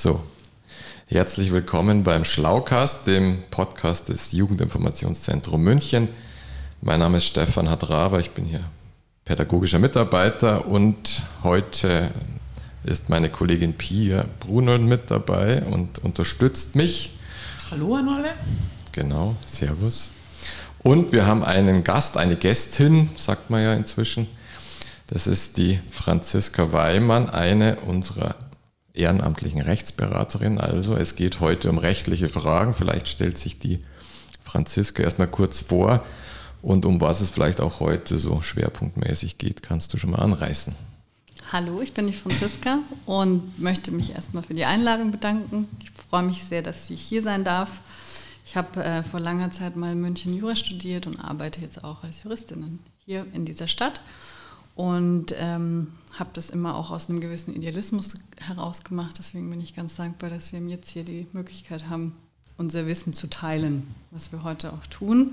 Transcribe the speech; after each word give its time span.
So, 0.00 0.22
herzlich 1.08 1.50
willkommen 1.50 2.04
beim 2.04 2.24
Schlaukast, 2.24 3.08
dem 3.08 3.42
Podcast 3.50 4.08
des 4.08 4.30
Jugendinformationszentrum 4.30 5.60
München. 5.60 6.06
Mein 6.80 7.00
Name 7.00 7.16
ist 7.16 7.24
Stefan 7.24 7.68
Hadraber, 7.68 8.20
ich 8.20 8.30
bin 8.30 8.44
hier 8.44 8.62
pädagogischer 9.24 9.80
Mitarbeiter 9.80 10.68
und 10.68 11.24
heute 11.42 12.12
ist 12.84 13.08
meine 13.08 13.28
Kollegin 13.28 13.74
Pia 13.74 14.26
Brunold 14.38 14.82
mit 14.82 15.10
dabei 15.10 15.62
und 15.64 15.98
unterstützt 15.98 16.76
mich. 16.76 17.18
Hallo 17.72 17.96
an 17.96 18.08
alle. 18.08 18.30
Genau, 18.92 19.34
Servus. 19.46 20.10
Und 20.78 21.10
wir 21.10 21.26
haben 21.26 21.42
einen 21.42 21.82
Gast, 21.82 22.16
eine 22.16 22.36
Gästin, 22.36 23.10
sagt 23.16 23.50
man 23.50 23.64
ja 23.64 23.74
inzwischen. 23.74 24.28
Das 25.08 25.26
ist 25.26 25.56
die 25.56 25.80
Franziska 25.90 26.72
Weimann, 26.72 27.28
eine 27.30 27.78
unserer 27.80 28.36
ehrenamtlichen 28.98 29.60
Rechtsberaterin. 29.60 30.58
Also 30.58 30.94
es 30.94 31.16
geht 31.16 31.40
heute 31.40 31.70
um 31.70 31.78
rechtliche 31.78 32.28
Fragen. 32.28 32.74
Vielleicht 32.74 33.08
stellt 33.08 33.38
sich 33.38 33.58
die 33.58 33.82
Franziska 34.42 35.02
erstmal 35.02 35.28
kurz 35.28 35.60
vor 35.60 36.04
und 36.62 36.84
um 36.84 37.00
was 37.00 37.20
es 37.20 37.30
vielleicht 37.30 37.60
auch 37.60 37.80
heute 37.80 38.18
so 38.18 38.42
schwerpunktmäßig 38.42 39.38
geht, 39.38 39.62
kannst 39.62 39.92
du 39.92 39.98
schon 39.98 40.10
mal 40.10 40.18
anreißen. 40.18 40.74
Hallo, 41.52 41.80
ich 41.80 41.92
bin 41.92 42.06
die 42.06 42.12
Franziska 42.12 42.80
und 43.06 43.58
möchte 43.58 43.90
mich 43.90 44.14
erstmal 44.14 44.42
für 44.42 44.54
die 44.54 44.64
Einladung 44.64 45.12
bedanken. 45.12 45.68
Ich 45.82 45.90
freue 45.90 46.24
mich 46.24 46.44
sehr, 46.44 46.62
dass 46.62 46.90
ich 46.90 47.00
hier 47.00 47.22
sein 47.22 47.44
darf. 47.44 47.80
Ich 48.44 48.56
habe 48.56 48.82
äh, 48.82 49.02
vor 49.02 49.20
langer 49.20 49.50
Zeit 49.50 49.76
mal 49.76 49.92
in 49.92 50.00
München 50.00 50.34
Jura 50.34 50.56
studiert 50.56 51.06
und 51.06 51.18
arbeite 51.18 51.60
jetzt 51.60 51.84
auch 51.84 52.02
als 52.02 52.22
Juristin 52.22 52.80
hier 53.04 53.26
in 53.32 53.44
dieser 53.44 53.68
Stadt 53.68 54.00
und 54.78 55.34
ähm, 55.36 55.88
habe 56.16 56.30
das 56.34 56.50
immer 56.50 56.76
auch 56.76 56.92
aus 56.92 57.10
einem 57.10 57.20
gewissen 57.20 57.52
Idealismus 57.52 58.14
heraus 58.40 58.84
gemacht. 58.84 59.16
Deswegen 59.18 59.50
bin 59.50 59.60
ich 59.60 59.74
ganz 59.74 59.96
dankbar, 59.96 60.30
dass 60.30 60.52
wir 60.52 60.60
jetzt 60.60 60.90
hier 60.90 61.02
die 61.02 61.26
Möglichkeit 61.32 61.88
haben, 61.88 62.14
unser 62.56 62.86
Wissen 62.86 63.12
zu 63.12 63.28
teilen, 63.28 63.92
was 64.12 64.30
wir 64.30 64.44
heute 64.44 64.72
auch 64.72 64.86
tun. 64.86 65.32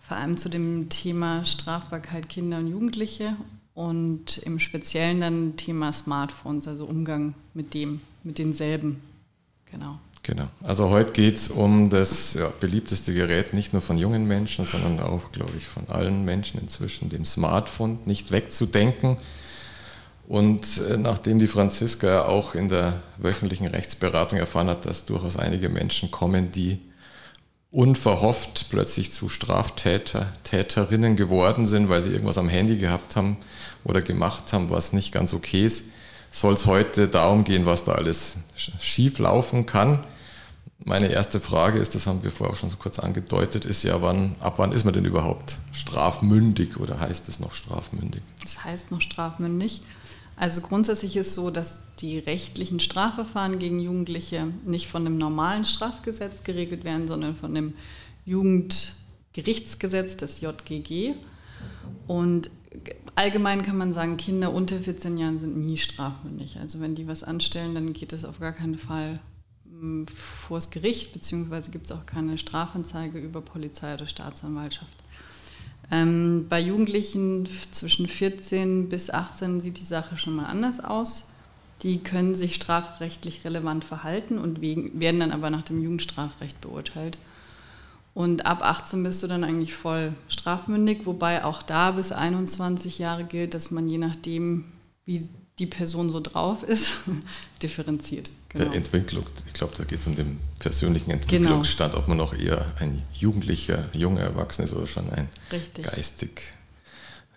Vor 0.00 0.16
allem 0.16 0.38
zu 0.38 0.48
dem 0.48 0.88
Thema 0.88 1.44
Strafbarkeit 1.44 2.30
Kinder 2.30 2.56
und 2.56 2.68
Jugendliche 2.68 3.36
und 3.74 4.38
im 4.38 4.58
Speziellen 4.58 5.20
dann 5.20 5.56
Thema 5.58 5.92
Smartphones, 5.92 6.66
also 6.66 6.86
Umgang 6.86 7.34
mit 7.52 7.74
dem, 7.74 8.00
mit 8.22 8.38
denselben. 8.38 9.02
Genau. 9.70 9.98
Genau. 10.24 10.48
Also 10.62 10.88
heute 10.88 11.12
geht 11.12 11.36
es 11.36 11.48
um 11.48 11.90
das 11.90 12.32
ja, 12.32 12.50
beliebteste 12.58 13.12
Gerät 13.12 13.52
nicht 13.52 13.74
nur 13.74 13.82
von 13.82 13.98
jungen 13.98 14.26
Menschen, 14.26 14.64
sondern 14.64 14.98
auch, 15.00 15.32
glaube 15.32 15.52
ich, 15.58 15.66
von 15.66 15.86
allen 15.90 16.24
Menschen 16.24 16.58
inzwischen, 16.58 17.10
dem 17.10 17.26
Smartphone, 17.26 17.98
nicht 18.06 18.30
wegzudenken. 18.30 19.18
Und 20.26 20.80
äh, 20.88 20.96
nachdem 20.96 21.38
die 21.38 21.46
Franziska 21.46 22.24
auch 22.24 22.54
in 22.54 22.70
der 22.70 23.02
wöchentlichen 23.18 23.66
Rechtsberatung 23.66 24.38
erfahren 24.38 24.68
hat, 24.68 24.86
dass 24.86 25.04
durchaus 25.04 25.36
einige 25.36 25.68
Menschen 25.68 26.10
kommen, 26.10 26.50
die 26.50 26.80
unverhofft 27.70 28.70
plötzlich 28.70 29.12
zu 29.12 29.28
Straftäter, 29.28 30.32
Täterinnen 30.42 31.16
geworden 31.16 31.66
sind, 31.66 31.90
weil 31.90 32.00
sie 32.00 32.12
irgendwas 32.12 32.38
am 32.38 32.48
Handy 32.48 32.78
gehabt 32.78 33.14
haben 33.14 33.36
oder 33.84 34.00
gemacht 34.00 34.54
haben, 34.54 34.70
was 34.70 34.94
nicht 34.94 35.12
ganz 35.12 35.34
okay 35.34 35.66
ist, 35.66 35.90
soll 36.30 36.54
es 36.54 36.64
heute 36.64 37.08
darum 37.08 37.44
gehen, 37.44 37.66
was 37.66 37.84
da 37.84 37.92
alles 37.92 38.36
schief 38.80 39.18
laufen 39.18 39.66
kann. 39.66 39.98
Meine 40.84 41.08
erste 41.08 41.40
Frage 41.40 41.78
ist, 41.78 41.94
das 41.94 42.06
haben 42.06 42.22
wir 42.22 42.30
vorher 42.30 42.52
auch 42.54 42.58
schon 42.58 42.70
so 42.70 42.76
kurz 42.76 42.98
angedeutet, 42.98 43.64
ist 43.64 43.84
ja, 43.84 44.02
wann, 44.02 44.36
ab 44.40 44.58
wann 44.58 44.72
ist 44.72 44.84
man 44.84 44.92
denn 44.92 45.04
überhaupt 45.04 45.58
strafmündig 45.72 46.78
oder 46.78 47.00
heißt 47.00 47.28
es 47.28 47.40
noch 47.40 47.54
strafmündig? 47.54 48.22
Das 48.42 48.64
heißt 48.64 48.90
noch 48.90 49.00
strafmündig. 49.00 49.82
Also 50.36 50.60
grundsätzlich 50.62 51.16
ist 51.16 51.28
es 51.28 51.34
so, 51.34 51.50
dass 51.50 51.80
die 52.00 52.18
rechtlichen 52.18 52.80
Strafverfahren 52.80 53.60
gegen 53.60 53.78
Jugendliche 53.78 54.48
nicht 54.66 54.88
von 54.88 55.04
dem 55.04 55.16
normalen 55.16 55.64
Strafgesetz 55.64 56.42
geregelt 56.42 56.82
werden, 56.84 57.06
sondern 57.06 57.36
von 57.36 57.54
dem 57.54 57.74
Jugendgerichtsgesetz, 58.24 60.16
des 60.16 60.40
JGG. 60.40 61.14
Und 62.08 62.50
allgemein 63.14 63.62
kann 63.62 63.78
man 63.78 63.94
sagen, 63.94 64.16
Kinder 64.16 64.52
unter 64.52 64.80
14 64.80 65.16
Jahren 65.16 65.38
sind 65.38 65.56
nie 65.56 65.76
strafmündig. 65.78 66.58
Also 66.58 66.80
wenn 66.80 66.96
die 66.96 67.06
was 67.06 67.22
anstellen, 67.22 67.74
dann 67.76 67.92
geht 67.92 68.12
es 68.12 68.24
auf 68.24 68.40
gar 68.40 68.52
keinen 68.52 68.76
Fall 68.76 69.20
hm, 69.84 70.06
vors 70.06 70.70
Gericht, 70.70 71.12
beziehungsweise 71.12 71.70
gibt 71.70 71.86
es 71.86 71.92
auch 71.92 72.06
keine 72.06 72.38
Strafanzeige 72.38 73.18
über 73.18 73.42
Polizei 73.42 73.92
oder 73.92 74.06
Staatsanwaltschaft. 74.06 74.96
Ähm, 75.90 76.46
bei 76.48 76.58
Jugendlichen 76.58 77.46
zwischen 77.72 78.08
14 78.08 78.88
bis 78.88 79.10
18 79.10 79.60
sieht 79.60 79.78
die 79.78 79.84
Sache 79.84 80.16
schon 80.16 80.36
mal 80.36 80.46
anders 80.46 80.82
aus. 80.82 81.24
Die 81.82 81.98
können 81.98 82.34
sich 82.34 82.54
strafrechtlich 82.54 83.44
relevant 83.44 83.84
verhalten 83.84 84.38
und 84.38 84.62
wegen, 84.62 84.98
werden 84.98 85.20
dann 85.20 85.32
aber 85.32 85.50
nach 85.50 85.62
dem 85.62 85.82
Jugendstrafrecht 85.82 86.62
beurteilt. 86.62 87.18
Und 88.14 88.46
ab 88.46 88.62
18 88.62 89.02
bist 89.02 89.22
du 89.22 89.26
dann 89.26 89.44
eigentlich 89.44 89.74
voll 89.74 90.14
strafmündig, 90.28 91.04
wobei 91.04 91.44
auch 91.44 91.62
da 91.62 91.90
bis 91.90 92.12
21 92.12 92.98
Jahre 92.98 93.24
gilt, 93.24 93.52
dass 93.52 93.70
man 93.70 93.86
je 93.88 93.98
nachdem, 93.98 94.64
wie 95.04 95.28
die 95.58 95.66
Person 95.66 96.10
so 96.10 96.20
drauf 96.20 96.62
ist, 96.62 96.92
differenziert. 97.62 98.30
Genau. 98.48 98.64
Der 98.66 98.74
Entwicklung, 98.74 99.24
ich 99.46 99.52
glaube, 99.52 99.74
da 99.76 99.84
geht 99.84 100.00
es 100.00 100.06
um 100.06 100.16
den 100.16 100.40
persönlichen 100.58 101.10
genau. 101.10 101.22
Entwicklungsstand, 101.22 101.92
genau. 101.92 102.02
ob 102.02 102.08
man 102.08 102.16
noch 102.16 102.34
eher 102.34 102.72
ein 102.80 103.02
Jugendlicher, 103.12 103.88
junger 103.92 104.22
Erwachsener 104.22 104.66
ist 104.66 104.74
oder 104.74 104.86
schon 104.86 105.10
ein 105.10 105.28
Richtig. 105.52 105.84
geistig 105.84 106.42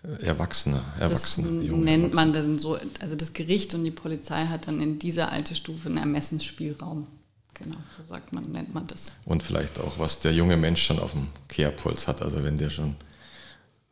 äh, 0.02 0.24
Erwachsener, 0.24 0.82
Erwachsener. 0.98 1.62
Das 1.62 1.76
nennt 1.76 2.14
man 2.14 2.32
dann 2.32 2.58
so, 2.58 2.78
also 3.00 3.14
das 3.14 3.32
Gericht 3.32 3.74
und 3.74 3.84
die 3.84 3.90
Polizei 3.90 4.46
hat 4.46 4.66
dann 4.66 4.80
in 4.80 4.98
dieser 4.98 5.32
Altersstufe 5.32 5.88
einen 5.88 5.98
Ermessensspielraum. 5.98 7.06
Genau, 7.54 7.76
so 7.96 8.04
sagt 8.08 8.32
man, 8.32 8.44
nennt 8.44 8.72
man 8.72 8.86
das. 8.86 9.12
Und 9.24 9.42
vielleicht 9.42 9.80
auch, 9.80 9.98
was 9.98 10.20
der 10.20 10.32
junge 10.32 10.56
Mensch 10.56 10.84
schon 10.84 11.00
auf 11.00 11.12
dem 11.12 11.28
Kehrpuls 11.48 12.06
hat. 12.06 12.22
Also 12.22 12.44
wenn 12.44 12.56
der 12.56 12.70
schon 12.70 12.94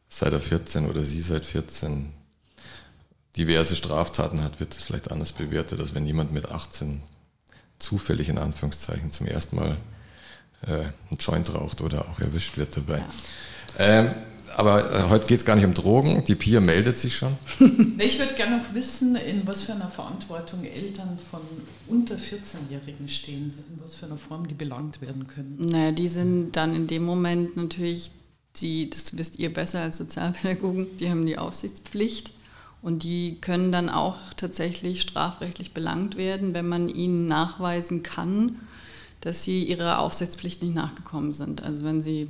seit 0.09 0.33
er 0.33 0.41
14 0.41 0.89
oder 0.89 1.03
sie 1.03 1.21
seit 1.21 1.45
14 1.45 2.13
diverse 3.37 3.77
Straftaten 3.77 4.43
hat, 4.43 4.61
wird 4.61 4.75
das 4.75 4.83
vielleicht 4.83 5.11
anders 5.11 5.33
bewertet, 5.33 5.81
als 5.81 5.95
wenn 5.95 6.07
jemand 6.07 6.33
mit 6.33 6.51
18 6.51 7.03
zufällig 7.79 8.29
in 8.29 8.39
Anführungszeichen 8.39 9.11
zum 9.11 9.27
ersten 9.27 9.57
Mal 9.57 9.77
äh, 10.67 10.73
einen 10.73 11.19
Joint 11.19 11.53
raucht 11.55 11.83
oder 11.83 12.09
auch 12.09 12.21
erwischt 12.21 12.57
wird 12.57 12.77
dabei. 12.77 12.99
Ja. 12.99 13.07
Ähm, 13.79 14.11
aber 14.55 14.91
äh, 14.91 15.11
heute 15.11 15.27
geht 15.27 15.41
es 15.41 15.45
gar 15.45 15.55
nicht 15.55 15.67
um 15.67 15.75
Drogen. 15.75 16.25
Die 16.25 16.35
Pia 16.35 16.61
meldet 16.61 16.97
sich 16.97 17.15
schon. 17.15 17.37
ich 17.99 18.19
würde 18.19 18.35
gerne 18.35 18.59
noch 18.59 18.75
wissen, 18.75 19.15
in 19.17 19.47
was 19.47 19.65
für 19.65 19.73
einer 19.73 19.91
Verantwortung 19.91 20.65
Eltern 20.65 21.19
von 21.31 21.43
unter 21.89 22.15
14-Jährigen 22.15 23.07
stehen, 23.11 23.53
in 23.69 23.85
was 23.85 23.97
für 23.97 24.07
einer 24.07 24.17
Form 24.17 24.49
die 24.49 24.55
belangt 24.55 25.03
werden 25.03 25.27
können. 25.27 25.59
Naja, 25.59 25.93
die 25.93 26.09
sind 26.09 26.53
dann 26.53 26.75
in 26.75 26.87
dem 26.87 27.05
Moment 27.05 27.59
natürlich, 27.59 28.13
die, 28.57 28.89
das 28.89 29.19
wisst 29.19 29.39
ihr 29.39 29.53
besser 29.53 29.83
als 29.83 29.99
Sozialpädagogen, 29.99 30.87
die 30.97 31.11
haben 31.11 31.27
die 31.27 31.37
Aufsichtspflicht 31.37 32.33
und 32.87 33.03
die 33.03 33.39
können 33.41 33.73
dann 33.73 33.89
auch 33.89 34.15
tatsächlich 34.37 35.01
strafrechtlich 35.01 35.75
belangt 35.75 36.17
werden, 36.17 36.55
wenn 36.55 36.69
man 36.69 36.89
ihnen 36.89 37.27
nachweisen 37.27 38.05
kann, 38.05 38.61
dass 39.21 39.43
sie 39.43 39.65
ihrer 39.65 39.99
Aufsichtspflicht 39.99 40.63
nicht 40.63 40.77
nachgekommen 40.77 41.33
sind. 41.33 41.65
Also 41.65 41.83
wenn 41.83 42.01
sie 42.01 42.29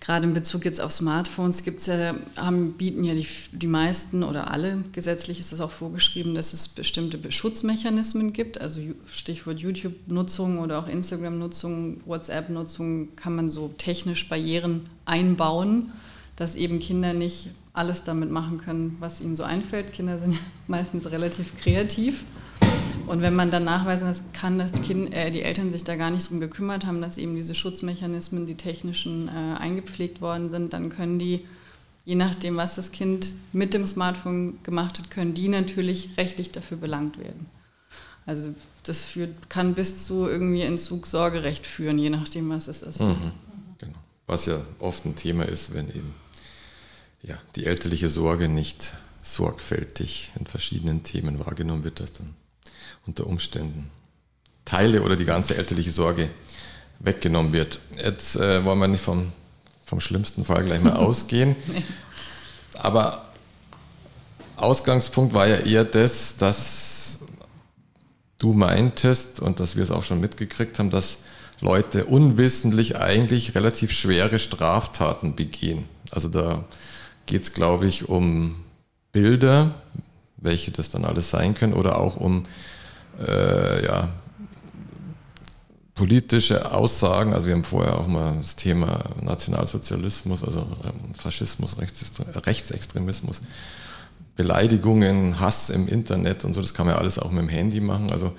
gerade 0.00 0.28
in 0.28 0.34
Bezug 0.34 0.66
jetzt 0.66 0.82
auf 0.82 0.92
Smartphones 0.92 1.64
gibt's 1.64 1.86
ja, 1.86 2.14
haben, 2.36 2.74
bieten 2.74 3.04
ja 3.04 3.14
die, 3.14 3.26
die 3.52 3.66
meisten 3.66 4.22
oder 4.22 4.50
alle, 4.50 4.84
gesetzlich 4.92 5.40
ist 5.40 5.50
das 5.50 5.62
auch 5.62 5.70
vorgeschrieben, 5.70 6.34
dass 6.34 6.52
es 6.52 6.68
bestimmte 6.68 7.32
Schutzmechanismen 7.32 8.34
gibt. 8.34 8.60
Also 8.60 8.82
Stichwort 9.06 9.60
YouTube-Nutzung 9.60 10.58
oder 10.58 10.78
auch 10.78 10.88
Instagram-Nutzung, 10.88 12.02
WhatsApp-Nutzung 12.04 13.16
kann 13.16 13.34
man 13.34 13.48
so 13.48 13.72
technisch 13.78 14.28
Barrieren 14.28 14.82
einbauen, 15.06 15.90
dass 16.36 16.54
eben 16.54 16.80
Kinder 16.80 17.14
nicht 17.14 17.48
alles 17.74 18.04
damit 18.04 18.30
machen 18.30 18.58
können, 18.58 18.96
was 19.00 19.20
ihnen 19.20 19.36
so 19.36 19.42
einfällt. 19.42 19.92
Kinder 19.92 20.18
sind 20.18 20.32
ja 20.32 20.38
meistens 20.68 21.10
relativ 21.10 21.58
kreativ. 21.58 22.24
Und 23.06 23.20
wenn 23.20 23.34
man 23.34 23.50
dann 23.50 23.64
nachweisen 23.64 24.14
kann, 24.32 24.58
dass 24.58 24.72
kind, 24.80 25.12
äh, 25.12 25.30
die 25.30 25.42
Eltern 25.42 25.70
sich 25.70 25.84
da 25.84 25.96
gar 25.96 26.10
nicht 26.10 26.30
drum 26.30 26.40
gekümmert 26.40 26.86
haben, 26.86 27.02
dass 27.02 27.18
eben 27.18 27.36
diese 27.36 27.54
Schutzmechanismen, 27.54 28.46
die 28.46 28.54
technischen, 28.54 29.28
äh, 29.28 29.58
eingepflegt 29.58 30.22
worden 30.22 30.48
sind, 30.48 30.72
dann 30.72 30.88
können 30.88 31.18
die, 31.18 31.44
je 32.06 32.14
nachdem, 32.14 32.56
was 32.56 32.76
das 32.76 32.92
Kind 32.92 33.32
mit 33.52 33.74
dem 33.74 33.86
Smartphone 33.86 34.58
gemacht 34.62 34.98
hat, 34.98 35.10
können 35.10 35.34
die 35.34 35.48
natürlich 35.48 36.16
rechtlich 36.16 36.50
dafür 36.50 36.78
belangt 36.78 37.18
werden. 37.18 37.46
Also 38.24 38.54
das 38.84 39.02
führt, 39.02 39.50
kann 39.50 39.74
bis 39.74 40.04
zu 40.04 40.26
irgendwie 40.26 40.62
Entzug 40.62 41.06
Sorgerecht 41.06 41.66
führen, 41.66 41.98
je 41.98 42.08
nachdem, 42.08 42.48
was 42.48 42.68
es 42.68 42.82
ist. 42.82 43.00
Mhm. 43.02 43.32
Genau. 43.76 43.98
Was 44.26 44.46
ja 44.46 44.60
oft 44.78 45.04
ein 45.04 45.14
Thema 45.14 45.44
ist, 45.44 45.74
wenn 45.74 45.88
eben 45.88 46.14
ja, 47.26 47.36
die 47.56 47.66
elterliche 47.66 48.08
Sorge 48.08 48.48
nicht 48.48 48.92
sorgfältig 49.22 50.30
in 50.38 50.46
verschiedenen 50.46 51.02
Themen 51.02 51.44
wahrgenommen 51.44 51.84
wird, 51.84 52.00
dass 52.00 52.12
dann 52.12 52.34
unter 53.06 53.26
Umständen 53.26 53.90
Teile 54.64 55.02
oder 55.02 55.16
die 55.16 55.24
ganze 55.24 55.56
elterliche 55.56 55.90
Sorge 55.90 56.28
weggenommen 57.00 57.52
wird. 57.52 57.78
Jetzt 58.02 58.36
äh, 58.36 58.64
wollen 58.64 58.78
wir 58.78 58.88
nicht 58.88 59.02
vom, 59.02 59.32
vom 59.84 60.00
schlimmsten 60.00 60.44
Fall 60.44 60.64
gleich 60.64 60.82
mal 60.82 60.96
ausgehen, 60.96 61.56
aber 62.74 63.32
Ausgangspunkt 64.56 65.34
war 65.34 65.46
ja 65.46 65.56
eher 65.56 65.84
das, 65.84 66.36
dass 66.36 67.18
du 68.38 68.52
meintest 68.52 69.40
und 69.40 69.60
dass 69.60 69.76
wir 69.76 69.82
es 69.82 69.90
auch 69.90 70.02
schon 70.02 70.20
mitgekriegt 70.20 70.78
haben, 70.78 70.90
dass 70.90 71.18
Leute 71.60 72.04
unwissentlich 72.04 72.96
eigentlich 72.96 73.54
relativ 73.54 73.90
schwere 73.90 74.38
Straftaten 74.38 75.34
begehen. 75.34 75.88
Also 76.10 76.28
da 76.28 76.64
geht 77.26 77.42
es, 77.42 77.52
glaube 77.52 77.86
ich, 77.86 78.08
um 78.08 78.56
Bilder, 79.12 79.74
welche 80.36 80.70
das 80.70 80.90
dann 80.90 81.04
alles 81.04 81.30
sein 81.30 81.54
können, 81.54 81.72
oder 81.72 81.98
auch 81.98 82.16
um 82.16 82.46
äh, 83.18 83.84
ja, 83.84 84.08
politische 85.94 86.72
Aussagen. 86.72 87.32
Also 87.32 87.46
wir 87.46 87.54
haben 87.54 87.64
vorher 87.64 87.98
auch 87.98 88.06
mal 88.06 88.34
das 88.40 88.56
Thema 88.56 89.00
Nationalsozialismus, 89.22 90.42
also 90.42 90.60
ähm, 90.84 91.14
Faschismus, 91.14 91.76
Rechtsextremismus, 91.78 93.42
Beleidigungen, 94.36 95.38
Hass 95.38 95.70
im 95.70 95.86
Internet 95.86 96.44
und 96.44 96.54
so, 96.54 96.60
das 96.60 96.74
kann 96.74 96.86
man 96.86 96.96
ja 96.96 97.00
alles 97.00 97.18
auch 97.18 97.30
mit 97.30 97.42
dem 97.42 97.48
Handy 97.48 97.80
machen. 97.80 98.10
Also 98.10 98.32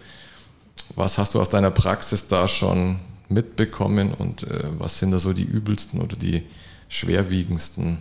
was 0.96 1.18
hast 1.18 1.34
du 1.34 1.42
aus 1.42 1.50
deiner 1.50 1.72
Praxis 1.72 2.28
da 2.28 2.48
schon 2.48 3.00
mitbekommen 3.30 4.14
und 4.14 4.44
äh, 4.44 4.66
was 4.78 5.00
sind 5.00 5.12
da 5.12 5.20
so 5.20 5.34
die 5.34 5.44
übelsten 5.44 6.02
oder 6.02 6.16
die 6.16 6.44
schwerwiegendsten 6.90 8.00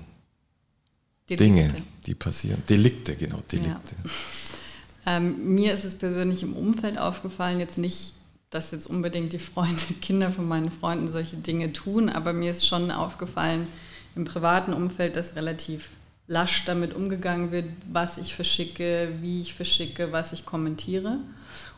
Delikte. 1.29 1.45
Dinge, 1.45 1.83
die 2.07 2.15
passieren? 2.15 2.63
Delikte, 2.69 3.17
genau, 3.17 3.39
Delikte. 3.51 3.97
Ja. 4.05 5.17
Ähm, 5.17 5.55
mir 5.55 5.73
ist 5.73 5.85
es 5.85 5.95
persönlich 5.95 6.43
im 6.43 6.55
Umfeld 6.55 6.99
aufgefallen, 6.99 7.61
jetzt 7.61 7.79
nicht, 7.79 8.15
dass 8.51 8.71
jetzt 8.71 8.87
unbedingt 8.87 9.33
die 9.33 9.39
Freunde, 9.39 9.83
Kinder 10.01 10.31
von 10.31 10.47
meinen 10.47 10.71
Freunden 10.71 11.09
solche 11.09 11.37
Dinge 11.37 11.73
tun, 11.73 12.09
aber 12.09 12.33
mir 12.33 12.51
ist 12.51 12.67
schon 12.67 12.91
aufgefallen 12.91 13.69
im 14.17 14.25
privaten 14.25 14.73
Umfeld, 14.73 15.17
dass 15.17 15.37
relativ 15.37 15.91
lasch 16.27 16.65
damit 16.65 16.95
umgegangen 16.95 17.51
wird, 17.53 17.67
was 17.93 18.17
ich 18.19 18.35
verschicke, 18.35 19.13
wie 19.21 19.41
ich 19.43 19.55
verschicke, 19.55 20.13
was 20.13 20.33
ich 20.33 20.47
kommentiere. 20.47 21.19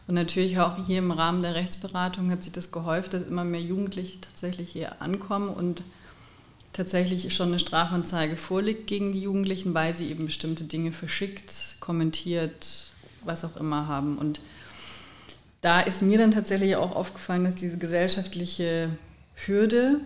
Und 0.07 0.15
natürlich 0.15 0.59
auch 0.61 0.87
hier 0.87 0.99
im 0.99 1.11
Rahmen 1.11 1.43
der 1.43 1.57
Rechtsberatung 1.57 2.31
hat 2.31 2.45
sich 2.45 2.53
das 2.53 2.71
gehäuft, 2.71 3.13
dass 3.13 3.27
immer 3.27 3.45
mehr 3.45 3.61
Jugendliche 3.61 4.21
tatsächlich 4.21 4.71
hier 4.71 5.03
ankommen 5.03 5.49
und 5.49 5.83
tatsächlich 6.77 7.35
schon 7.35 7.49
eine 7.49 7.59
Strafanzeige 7.59 8.37
vorliegt 8.37 8.87
gegen 8.87 9.13
die 9.13 9.23
Jugendlichen, 9.23 9.73
weil 9.75 9.97
sie 9.97 10.11
eben 10.11 10.27
bestimmte 10.27 10.65
Dinge 10.65 10.93
verschickt, 10.93 11.77
kommentiert, 11.81 12.87
was 13.25 13.45
auch 13.45 13.57
immer 13.57 13.89
haben. 13.89 14.19
Und 14.19 14.41
da 15.63 15.81
ist 15.81 16.03
mir 16.03 16.19
dann 16.19 16.33
tatsächlich 16.33 16.77
auch 16.77 16.95
aufgefallen, 16.95 17.45
dass 17.45 17.57
diese 17.57 17.79
gesellschaftliche 17.79 18.91
Hürde 19.35 20.01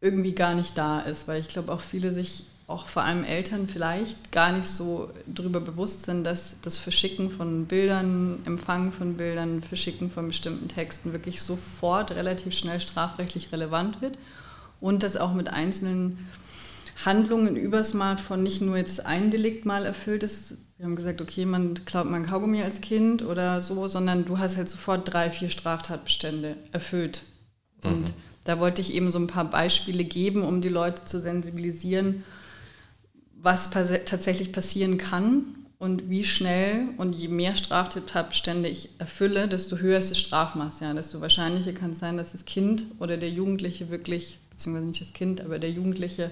irgendwie 0.00 0.32
gar 0.32 0.54
nicht 0.54 0.76
da 0.78 1.00
ist, 1.00 1.28
weil 1.28 1.40
ich 1.40 1.48
glaube 1.48 1.72
auch 1.72 1.80
viele 1.80 2.10
sich 2.10 2.44
auch 2.66 2.88
vor 2.88 3.02
allem 3.02 3.24
Eltern 3.24 3.68
vielleicht 3.68 4.32
gar 4.32 4.50
nicht 4.50 4.66
so 4.66 5.10
darüber 5.26 5.60
bewusst 5.60 6.04
sind, 6.04 6.24
dass 6.24 6.56
das 6.62 6.78
Verschicken 6.78 7.30
von 7.30 7.66
Bildern, 7.66 8.40
Empfangen 8.46 8.90
von 8.90 9.18
Bildern, 9.18 9.62
Verschicken 9.62 10.10
von 10.10 10.28
bestimmten 10.28 10.68
Texten 10.68 11.12
wirklich 11.12 11.42
sofort 11.42 12.12
relativ 12.12 12.54
schnell 12.54 12.80
strafrechtlich 12.80 13.52
relevant 13.52 14.00
wird 14.00 14.16
und 14.80 15.02
dass 15.02 15.16
auch 15.16 15.34
mit 15.34 15.48
einzelnen 15.48 16.18
Handlungen 17.04 17.56
über 17.56 17.82
Smartphone 17.82 18.42
nicht 18.42 18.60
nur 18.60 18.76
jetzt 18.76 19.04
ein 19.04 19.30
Delikt 19.30 19.66
mal 19.66 19.84
erfüllt 19.84 20.22
ist. 20.22 20.54
Wir 20.76 20.86
haben 20.86 20.96
gesagt, 20.96 21.20
okay, 21.20 21.44
man 21.44 21.84
klaut 21.84 22.06
mal 22.06 22.16
ein 22.16 22.26
Kaugummi 22.26 22.62
als 22.62 22.80
Kind 22.80 23.22
oder 23.22 23.60
so, 23.60 23.86
sondern 23.86 24.24
du 24.24 24.38
hast 24.38 24.56
halt 24.56 24.68
sofort 24.68 25.12
drei, 25.12 25.30
vier 25.30 25.48
Straftatbestände 25.48 26.56
erfüllt. 26.72 27.22
Und 27.82 28.08
mhm. 28.08 28.14
da 28.44 28.58
wollte 28.60 28.80
ich 28.80 28.94
eben 28.94 29.10
so 29.10 29.18
ein 29.18 29.26
paar 29.26 29.48
Beispiele 29.48 30.04
geben, 30.04 30.42
um 30.42 30.60
die 30.60 30.68
Leute 30.68 31.04
zu 31.04 31.20
sensibilisieren, 31.20 32.24
was 33.36 33.70
tatsächlich 33.70 34.52
passieren 34.52 34.96
kann 34.98 35.44
und 35.78 36.08
wie 36.08 36.24
schnell 36.24 36.88
und 36.96 37.14
je 37.14 37.28
mehr 37.28 37.56
Straftatbestände 37.56 38.68
ich 38.68 38.88
erfülle, 38.98 39.48
desto 39.48 39.76
höher 39.76 39.98
ist 39.98 40.10
das 40.10 40.18
Strafmaß. 40.18 40.80
Ja, 40.80 40.94
desto 40.94 41.20
wahrscheinlicher 41.20 41.72
kann 41.72 41.90
es 41.90 41.98
sein, 41.98 42.16
dass 42.16 42.32
das 42.32 42.46
Kind 42.46 42.84
oder 43.00 43.16
der 43.16 43.30
Jugendliche 43.30 43.90
wirklich, 43.90 44.38
beziehungsweise 44.54 44.86
nicht 44.86 45.00
das 45.00 45.12
Kind, 45.12 45.40
aber 45.40 45.58
der 45.58 45.70
Jugendliche 45.70 46.30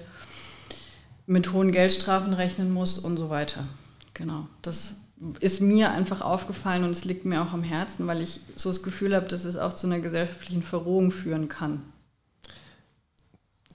mit 1.25 1.53
hohen 1.53 1.71
Geldstrafen 1.71 2.33
rechnen 2.33 2.71
muss 2.71 2.97
und 2.97 3.17
so 3.17 3.29
weiter. 3.29 3.65
Genau, 4.13 4.47
das 4.61 4.95
ist 5.39 5.61
mir 5.61 5.91
einfach 5.91 6.21
aufgefallen 6.21 6.83
und 6.83 6.91
es 6.91 7.05
liegt 7.05 7.25
mir 7.25 7.41
auch 7.41 7.53
am 7.53 7.63
Herzen, 7.63 8.07
weil 8.07 8.21
ich 8.21 8.41
so 8.55 8.69
das 8.69 8.83
Gefühl 8.83 9.15
habe, 9.15 9.27
dass 9.27 9.45
es 9.45 9.57
auch 9.57 9.73
zu 9.73 9.87
einer 9.87 9.99
gesellschaftlichen 9.99 10.63
Verrohung 10.63 11.11
führen 11.11 11.47
kann. 11.47 11.81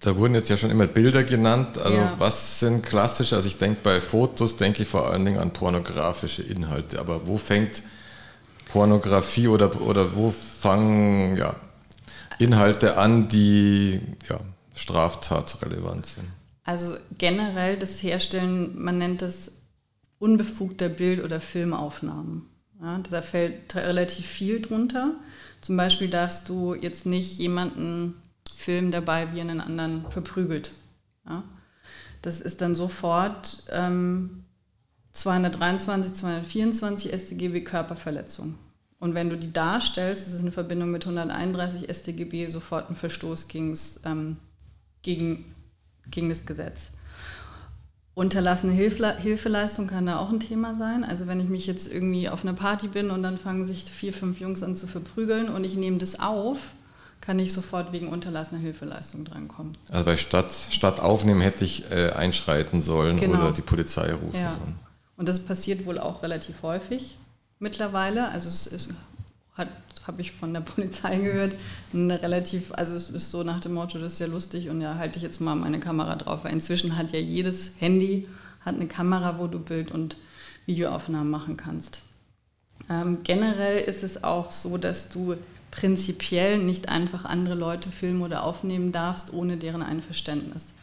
Da 0.01 0.17
wurden 0.17 0.35
jetzt 0.35 0.49
ja 0.49 0.57
schon 0.57 0.71
immer 0.71 0.87
Bilder 0.87 1.25
genannt. 1.25 1.79
Also 1.79 1.97
ja. 1.97 2.15
was 2.19 2.61
sind 2.61 2.85
klassische? 2.85 3.35
Also 3.35 3.49
ich 3.49 3.59
denke 3.59 3.81
bei 3.83 4.01
Fotos 4.01 4.57
denke 4.57 4.83
ich 4.83 4.89
vor 4.89 5.11
allen 5.11 5.25
Dingen 5.25 5.39
an 5.39 5.53
pornografische 5.53 6.43
Inhalte. 6.43 7.01
Aber 7.01 7.27
wo 7.27 7.37
fängt 7.37 7.83
Pornografie 8.67 9.49
oder, 9.49 9.81
oder 9.81 10.15
wo 10.15 10.33
fangen 10.61 11.37
ja, 11.37 11.57
Inhalte 12.39 12.97
an, 12.97 13.29
die 13.29 14.01
ja, 14.29 14.41
straftatsrelevant 14.75 16.07
sind? 16.07 16.29
Also 16.65 16.97
generell 17.17 17.77
das 17.77 18.03
Herstellen, 18.03 18.81
man 18.83 18.99
nennt 18.99 19.23
das 19.23 19.53
unbefugter 20.19 20.89
Bild- 20.89 21.25
oder 21.25 21.41
Filmaufnahmen. 21.41 22.43
Ja, 22.81 22.99
da 23.11 23.23
fällt 23.23 23.75
relativ 23.75 24.27
viel 24.27 24.61
drunter. 24.61 25.15
Zum 25.61 25.77
Beispiel 25.77 26.09
darfst 26.09 26.49
du 26.49 26.75
jetzt 26.75 27.07
nicht 27.07 27.39
jemanden 27.39 28.15
Film 28.57 28.91
dabei, 28.91 29.33
wie 29.33 29.39
er 29.39 29.43
einen 29.43 29.61
anderen 29.61 30.05
verprügelt. 30.11 30.73
Ja? 31.27 31.43
Das 32.23 32.41
ist 32.41 32.61
dann 32.61 32.75
sofort 32.75 33.65
ähm, 33.71 34.45
223, 35.13 36.15
224 36.15 37.13
StGB 37.13 37.63
Körperverletzung. 37.63 38.57
Und 39.01 39.15
wenn 39.15 39.31
du 39.31 39.37
die 39.37 39.53
darstellst, 39.53 40.27
das 40.27 40.35
ist 40.35 40.41
eine 40.41 40.51
Verbindung 40.51 40.91
mit 40.91 41.05
131 41.05 41.89
StGB 41.89 42.49
sofort 42.49 42.91
ein 42.91 42.97
Verstoß 42.97 43.47
ähm, 44.05 44.37
gegen, 45.03 45.45
gegen 46.11 46.29
das 46.29 46.47
Gesetz. 46.47 46.93
Unterlassene 48.15 48.73
Hilfeleistung 48.73 49.87
kann 49.87 50.07
da 50.07 50.19
auch 50.19 50.31
ein 50.31 50.41
Thema 50.41 50.75
sein. 50.75 51.05
Also 51.05 51.29
wenn 51.29 51.39
ich 51.39 51.49
mich 51.49 51.69
jetzt 51.69 51.93
irgendwie 51.93 52.29
auf 52.29 52.43
einer 52.43 52.55
Party 52.55 52.89
bin 52.89 53.13
und 53.13 53.23
dann 53.23 53.39
fangen 53.39 53.65
sich 53.65 53.85
vier, 53.85 54.13
fünf 54.13 54.41
Jungs 54.41 54.65
an 54.65 54.75
zu 54.75 54.89
verprügeln 54.89 55.49
und 55.49 55.63
ich 55.63 55.77
nehme 55.77 55.99
das 55.99 56.19
auf, 56.19 56.73
kann 57.21 57.39
ich 57.39 57.53
sofort 57.53 57.93
wegen 57.93 58.09
unterlassener 58.09 58.61
Hilfeleistung 58.61 59.25
drankommen. 59.25 59.79
Also 59.89 60.05
bei 60.05 60.17
Stadt, 60.17 60.53
Stadt 60.53 60.99
aufnehmen 60.99 61.41
hätte 61.41 61.65
ich 61.65 61.89
äh, 61.93 62.11
einschreiten 62.11 62.83
sollen 62.83 63.19
genau. 63.19 63.39
oder 63.39 63.53
die 63.53 63.63
Polizei 63.63 64.13
rufen 64.13 64.41
ja. 64.41 64.51
sollen. 64.51 64.75
Und 65.17 65.29
das 65.29 65.39
passiert 65.39 65.87
wohl 65.87 66.01
auch 66.01 66.25
relativ 66.25 66.63
häufig 66.63 67.17
mittlerweile. 67.59 68.29
Also 68.31 68.49
es 68.49 68.67
ist, 68.67 68.91
habe 69.57 70.21
ich 70.21 70.33
von 70.33 70.53
der 70.53 70.61
Polizei 70.63 71.19
gehört, 71.19 71.55
eine 71.93 72.21
relativ, 72.23 72.73
also 72.73 72.97
es 72.97 73.11
ist 73.11 73.31
so 73.31 73.43
nach 73.43 73.61
dem 73.61 73.75
Motto, 73.75 73.99
das 73.99 74.15
ist 74.15 74.19
ja 74.19 74.27
lustig 74.27 74.69
und 74.69 74.81
ja, 74.81 74.97
halte 74.97 75.19
ich 75.19 75.23
jetzt 75.23 75.41
mal 75.41 75.55
meine 75.55 75.81
Kamera 75.81 76.17
drauf, 76.17 76.45
weil 76.45 76.53
inzwischen 76.53 76.97
hat 76.97 77.13
ja 77.13 77.19
jedes 77.19 77.73
Handy 77.79 78.27
hat 78.61 78.75
eine 78.75 78.87
Kamera, 78.87 79.39
wo 79.39 79.47
du 79.47 79.59
Bild- 79.59 79.93
und 79.93 80.17
Videoaufnahmen 80.67 81.31
machen 81.31 81.57
kannst. 81.57 82.03
Ähm, 82.91 83.19
generell 83.23 83.81
ist 83.81 84.03
es 84.03 84.25
auch 84.25 84.51
so, 84.51 84.79
dass 84.79 85.09
du 85.09 85.37
prinzipiell 85.71 86.59
nicht 86.59 86.89
einfach 86.89 87.25
andere 87.25 87.55
Leute 87.55 87.91
filmen 87.91 88.23
oder 88.23 88.45
aufnehmen 88.45 88.93
darfst, 88.93 89.33
ohne 89.33 89.57
deren 89.57 89.83
Einverständnis. 89.83 90.75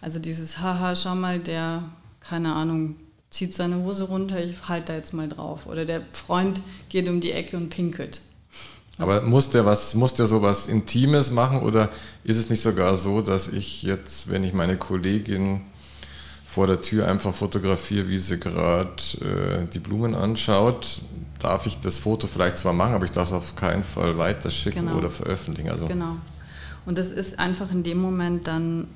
Also 0.00 0.18
dieses 0.18 0.58
Haha, 0.58 0.96
schau 0.96 1.14
mal, 1.14 1.38
der, 1.38 1.84
keine 2.20 2.54
Ahnung, 2.54 2.96
zieht 3.32 3.54
seine 3.54 3.76
Hose 3.82 4.04
runter, 4.04 4.44
ich 4.44 4.68
halte 4.68 4.92
da 4.92 4.94
jetzt 4.94 5.14
mal 5.14 5.28
drauf. 5.28 5.66
Oder 5.66 5.84
der 5.84 6.02
Freund 6.12 6.60
geht 6.90 7.08
um 7.08 7.20
die 7.20 7.32
Ecke 7.32 7.56
und 7.56 7.70
pinkelt. 7.70 8.20
Aber 8.98 9.22
muss 9.22 9.48
der 9.48 9.64
was, 9.64 9.94
muss 9.94 10.12
der 10.12 10.26
sowas 10.26 10.66
Intimes 10.66 11.30
machen 11.30 11.60
oder 11.60 11.88
ist 12.24 12.36
es 12.36 12.50
nicht 12.50 12.62
sogar 12.62 12.94
so, 12.96 13.22
dass 13.22 13.48
ich 13.48 13.82
jetzt, 13.82 14.30
wenn 14.30 14.44
ich 14.44 14.52
meine 14.52 14.76
Kollegin 14.76 15.62
vor 16.46 16.66
der 16.66 16.82
Tür 16.82 17.08
einfach 17.08 17.34
fotografiere, 17.34 18.08
wie 18.08 18.18
sie 18.18 18.38
gerade 18.38 18.90
äh, 19.22 19.66
die 19.72 19.78
Blumen 19.78 20.14
anschaut, 20.14 21.00
darf 21.38 21.64
ich 21.64 21.78
das 21.78 21.98
Foto 21.98 22.26
vielleicht 22.26 22.58
zwar 22.58 22.74
machen, 22.74 22.94
aber 22.94 23.06
ich 23.06 23.12
darf 23.12 23.28
es 23.28 23.32
auf 23.32 23.56
keinen 23.56 23.82
Fall 23.82 24.18
weiterschicken 24.18 24.84
genau. 24.84 24.98
oder 24.98 25.10
veröffentlichen. 25.10 25.70
Also 25.70 25.86
genau. 25.86 26.16
Und 26.84 26.98
das 26.98 27.08
ist 27.08 27.38
einfach 27.38 27.72
in 27.72 27.82
dem 27.82 27.98
Moment 27.98 28.46
dann 28.46 28.88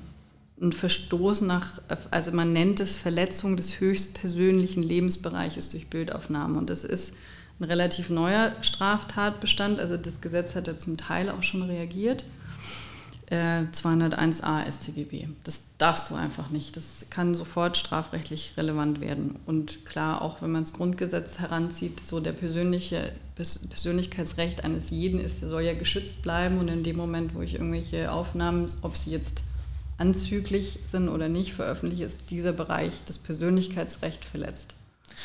ein 0.61 0.71
Verstoß 0.71 1.41
nach, 1.41 1.81
also 2.09 2.31
man 2.31 2.51
nennt 2.53 2.79
es 2.79 2.95
Verletzung 2.95 3.57
des 3.57 3.79
höchstpersönlichen 3.79 4.81
Lebensbereiches 4.81 5.69
durch 5.69 5.89
Bildaufnahmen. 5.89 6.57
Und 6.57 6.69
das 6.69 6.83
ist 6.83 7.15
ein 7.59 7.65
relativ 7.65 8.09
neuer 8.09 8.53
Straftatbestand. 8.61 9.79
Also 9.79 9.97
das 9.97 10.21
Gesetz 10.21 10.55
hat 10.55 10.67
ja 10.67 10.77
zum 10.77 10.97
Teil 10.97 11.29
auch 11.29 11.43
schon 11.43 11.61
reagiert. 11.63 12.23
201a 13.29 14.65
äh, 14.65 14.71
StGB. 14.71 15.27
Das 15.43 15.75
darfst 15.77 16.09
du 16.09 16.15
einfach 16.15 16.49
nicht. 16.49 16.77
Das 16.77 17.07
kann 17.09 17.35
sofort 17.35 17.75
strafrechtlich 17.75 18.53
relevant 18.55 19.01
werden. 19.01 19.37
Und 19.45 19.85
klar, 19.85 20.21
auch 20.21 20.41
wenn 20.41 20.51
man 20.51 20.63
das 20.63 20.71
Grundgesetz 20.71 21.39
heranzieht, 21.39 21.99
so 21.99 22.21
der 22.21 22.31
persönliche 22.31 23.11
Persönlichkeitsrecht 23.35 24.63
eines 24.63 24.91
jeden 24.91 25.19
ist, 25.19 25.41
soll 25.41 25.63
ja 25.63 25.73
geschützt 25.73 26.21
bleiben. 26.21 26.57
Und 26.57 26.69
in 26.69 26.83
dem 26.83 26.95
Moment, 26.95 27.35
wo 27.35 27.41
ich 27.41 27.55
irgendwelche 27.55 28.13
Aufnahmen, 28.13 28.71
ob 28.81 28.95
sie 28.95 29.11
jetzt 29.11 29.43
anzüglich 29.97 30.79
sind 30.85 31.09
oder 31.09 31.29
nicht, 31.29 31.53
veröffentliche, 31.53 32.03
ist 32.03 32.29
dieser 32.29 32.53
Bereich 32.53 32.93
das 33.05 33.17
Persönlichkeitsrecht 33.17 34.23
verletzt. 34.25 34.75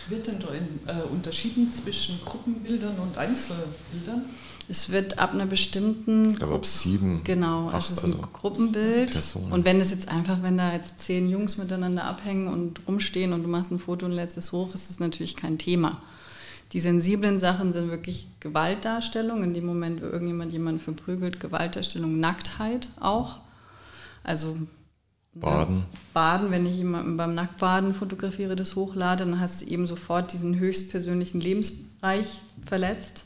Wird 0.09 0.27
denn 0.27 0.41
da 0.41 0.49
in, 0.49 0.67
äh, 0.87 1.03
unterschieden 1.11 1.71
zwischen 1.71 2.19
Gruppenbildern 2.25 2.97
und 2.99 3.19
Einzelbildern? 3.19 4.25
Es 4.69 4.91
wird 4.91 5.19
ab 5.19 5.35
einer 5.35 5.45
bestimmten. 5.47 6.31
Ich 6.31 6.39
glaube, 6.39 6.55
ab 6.55 6.65
sieben. 6.65 7.23
Genau, 7.25 7.69
acht, 7.69 7.91
es 7.91 7.99
ist 7.99 8.05
ein 8.05 8.15
also 8.15 8.27
Gruppenbild. 8.33 9.11
Personen. 9.11 9.53
Und 9.53 9.67
wenn 9.67 9.81
es 9.81 9.91
jetzt 9.91 10.09
einfach, 10.09 10.43
wenn 10.43 10.57
da 10.57 10.73
jetzt 10.73 11.01
zehn 11.01 11.29
Jungs 11.29 11.59
miteinander 11.59 12.05
abhängen 12.05 12.49
und 12.49 12.87
rumstehen 12.89 13.33
und 13.35 13.43
du 13.43 13.49
machst 13.49 13.71
ein 13.71 13.79
Foto 13.79 14.07
und 14.07 14.13
lädst 14.13 14.39
es 14.39 14.53
hoch, 14.53 14.75
ist 14.75 14.91
es 14.91 14.99
natürlich 14.99 15.37
kein 15.37 15.59
Thema. 15.59 16.01
Die 16.73 16.81
sensiblen 16.81 17.39
Sachen 17.39 17.73
sind 17.73 17.91
wirklich 17.91 18.29
Gewaltdarstellung. 18.41 19.45
In 19.45 19.53
dem 19.53 19.67
Moment, 19.67 20.01
wo 20.01 20.07
irgendjemand 20.07 20.53
jemanden 20.53 20.81
verprügelt, 20.81 21.39
Gewaltdarstellung, 21.39 22.19
Nacktheit 22.19 22.89
auch. 22.99 23.41
Also 24.23 24.57
Baden. 25.35 25.85
Baden, 26.13 26.51
wenn 26.51 26.67
ich 26.67 26.77
jemanden 26.77 27.17
beim 27.17 27.35
Nacktbaden 27.35 27.95
fotografiere, 27.95 28.55
das 28.55 28.77
hochlade, 28.77 29.25
dann 29.25 29.41
hast 29.41 29.63
du 29.63 29.67
eben 29.67 29.87
sofort 29.87 30.33
diesen 30.33 30.59
höchstpersönlichen 30.59 31.41
Lebensbereich 31.41 32.41
verletzt. 32.61 33.25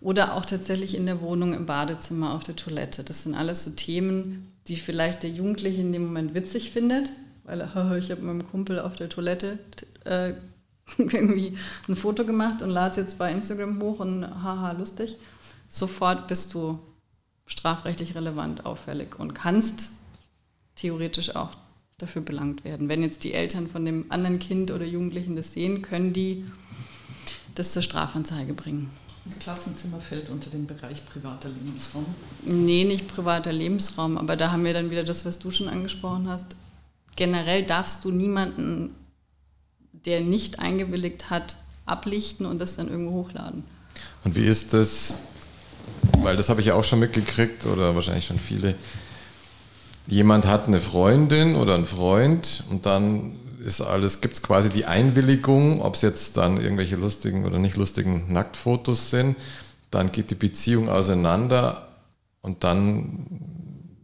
Oder 0.00 0.34
auch 0.34 0.44
tatsächlich 0.44 0.96
in 0.96 1.06
der 1.06 1.22
Wohnung, 1.22 1.54
im 1.54 1.64
Badezimmer, 1.64 2.34
auf 2.34 2.42
der 2.42 2.56
Toilette. 2.56 3.04
Das 3.04 3.22
sind 3.22 3.34
alles 3.34 3.64
so 3.64 3.70
Themen, 3.70 4.52
die 4.66 4.76
vielleicht 4.76 5.22
der 5.22 5.30
Jugendliche 5.30 5.80
in 5.80 5.92
dem 5.92 6.06
Moment 6.06 6.34
witzig 6.34 6.72
findet, 6.72 7.10
weil 7.44 7.60
er, 7.60 7.92
ich 7.96 8.10
habe 8.10 8.22
mit 8.22 8.36
meinem 8.36 8.50
Kumpel 8.50 8.80
auf 8.80 8.96
der 8.96 9.08
Toilette 9.08 9.58
äh, 10.04 10.34
irgendwie 10.98 11.56
ein 11.88 11.96
Foto 11.96 12.26
gemacht 12.26 12.62
und 12.62 12.70
lade 12.70 12.90
es 12.90 12.96
jetzt 12.96 13.16
bei 13.16 13.32
Instagram 13.32 13.80
hoch 13.80 14.00
und 14.00 14.24
haha, 14.24 14.72
lustig. 14.72 15.16
Sofort 15.68 16.26
bist 16.26 16.52
du 16.52 16.78
strafrechtlich 17.46 18.14
relevant 18.14 18.66
auffällig 18.66 19.18
und 19.18 19.34
kannst 19.34 19.90
theoretisch 20.76 21.34
auch 21.34 21.50
dafür 21.98 22.22
belangt 22.22 22.64
werden. 22.64 22.88
Wenn 22.88 23.02
jetzt 23.02 23.24
die 23.24 23.34
Eltern 23.34 23.68
von 23.68 23.84
dem 23.84 24.06
anderen 24.10 24.38
Kind 24.38 24.70
oder 24.70 24.84
Jugendlichen 24.84 25.36
das 25.36 25.52
sehen, 25.52 25.82
können 25.82 26.12
die 26.12 26.44
das 27.54 27.72
zur 27.72 27.82
Strafanzeige 27.82 28.52
bringen. 28.52 28.90
Ein 29.26 29.38
Klassenzimmer 29.38 30.00
fällt 30.00 30.28
unter 30.28 30.50
den 30.50 30.66
Bereich 30.66 31.06
privater 31.06 31.48
Lebensraum? 31.48 32.04
Nee, 32.44 32.84
nicht 32.84 33.06
privater 33.06 33.52
Lebensraum, 33.52 34.18
aber 34.18 34.36
da 34.36 34.50
haben 34.52 34.64
wir 34.64 34.74
dann 34.74 34.90
wieder 34.90 35.04
das, 35.04 35.24
was 35.24 35.38
du 35.38 35.50
schon 35.50 35.68
angesprochen 35.68 36.28
hast. 36.28 36.56
Generell 37.16 37.62
darfst 37.62 38.04
du 38.04 38.10
niemanden, 38.10 38.94
der 39.92 40.20
nicht 40.20 40.58
eingewilligt 40.58 41.30
hat, 41.30 41.56
ablichten 41.86 42.44
und 42.44 42.58
das 42.58 42.76
dann 42.76 42.88
irgendwo 42.90 43.12
hochladen. 43.12 43.64
Und 44.24 44.34
wie 44.34 44.44
ist 44.44 44.74
das, 44.74 45.16
weil 46.18 46.36
das 46.36 46.48
habe 46.48 46.60
ich 46.60 46.66
ja 46.66 46.74
auch 46.74 46.84
schon 46.84 46.98
mitgekriegt 46.98 47.64
oder 47.64 47.94
wahrscheinlich 47.94 48.26
schon 48.26 48.38
viele, 48.38 48.74
jemand 50.06 50.46
hat 50.46 50.66
eine 50.66 50.80
Freundin 50.80 51.56
oder 51.56 51.74
einen 51.74 51.86
Freund 51.86 52.64
und 52.70 52.86
dann 52.86 53.36
ist 53.64 53.80
alles, 53.80 54.20
gibt 54.20 54.34
es 54.34 54.42
quasi 54.42 54.68
die 54.68 54.84
Einwilligung, 54.84 55.80
ob 55.80 55.94
es 55.94 56.02
jetzt 56.02 56.36
dann 56.36 56.60
irgendwelche 56.60 56.96
lustigen 56.96 57.46
oder 57.46 57.58
nicht 57.58 57.76
lustigen 57.76 58.32
Nacktfotos 58.32 59.10
sind, 59.10 59.36
dann 59.90 60.12
geht 60.12 60.30
die 60.30 60.34
Beziehung 60.34 60.88
auseinander 60.88 61.88
und 62.42 62.64
dann 62.64 63.26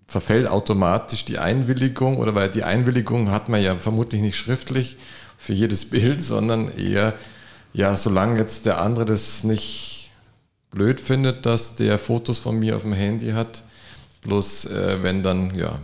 verfällt 0.06 0.48
automatisch 0.48 1.24
die 1.24 1.38
Einwilligung 1.38 2.16
oder 2.16 2.34
weil 2.34 2.48
die 2.48 2.64
Einwilligung 2.64 3.30
hat 3.30 3.48
man 3.48 3.62
ja 3.62 3.76
vermutlich 3.76 4.22
nicht 4.22 4.36
schriftlich 4.36 4.96
für 5.38 5.52
jedes 5.52 5.88
Bild, 5.88 6.22
sondern 6.22 6.68
eher, 6.76 7.14
ja, 7.72 7.94
solange 7.96 8.38
jetzt 8.38 8.66
der 8.66 8.80
andere 8.80 9.04
das 9.04 9.44
nicht 9.44 10.10
blöd 10.70 11.00
findet, 11.00 11.46
dass 11.46 11.76
der 11.76 11.98
Fotos 11.98 12.38
von 12.38 12.58
mir 12.58 12.76
auf 12.76 12.82
dem 12.82 12.92
Handy 12.92 13.32
hat, 13.32 13.62
bloß 14.22 14.66
äh, 14.66 15.02
wenn 15.02 15.22
dann, 15.22 15.54
ja, 15.54 15.78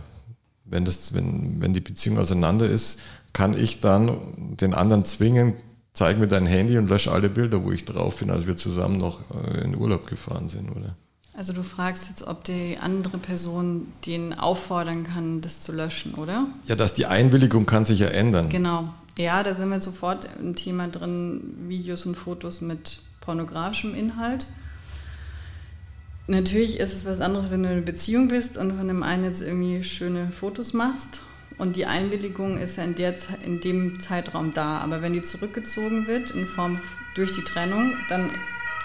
wenn, 0.69 0.85
das, 0.85 1.13
wenn, 1.13 1.61
wenn 1.61 1.73
die 1.73 1.81
Beziehung 1.81 2.17
auseinander 2.17 2.69
ist, 2.69 2.99
kann 3.33 3.57
ich 3.57 3.79
dann 3.79 4.55
den 4.57 4.73
anderen 4.73 5.05
zwingen, 5.05 5.53
zeig 5.93 6.17
mir 6.17 6.27
dein 6.27 6.45
Handy 6.45 6.77
und 6.77 6.89
lösche 6.89 7.11
alle 7.11 7.29
Bilder, 7.29 7.63
wo 7.63 7.71
ich 7.71 7.85
drauf 7.85 8.17
bin, 8.17 8.29
als 8.29 8.47
wir 8.47 8.55
zusammen 8.55 8.97
noch 8.97 9.19
äh, 9.31 9.63
in 9.63 9.75
Urlaub 9.77 10.07
gefahren 10.07 10.49
sind, 10.49 10.69
oder? 10.71 10.95
Also 11.37 11.53
du 11.53 11.61
fragst 11.61 12.09
jetzt, 12.09 12.25
ob 12.25 12.43
die 12.43 12.77
andere 12.79 13.19
Person 13.19 13.93
den 14.07 14.33
auffordern 14.33 15.03
kann, 15.03 15.41
das 15.41 15.61
zu 15.61 15.71
löschen, 15.71 16.15
oder? 16.15 16.47
Ja, 16.65 16.75
dass 16.75 16.95
die 16.95 17.05
Einwilligung 17.05 17.67
kann 17.67 17.85
sich 17.85 17.99
ja 17.99 18.07
ändern. 18.07 18.49
Genau. 18.49 18.89
Ja, 19.19 19.43
da 19.43 19.53
sind 19.53 19.69
wir 19.69 19.79
sofort 19.79 20.27
im 20.39 20.55
Thema 20.55 20.87
drin, 20.87 21.67
Videos 21.67 22.07
und 22.07 22.15
Fotos 22.15 22.61
mit 22.61 22.99
pornografischem 23.21 23.93
Inhalt. 23.93 24.47
Natürlich 26.27 26.79
ist 26.79 26.93
es 26.93 27.05
was 27.05 27.21
anderes, 27.21 27.51
wenn 27.51 27.63
du 27.63 27.69
in 27.69 27.75
einer 27.75 27.85
Beziehung 27.85 28.27
bist 28.27 28.57
und 28.57 28.77
von 28.77 28.87
dem 28.87 29.01
einen 29.01 29.23
jetzt 29.23 29.41
irgendwie 29.41 29.83
schöne 29.83 30.31
Fotos 30.31 30.73
machst. 30.73 31.21
Und 31.57 31.75
die 31.75 31.85
Einwilligung 31.85 32.57
ist 32.57 32.77
ja 32.77 32.83
in, 32.83 32.95
der, 32.95 33.15
in 33.43 33.61
dem 33.61 33.99
Zeitraum 33.99 34.53
da. 34.53 34.79
Aber 34.79 35.01
wenn 35.01 35.13
die 35.13 35.21
zurückgezogen 35.21 36.05
wird 36.05 36.31
in 36.31 36.45
Form 36.45 36.79
durch 37.15 37.31
die 37.31 37.43
Trennung, 37.43 37.95
dann. 38.09 38.29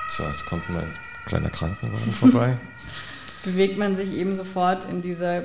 So, 0.08 0.22
jetzt 0.24 0.46
kommt 0.46 0.68
mein 0.70 0.88
kleiner 1.26 1.50
Krankenwagen 1.50 2.12
vorbei. 2.12 2.56
bewegt 3.42 3.78
man 3.78 3.96
sich 3.96 4.12
eben 4.16 4.34
sofort 4.34 4.84
in 4.84 5.02
dieser 5.02 5.44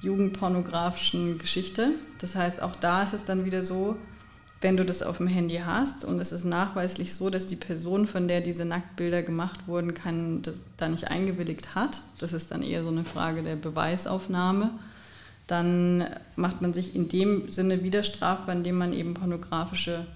jugendpornografischen 0.00 1.38
Geschichte. 1.38 1.92
Das 2.18 2.34
heißt, 2.34 2.62
auch 2.62 2.76
da 2.76 3.02
ist 3.02 3.14
es 3.14 3.24
dann 3.24 3.44
wieder 3.44 3.62
so, 3.62 3.96
wenn 4.62 4.76
du 4.76 4.84
das 4.84 5.02
auf 5.02 5.18
dem 5.18 5.26
Handy 5.26 5.60
hast 5.64 6.04
und 6.04 6.20
es 6.20 6.30
ist 6.30 6.44
nachweislich 6.44 7.14
so, 7.14 7.30
dass 7.30 7.46
die 7.46 7.56
Person, 7.56 8.06
von 8.06 8.28
der 8.28 8.40
diese 8.40 8.64
Nacktbilder 8.64 9.22
gemacht 9.22 9.66
wurden, 9.66 9.92
kann, 9.92 10.40
das 10.42 10.62
da 10.76 10.88
nicht 10.88 11.08
eingewilligt 11.08 11.74
hat, 11.74 12.00
das 12.18 12.32
ist 12.32 12.52
dann 12.52 12.62
eher 12.62 12.84
so 12.84 12.90
eine 12.90 13.04
Frage 13.04 13.42
der 13.42 13.56
Beweisaufnahme, 13.56 14.70
dann 15.48 16.06
macht 16.36 16.62
man 16.62 16.72
sich 16.72 16.94
in 16.94 17.08
dem 17.08 17.50
Sinne 17.50 17.82
wieder 17.82 18.04
strafbar, 18.04 18.54
indem 18.54 18.78
man 18.78 18.92
eben 18.92 19.14
pornografische 19.14 20.06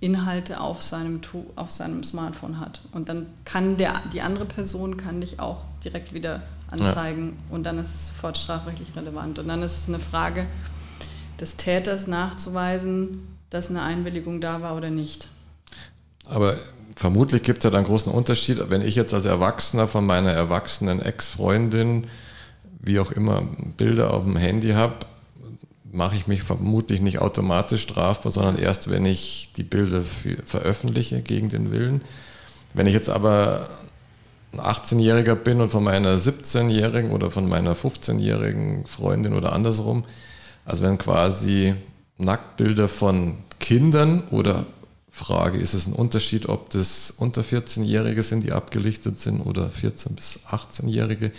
Inhalte 0.00 0.60
auf 0.60 0.82
seinem, 0.82 1.20
auf 1.54 1.70
seinem 1.70 2.02
Smartphone 2.02 2.58
hat. 2.58 2.80
Und 2.92 3.10
dann 3.10 3.26
kann 3.44 3.76
der, 3.76 4.02
die 4.12 4.22
andere 4.22 4.46
Person 4.46 4.96
kann 4.96 5.20
dich 5.20 5.38
auch 5.38 5.64
direkt 5.84 6.14
wieder 6.14 6.42
anzeigen 6.70 7.36
ja. 7.36 7.54
und 7.54 7.64
dann 7.64 7.78
ist 7.78 7.94
es 7.94 8.08
sofort 8.08 8.38
strafrechtlich 8.38 8.96
relevant. 8.96 9.38
Und 9.38 9.48
dann 9.48 9.62
ist 9.62 9.76
es 9.76 9.88
eine 9.88 9.98
Frage 9.98 10.46
des 11.38 11.56
Täters 11.56 12.06
nachzuweisen, 12.06 13.35
dass 13.56 13.70
eine 13.70 13.82
Einwilligung 13.82 14.40
da 14.40 14.60
war 14.60 14.76
oder 14.76 14.90
nicht. 14.90 15.28
Aber 16.26 16.56
vermutlich 16.94 17.42
gibt 17.42 17.58
es 17.58 17.64
ja 17.64 17.70
dann 17.70 17.78
einen 17.78 17.86
großen 17.86 18.12
Unterschied, 18.12 18.60
wenn 18.68 18.82
ich 18.82 18.94
jetzt 18.94 19.14
als 19.14 19.24
Erwachsener 19.24 19.88
von 19.88 20.04
meiner 20.04 20.30
erwachsenen 20.30 21.00
Ex-Freundin, 21.00 22.06
wie 22.80 23.00
auch 23.00 23.12
immer, 23.12 23.42
Bilder 23.76 24.12
auf 24.12 24.24
dem 24.24 24.36
Handy 24.36 24.72
habe, 24.72 24.94
mache 25.90 26.16
ich 26.16 26.26
mich 26.26 26.42
vermutlich 26.42 27.00
nicht 27.00 27.20
automatisch 27.20 27.82
strafbar, 27.82 28.30
sondern 28.30 28.58
erst, 28.58 28.90
wenn 28.90 29.06
ich 29.06 29.52
die 29.56 29.62
Bilder 29.62 30.02
veröffentliche 30.44 31.22
gegen 31.22 31.48
den 31.48 31.72
Willen. 31.72 32.02
Wenn 32.74 32.86
ich 32.86 32.92
jetzt 32.92 33.08
aber 33.08 33.70
ein 34.52 34.60
18-Jähriger 34.60 35.34
bin 35.34 35.62
und 35.62 35.70
von 35.70 35.82
meiner 35.82 36.16
17-Jährigen 36.16 37.10
oder 37.10 37.30
von 37.30 37.48
meiner 37.48 37.74
15-jährigen 37.74 38.86
Freundin 38.86 39.32
oder 39.32 39.54
andersrum, 39.54 40.04
also 40.66 40.84
wenn 40.84 40.98
quasi 40.98 41.74
Nacktbilder 42.18 42.88
von 42.88 43.38
Kindern 43.58 44.22
oder 44.30 44.66
Frage, 45.10 45.58
ist 45.58 45.72
es 45.72 45.86
ein 45.86 45.94
Unterschied, 45.94 46.46
ob 46.48 46.70
das 46.70 47.12
unter 47.16 47.40
14-Jährige 47.40 48.22
sind, 48.22 48.44
die 48.44 48.52
abgelichtet 48.52 49.18
sind 49.18 49.40
oder 49.40 49.68
14- 49.68 50.14
bis 50.14 50.40
18-Jährige? 50.50 51.32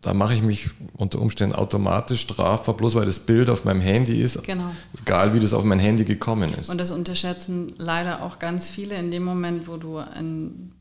Da 0.00 0.12
mache 0.12 0.34
ich 0.34 0.42
mich 0.42 0.70
unter 0.94 1.20
Umständen 1.20 1.54
automatisch 1.54 2.20
strafbar, 2.20 2.76
bloß 2.76 2.94
weil 2.96 3.06
das 3.06 3.20
Bild 3.20 3.48
auf 3.48 3.64
meinem 3.64 3.80
Handy 3.80 4.20
ist, 4.20 4.42
genau. 4.44 4.70
egal 5.00 5.34
wie 5.34 5.40
das 5.40 5.52
auf 5.54 5.64
mein 5.64 5.78
Handy 5.78 6.04
gekommen 6.04 6.52
ist. 6.54 6.68
Und 6.68 6.78
das 6.78 6.90
unterschätzen 6.90 7.72
leider 7.78 8.22
auch 8.22 8.38
ganz 8.38 8.70
viele 8.70 8.96
in 8.96 9.10
dem 9.10 9.24
Moment, 9.24 9.68
wo 9.68 9.76
du 9.76 9.96
ein 9.98 10.72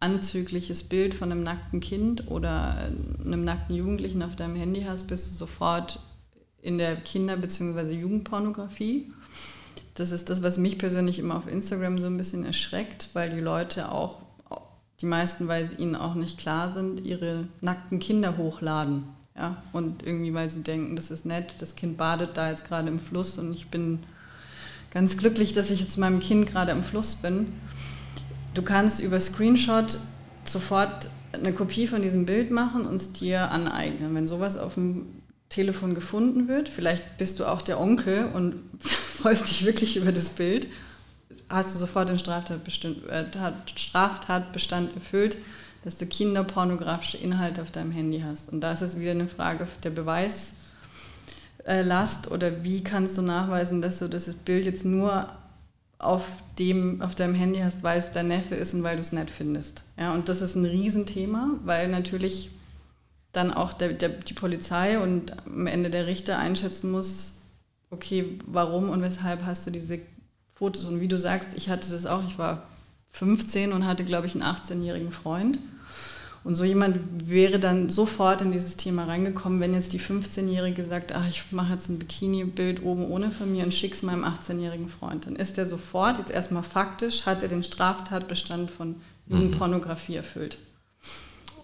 anzügliches 0.00 0.84
Bild 0.84 1.14
von 1.14 1.30
einem 1.30 1.42
nackten 1.42 1.80
Kind 1.80 2.28
oder 2.28 2.90
einem 3.24 3.44
nackten 3.44 3.76
Jugendlichen 3.76 4.22
auf 4.22 4.36
deinem 4.36 4.56
Handy 4.56 4.82
hast, 4.82 5.06
bist 5.06 5.30
du 5.30 5.34
sofort 5.36 6.00
in 6.62 6.78
der 6.78 6.96
Kinder- 6.96 7.36
bzw. 7.36 7.92
Jugendpornografie. 7.92 9.12
Das 9.98 10.12
ist 10.12 10.30
das, 10.30 10.44
was 10.44 10.58
mich 10.58 10.78
persönlich 10.78 11.18
immer 11.18 11.34
auf 11.36 11.50
Instagram 11.50 11.98
so 11.98 12.06
ein 12.06 12.16
bisschen 12.16 12.46
erschreckt, 12.46 13.08
weil 13.14 13.30
die 13.30 13.40
Leute 13.40 13.90
auch, 13.90 14.20
die 15.00 15.06
meisten, 15.06 15.48
weil 15.48 15.66
sie 15.66 15.74
ihnen 15.74 15.96
auch 15.96 16.14
nicht 16.14 16.38
klar 16.38 16.70
sind, 16.70 17.04
ihre 17.04 17.48
nackten 17.62 17.98
Kinder 17.98 18.36
hochladen. 18.36 19.02
Ja? 19.36 19.60
Und 19.72 20.06
irgendwie, 20.06 20.32
weil 20.32 20.48
sie 20.48 20.62
denken, 20.62 20.94
das 20.94 21.10
ist 21.10 21.26
nett, 21.26 21.56
das 21.58 21.74
Kind 21.74 21.96
badet 21.96 22.36
da 22.36 22.48
jetzt 22.48 22.64
gerade 22.68 22.86
im 22.86 23.00
Fluss 23.00 23.38
und 23.38 23.52
ich 23.52 23.70
bin 23.70 23.98
ganz 24.92 25.16
glücklich, 25.16 25.52
dass 25.52 25.72
ich 25.72 25.80
jetzt 25.80 25.98
meinem 25.98 26.20
Kind 26.20 26.48
gerade 26.48 26.70
im 26.70 26.84
Fluss 26.84 27.16
bin. 27.16 27.52
Du 28.54 28.62
kannst 28.62 29.00
über 29.00 29.18
Screenshot 29.18 29.98
sofort 30.44 31.10
eine 31.32 31.52
Kopie 31.52 31.88
von 31.88 32.02
diesem 32.02 32.24
Bild 32.24 32.52
machen 32.52 32.86
und 32.86 32.94
es 32.94 33.12
dir 33.12 33.50
aneignen. 33.50 34.14
Wenn 34.14 34.28
sowas 34.28 34.56
auf 34.56 34.74
dem 34.74 35.06
Telefon 35.48 35.94
gefunden 35.94 36.48
wird. 36.48 36.68
Vielleicht 36.68 37.16
bist 37.16 37.40
du 37.40 37.46
auch 37.46 37.62
der 37.62 37.80
Onkel 37.80 38.26
und 38.34 38.62
freust 38.80 39.48
dich 39.48 39.64
wirklich 39.64 39.96
über 39.96 40.12
das 40.12 40.30
Bild. 40.30 40.68
Hast 41.48 41.74
du 41.74 41.78
sofort 41.78 42.10
den 42.10 42.18
Straftatbestand, 42.18 43.06
äh, 43.06 43.24
Straftatbestand 43.74 44.94
erfüllt, 44.94 45.38
dass 45.84 45.96
du 45.96 46.06
kinderpornografische 46.06 47.16
Inhalte 47.16 47.62
auf 47.62 47.70
deinem 47.70 47.92
Handy 47.92 48.20
hast. 48.20 48.52
Und 48.52 48.60
da 48.60 48.72
ist 48.72 48.82
es 48.82 48.98
wieder 48.98 49.12
eine 49.12 49.28
Frage 49.28 49.66
der 49.82 49.90
Beweislast 49.90 50.56
oder 52.30 52.62
wie 52.64 52.84
kannst 52.84 53.16
du 53.16 53.22
nachweisen, 53.22 53.80
dass 53.80 54.00
du 54.00 54.08
das 54.08 54.32
Bild 54.34 54.66
jetzt 54.66 54.84
nur 54.84 55.28
auf, 55.98 56.42
dem, 56.58 57.00
auf 57.00 57.14
deinem 57.14 57.34
Handy 57.34 57.60
hast, 57.60 57.82
weil 57.82 57.98
es 57.98 58.12
dein 58.12 58.28
Neffe 58.28 58.54
ist 58.54 58.74
und 58.74 58.82
weil 58.82 58.96
du 58.96 59.02
es 59.02 59.12
nett 59.12 59.30
findest. 59.30 59.82
Ja, 59.98 60.12
und 60.12 60.28
das 60.28 60.42
ist 60.42 60.54
ein 60.54 60.64
Riesenthema, 60.64 61.52
weil 61.64 61.88
natürlich 61.88 62.50
dann 63.32 63.52
auch 63.52 63.72
der, 63.72 63.92
der, 63.92 64.08
die 64.08 64.34
Polizei 64.34 64.98
und 64.98 65.32
am 65.46 65.66
Ende 65.66 65.90
der 65.90 66.06
Richter 66.06 66.38
einschätzen 66.38 66.90
muss, 66.90 67.36
okay, 67.90 68.38
warum 68.46 68.90
und 68.90 69.02
weshalb 69.02 69.44
hast 69.44 69.66
du 69.66 69.70
diese 69.70 70.00
Fotos? 70.54 70.84
Und 70.84 71.00
wie 71.00 71.08
du 71.08 71.18
sagst, 71.18 71.50
ich 71.56 71.68
hatte 71.68 71.90
das 71.90 72.06
auch, 72.06 72.22
ich 72.26 72.38
war 72.38 72.66
15 73.12 73.72
und 73.72 73.86
hatte, 73.86 74.04
glaube 74.04 74.26
ich, 74.26 74.34
einen 74.34 74.44
18-jährigen 74.44 75.10
Freund. 75.10 75.58
Und 76.44 76.54
so 76.54 76.64
jemand 76.64 77.28
wäre 77.28 77.58
dann 77.58 77.90
sofort 77.90 78.40
in 78.42 78.52
dieses 78.52 78.76
Thema 78.76 79.04
reingekommen, 79.04 79.60
wenn 79.60 79.74
jetzt 79.74 79.92
die 79.92 80.00
15-Jährige 80.00 80.82
sagt, 80.82 81.12
ach, 81.12 81.28
ich 81.28 81.50
mache 81.50 81.72
jetzt 81.72 81.88
ein 81.88 81.98
Bikini-Bild 81.98 82.82
oben 82.82 83.06
ohne 83.10 83.30
von 83.30 83.52
mir 83.52 83.64
und 83.64 83.74
schick's 83.74 84.02
meinem 84.02 84.24
18-jährigen 84.24 84.88
Freund. 84.88 85.26
Dann 85.26 85.36
ist 85.36 85.58
er 85.58 85.66
sofort, 85.66 86.18
jetzt 86.18 86.30
erstmal 86.30 86.62
faktisch, 86.62 87.26
hat 87.26 87.42
er 87.42 87.48
den 87.48 87.64
Straftatbestand 87.64 88.70
von 88.70 88.96
Jugendpornografie 89.26 90.12
mhm. 90.12 90.18
erfüllt. 90.18 90.58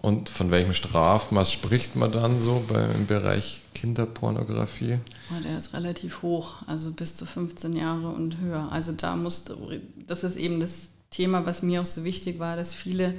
Und 0.05 0.29
von 0.29 0.51
welchem 0.51 0.75
Strafmaß 0.75 1.51
spricht 1.51 1.95
man 1.95 2.11
dann 2.11 2.39
so 2.39 2.63
im 2.69 3.07
Bereich 3.07 3.63
Kinderpornografie? 3.73 4.97
Oh, 5.31 5.41
der 5.41 5.57
ist 5.57 5.73
relativ 5.73 6.21
hoch, 6.21 6.61
also 6.67 6.91
bis 6.91 7.15
zu 7.15 7.25
15 7.25 7.75
Jahre 7.75 8.09
und 8.09 8.37
höher. 8.37 8.71
Also 8.71 8.91
da 8.91 9.15
muss, 9.15 9.45
das 10.05 10.23
ist 10.23 10.35
eben 10.35 10.59
das 10.59 10.91
Thema, 11.09 11.47
was 11.47 11.63
mir 11.63 11.81
auch 11.81 11.87
so 11.87 12.03
wichtig 12.03 12.37
war, 12.37 12.55
dass 12.55 12.71
viele 12.71 13.15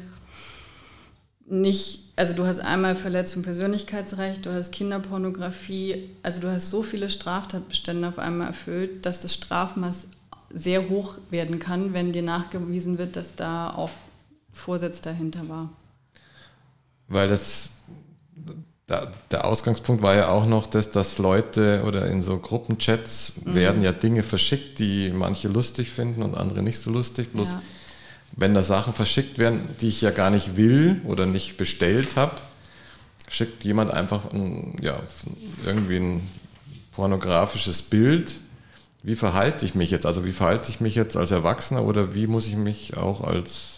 nicht, 1.44 2.12
also 2.14 2.34
du 2.34 2.46
hast 2.46 2.60
einmal 2.60 2.94
Verletzung 2.94 3.42
Persönlichkeitsrecht, 3.42 4.46
du 4.46 4.52
hast 4.52 4.70
Kinderpornografie, 4.70 6.08
also 6.22 6.40
du 6.40 6.52
hast 6.52 6.70
so 6.70 6.84
viele 6.84 7.10
Straftatbestände 7.10 8.06
auf 8.06 8.20
einmal 8.20 8.46
erfüllt, 8.46 9.06
dass 9.06 9.22
das 9.22 9.34
Strafmaß 9.34 10.06
sehr 10.52 10.88
hoch 10.88 11.16
werden 11.30 11.58
kann, 11.58 11.94
wenn 11.94 12.12
dir 12.12 12.22
nachgewiesen 12.22 12.96
wird, 12.96 13.16
dass 13.16 13.34
da 13.34 13.74
auch 13.74 13.90
Vorsatz 14.52 15.00
dahinter 15.00 15.48
war. 15.48 15.70
Weil 17.08 17.28
das, 17.28 17.70
da, 18.86 19.12
der 19.30 19.44
Ausgangspunkt 19.44 20.02
war 20.02 20.14
ja 20.14 20.28
auch 20.28 20.46
noch, 20.46 20.66
dass, 20.66 20.90
dass 20.90 21.18
Leute 21.18 21.82
oder 21.86 22.06
in 22.08 22.22
so 22.22 22.38
Gruppenchats 22.38 23.34
mhm. 23.44 23.54
werden 23.54 23.82
ja 23.82 23.92
Dinge 23.92 24.22
verschickt, 24.22 24.78
die 24.78 25.10
manche 25.10 25.48
lustig 25.48 25.90
finden 25.90 26.22
und 26.22 26.34
andere 26.36 26.62
nicht 26.62 26.78
so 26.78 26.90
lustig. 26.90 27.32
Bloß 27.32 27.50
ja. 27.50 27.62
wenn 28.32 28.54
da 28.54 28.62
Sachen 28.62 28.92
verschickt 28.92 29.38
werden, 29.38 29.60
die 29.80 29.88
ich 29.88 30.00
ja 30.00 30.10
gar 30.10 30.30
nicht 30.30 30.56
will 30.56 31.00
oder 31.04 31.26
nicht 31.26 31.56
bestellt 31.56 32.16
habe, 32.16 32.36
schickt 33.28 33.64
jemand 33.64 33.90
einfach 33.90 34.32
ein, 34.32 34.76
ja, 34.80 35.00
irgendwie 35.64 35.96
ein 35.96 36.28
pornografisches 36.92 37.82
Bild. 37.82 38.36
Wie 39.02 39.16
verhalte 39.16 39.64
ich 39.64 39.74
mich 39.74 39.90
jetzt? 39.90 40.06
Also 40.06 40.24
wie 40.24 40.32
verhalte 40.32 40.70
ich 40.70 40.80
mich 40.80 40.94
jetzt 40.94 41.16
als 41.16 41.30
Erwachsener 41.30 41.84
oder 41.84 42.14
wie 42.14 42.26
muss 42.26 42.46
ich 42.46 42.56
mich 42.56 42.96
auch 42.96 43.20
als 43.20 43.75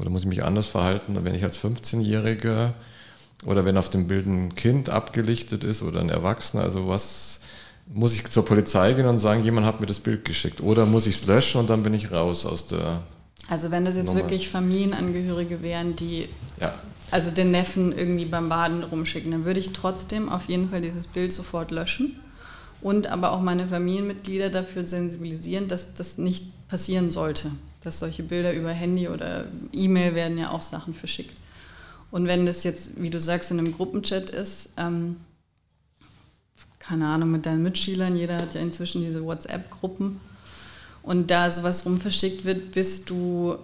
oder 0.00 0.08
muss 0.08 0.22
ich 0.22 0.28
mich 0.28 0.42
anders 0.42 0.66
verhalten, 0.66 1.14
wenn 1.22 1.34
ich 1.34 1.44
als 1.44 1.62
15-Jähriger 1.62 2.72
oder 3.44 3.64
wenn 3.66 3.76
auf 3.76 3.90
dem 3.90 4.08
Bild 4.08 4.26
ein 4.26 4.54
Kind 4.54 4.88
abgelichtet 4.88 5.62
ist 5.62 5.82
oder 5.82 6.00
ein 6.00 6.08
Erwachsener? 6.08 6.62
Also 6.62 6.88
was 6.88 7.40
muss 7.86 8.14
ich 8.14 8.24
zur 8.30 8.46
Polizei 8.46 8.94
gehen 8.94 9.06
und 9.06 9.18
sagen, 9.18 9.44
jemand 9.44 9.66
hat 9.66 9.80
mir 9.80 9.86
das 9.86 9.98
Bild 9.98 10.24
geschickt? 10.24 10.62
Oder 10.62 10.86
muss 10.86 11.06
ich 11.06 11.16
es 11.16 11.26
löschen 11.26 11.60
und 11.60 11.68
dann 11.68 11.82
bin 11.82 11.92
ich 11.92 12.10
raus 12.10 12.46
aus 12.46 12.66
der. 12.66 13.02
Also 13.48 13.70
wenn 13.70 13.84
das 13.84 13.96
jetzt 13.96 14.06
Nummer. 14.06 14.20
wirklich 14.20 14.48
Familienangehörige 14.48 15.60
wären, 15.60 15.96
die 15.96 16.28
ja. 16.58 16.72
also 17.10 17.30
den 17.30 17.50
Neffen 17.50 17.92
irgendwie 17.92 18.24
beim 18.24 18.48
Baden 18.48 18.82
rumschicken, 18.82 19.30
dann 19.30 19.44
würde 19.44 19.60
ich 19.60 19.72
trotzdem 19.72 20.30
auf 20.30 20.48
jeden 20.48 20.70
Fall 20.70 20.80
dieses 20.80 21.06
Bild 21.06 21.30
sofort 21.32 21.72
löschen 21.72 22.18
und 22.80 23.08
aber 23.08 23.32
auch 23.32 23.40
meine 23.40 23.66
Familienmitglieder 23.66 24.48
dafür 24.48 24.86
sensibilisieren, 24.86 25.68
dass 25.68 25.92
das 25.92 26.16
nicht 26.16 26.68
passieren 26.68 27.10
sollte 27.10 27.50
dass 27.82 27.98
solche 27.98 28.22
Bilder 28.22 28.52
über 28.52 28.70
Handy 28.70 29.08
oder 29.08 29.46
E-Mail 29.72 30.14
werden 30.14 30.38
ja 30.38 30.50
auch 30.50 30.62
Sachen 30.62 30.94
verschickt. 30.94 31.36
Und 32.10 32.26
wenn 32.26 32.46
das 32.46 32.64
jetzt, 32.64 33.00
wie 33.00 33.10
du 33.10 33.20
sagst, 33.20 33.50
in 33.50 33.58
einem 33.58 33.72
Gruppenchat 33.72 34.30
ist, 34.30 34.70
ähm, 34.76 35.16
keine 36.78 37.06
Ahnung, 37.06 37.30
mit 37.30 37.46
deinen 37.46 37.62
Mitschülern, 37.62 38.16
jeder 38.16 38.36
hat 38.36 38.54
ja 38.54 38.60
inzwischen 38.60 39.02
diese 39.02 39.24
WhatsApp-Gruppen 39.24 40.20
und 41.02 41.30
da 41.30 41.50
sowas 41.50 41.86
rumverschickt 41.86 42.44
wird, 42.44 42.72
bist 42.72 43.08
du 43.10 43.56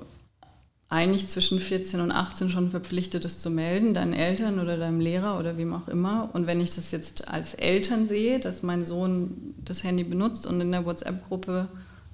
eigentlich 0.88 1.26
zwischen 1.26 1.58
14 1.58 2.00
und 2.00 2.12
18 2.12 2.48
schon 2.48 2.70
verpflichtet, 2.70 3.24
das 3.24 3.40
zu 3.40 3.50
melden, 3.50 3.92
deinen 3.92 4.12
Eltern 4.12 4.60
oder 4.60 4.76
deinem 4.76 5.00
Lehrer 5.00 5.38
oder 5.38 5.58
wem 5.58 5.74
auch 5.74 5.88
immer. 5.88 6.30
Und 6.32 6.46
wenn 6.46 6.60
ich 6.60 6.70
das 6.70 6.92
jetzt 6.92 7.26
als 7.26 7.54
Eltern 7.54 8.06
sehe, 8.06 8.38
dass 8.38 8.62
mein 8.62 8.84
Sohn 8.84 9.54
das 9.64 9.82
Handy 9.82 10.04
benutzt 10.04 10.46
und 10.46 10.60
in 10.60 10.70
der 10.70 10.86
WhatsApp-Gruppe 10.86 11.68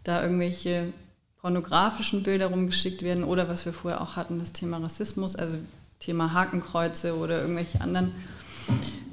da 0.04 0.22
irgendwelche 0.22 0.92
pornografischen 1.42 2.22
Bilder 2.22 2.46
rumgeschickt 2.46 3.02
werden 3.02 3.24
oder 3.24 3.48
was 3.48 3.66
wir 3.66 3.72
vorher 3.72 4.00
auch 4.00 4.14
hatten, 4.16 4.38
das 4.38 4.52
Thema 4.52 4.78
Rassismus, 4.78 5.34
also 5.36 5.58
Thema 5.98 6.32
Hakenkreuze 6.32 7.16
oder 7.16 7.42
irgendwelche 7.42 7.80
anderen 7.80 8.12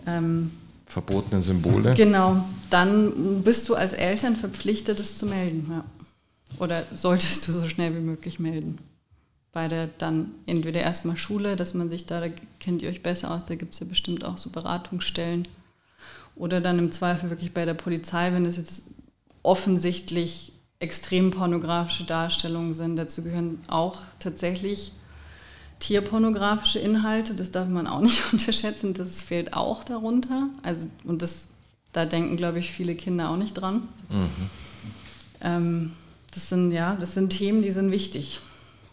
ähm, 0.06 0.52
verbotenen 0.86 1.42
Symbole. 1.42 1.96
Genau, 1.96 2.46
dann 2.70 3.42
bist 3.44 3.68
du 3.68 3.76
als 3.76 3.94
Eltern 3.94 4.36
verpflichtet, 4.36 5.00
es 5.00 5.18
zu 5.18 5.26
melden. 5.26 5.68
Ja. 5.72 5.84
Oder 6.60 6.84
solltest 6.96 7.48
du 7.48 7.52
so 7.52 7.68
schnell 7.68 7.96
wie 7.96 8.02
möglich 8.02 8.40
melden. 8.40 8.78
Bei 9.52 9.68
der 9.68 9.88
dann 9.98 10.32
entweder 10.46 10.82
erstmal 10.82 11.18
Schule, 11.18 11.56
dass 11.56 11.74
man 11.74 11.90
sich 11.90 12.06
da, 12.06 12.22
da 12.22 12.28
kennt 12.60 12.84
ihr 12.84 12.90
euch 12.90 13.02
besser 13.02 13.32
aus, 13.32 13.46
da 13.46 13.56
gibt 13.56 13.74
es 13.74 13.80
ja 13.80 13.88
bestimmt 13.88 14.24
auch 14.24 14.38
so 14.38 14.52
Beratungsstellen. 14.52 15.48
Oder 16.36 16.62
dann 16.62 16.78
im 16.78 16.92
Zweifel 16.92 17.32
wirklich 17.32 17.54
bei 17.54 17.66
der 17.66 17.74
Polizei, 17.74 18.32
wenn 18.34 18.46
es 18.46 18.58
jetzt 18.58 18.84
offensichtlich 19.42 20.54
extrem 20.80 21.32
pornografische 21.32 22.06
Darstellungen 22.06 22.74
sind. 22.74 22.96
Dazu 22.96 23.24
gehören 23.24 23.60
auch 23.68 23.98
tatsächlich 24.20 24.94
tierpornografische 25.80 26.80
Inhalte. 26.80 27.36
Das 27.36 27.52
darf 27.52 27.68
man 27.68 27.88
auch 27.88 28.02
nicht 28.02 28.24
unterschätzen. 28.32 28.94
Das 28.94 29.22
fehlt 29.22 29.54
auch 29.54 29.84
darunter. 29.84 30.48
Also, 30.64 30.88
und 31.04 31.22
das, 31.22 31.48
da 31.92 32.06
denken, 32.06 32.38
glaube 32.38 32.60
ich, 32.60 32.72
viele 32.72 32.96
Kinder 32.96 33.30
auch 33.30 33.38
nicht 33.38 33.54
dran. 33.54 33.88
Mhm. 34.10 34.30
Ähm, 35.42 35.92
das 36.34 36.50
sind, 36.50 36.72
ja, 36.72 36.96
das 36.96 37.14
sind 37.14 37.30
Themen, 37.30 37.62
die 37.62 37.72
sind 37.72 37.92
wichtig. 37.92 38.40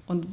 Und 0.06 0.26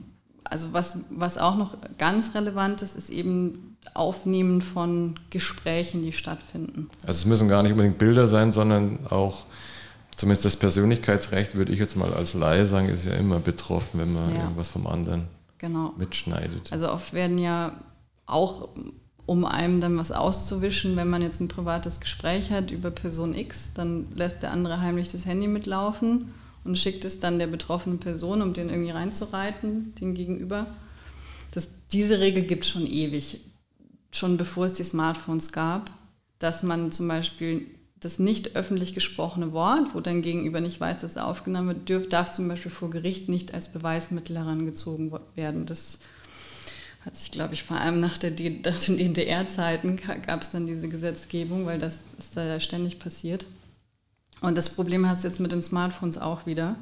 also 0.43 0.73
was, 0.73 0.99
was 1.09 1.37
auch 1.37 1.55
noch 1.55 1.75
ganz 1.97 2.35
relevant 2.35 2.81
ist, 2.81 2.95
ist 2.95 3.09
eben 3.09 3.77
Aufnehmen 3.93 4.61
von 4.61 5.19
Gesprächen, 5.29 6.03
die 6.03 6.13
stattfinden. 6.13 6.89
Also 7.01 7.19
es 7.19 7.25
müssen 7.25 7.47
gar 7.47 7.63
nicht 7.63 7.73
unbedingt 7.73 7.97
Bilder 7.97 8.27
sein, 8.27 8.51
sondern 8.51 8.99
auch 9.09 9.45
zumindest 10.15 10.45
das 10.45 10.56
Persönlichkeitsrecht, 10.56 11.56
würde 11.56 11.73
ich 11.73 11.80
jetzt 11.80 11.95
mal 11.95 12.13
als 12.13 12.34
Laie 12.34 12.65
sagen, 12.65 12.89
ist 12.89 13.06
ja 13.06 13.13
immer 13.13 13.39
betroffen, 13.39 13.99
wenn 13.99 14.13
man 14.13 14.34
ja. 14.34 14.43
irgendwas 14.43 14.69
vom 14.69 14.88
anderen 14.88 15.23
genau. 15.58 15.93
mitschneidet. 15.97 16.71
Also 16.71 16.89
oft 16.91 17.13
werden 17.13 17.38
ja 17.38 17.73
auch, 18.26 18.69
um 19.26 19.45
einem 19.45 19.80
dann 19.80 19.97
was 19.97 20.12
auszuwischen, 20.12 20.95
wenn 20.95 21.10
man 21.10 21.21
jetzt 21.21 21.39
ein 21.39 21.47
privates 21.47 21.99
Gespräch 21.99 22.52
hat 22.52 22.71
über 22.71 22.91
Person 22.91 23.34
X, 23.34 23.73
dann 23.73 24.08
lässt 24.15 24.43
der 24.43 24.52
andere 24.52 24.82
heimlich 24.82 25.10
das 25.10 25.26
Handy 25.26 25.47
mitlaufen 25.47 26.34
und 26.63 26.78
schickt 26.78 27.06
es 27.06 27.19
dann 27.19 27.39
der 27.39 27.47
betroffenen 27.47 27.99
Person, 27.99 28.41
um 28.41 28.54
den 28.54 28.69
irgendwie 28.69 28.91
reinzureiten, 28.91 29.95
den 29.95 30.13
Gegenüber. 30.13 30.67
Das, 31.52 31.69
diese 31.91 32.19
Regel 32.19 32.43
gibt 32.43 32.63
es 32.63 32.69
schon 32.69 32.88
ewig, 32.88 33.41
schon 34.12 34.38
bevor 34.38 34.65
es 34.65 34.73
die 34.73 34.84
Smartphones 34.84 35.52
gab, 35.52 35.91
dass 36.39 36.63
man 36.63 36.91
zum 36.91 37.08
Beispiel 37.08 37.67
das 38.03 38.19
nicht 38.19 38.55
öffentlich 38.55 38.93
gesprochene 38.93 39.53
Wort, 39.53 39.93
wo 39.93 39.99
dein 39.99 40.21
Gegenüber 40.21 40.61
nicht 40.61 40.79
weiß, 40.79 41.01
dass 41.01 41.11
es 41.11 41.17
aufgenommen 41.17 41.69
wird, 41.69 41.89
dürf, 41.89 42.09
darf 42.09 42.31
zum 42.31 42.47
Beispiel 42.47 42.71
vor 42.71 42.89
Gericht 42.89 43.29
nicht 43.29 43.53
als 43.53 43.67
Beweismittel 43.67 44.37
herangezogen 44.37 45.11
werden. 45.35 45.65
Das 45.65 45.99
hat 47.05 47.17
sich, 47.17 47.31
glaube 47.31 47.53
ich, 47.53 47.63
vor 47.63 47.77
allem 47.77 47.99
nach, 47.99 48.17
der, 48.17 48.31
nach 48.31 48.79
den 48.79 48.97
DDR-Zeiten 48.97 49.97
gab 50.25 50.41
es 50.41 50.49
dann 50.49 50.65
diese 50.65 50.87
Gesetzgebung, 50.87 51.65
weil 51.65 51.79
das 51.79 52.01
ist 52.17 52.37
da 52.37 52.59
ständig 52.59 52.99
passiert. 52.99 53.45
Und 54.41 54.57
das 54.57 54.69
Problem 54.69 55.07
hast 55.07 55.23
du 55.23 55.27
jetzt 55.27 55.39
mit 55.39 55.51
den 55.51 55.61
Smartphones 55.61 56.17
auch 56.17 56.45
wieder 56.45 56.75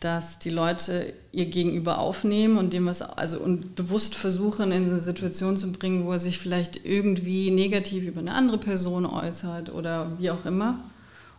dass 0.00 0.38
die 0.38 0.50
Leute 0.50 1.12
ihr 1.32 1.46
Gegenüber 1.46 1.98
aufnehmen 1.98 2.56
und 2.56 2.72
dem 2.72 2.86
was 2.86 3.02
also 3.02 3.38
und 3.38 3.74
bewusst 3.74 4.14
versuchen 4.14 4.70
in 4.70 4.86
eine 4.86 5.00
Situation 5.00 5.56
zu 5.56 5.72
bringen, 5.72 6.04
wo 6.04 6.12
er 6.12 6.20
sich 6.20 6.38
vielleicht 6.38 6.84
irgendwie 6.84 7.50
negativ 7.50 8.04
über 8.04 8.20
eine 8.20 8.34
andere 8.34 8.58
Person 8.58 9.06
äußert 9.06 9.70
oder 9.70 10.12
wie 10.18 10.30
auch 10.30 10.44
immer. 10.44 10.78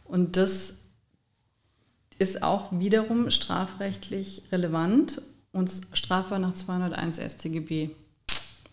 Und 0.03 0.35
das 0.35 0.79
ist 2.17 2.43
auch 2.43 2.71
wiederum 2.71 3.31
strafrechtlich 3.31 4.43
relevant 4.51 5.21
und 5.53 5.71
strafbar 5.93 6.39
nach 6.39 6.53
201 6.53 7.17
StGB. 7.17 7.91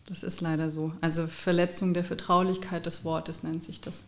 Das 0.09 0.23
ist 0.23 0.41
leider 0.41 0.71
so. 0.71 0.93
Also 1.01 1.27
Verletzung 1.27 1.95
der 1.95 2.05
Vertraulichkeit 2.05 2.87
des 2.87 3.05
Wortes 3.05 3.43
nennt 3.45 3.63
sich 3.63 3.81
das. 3.81 4.05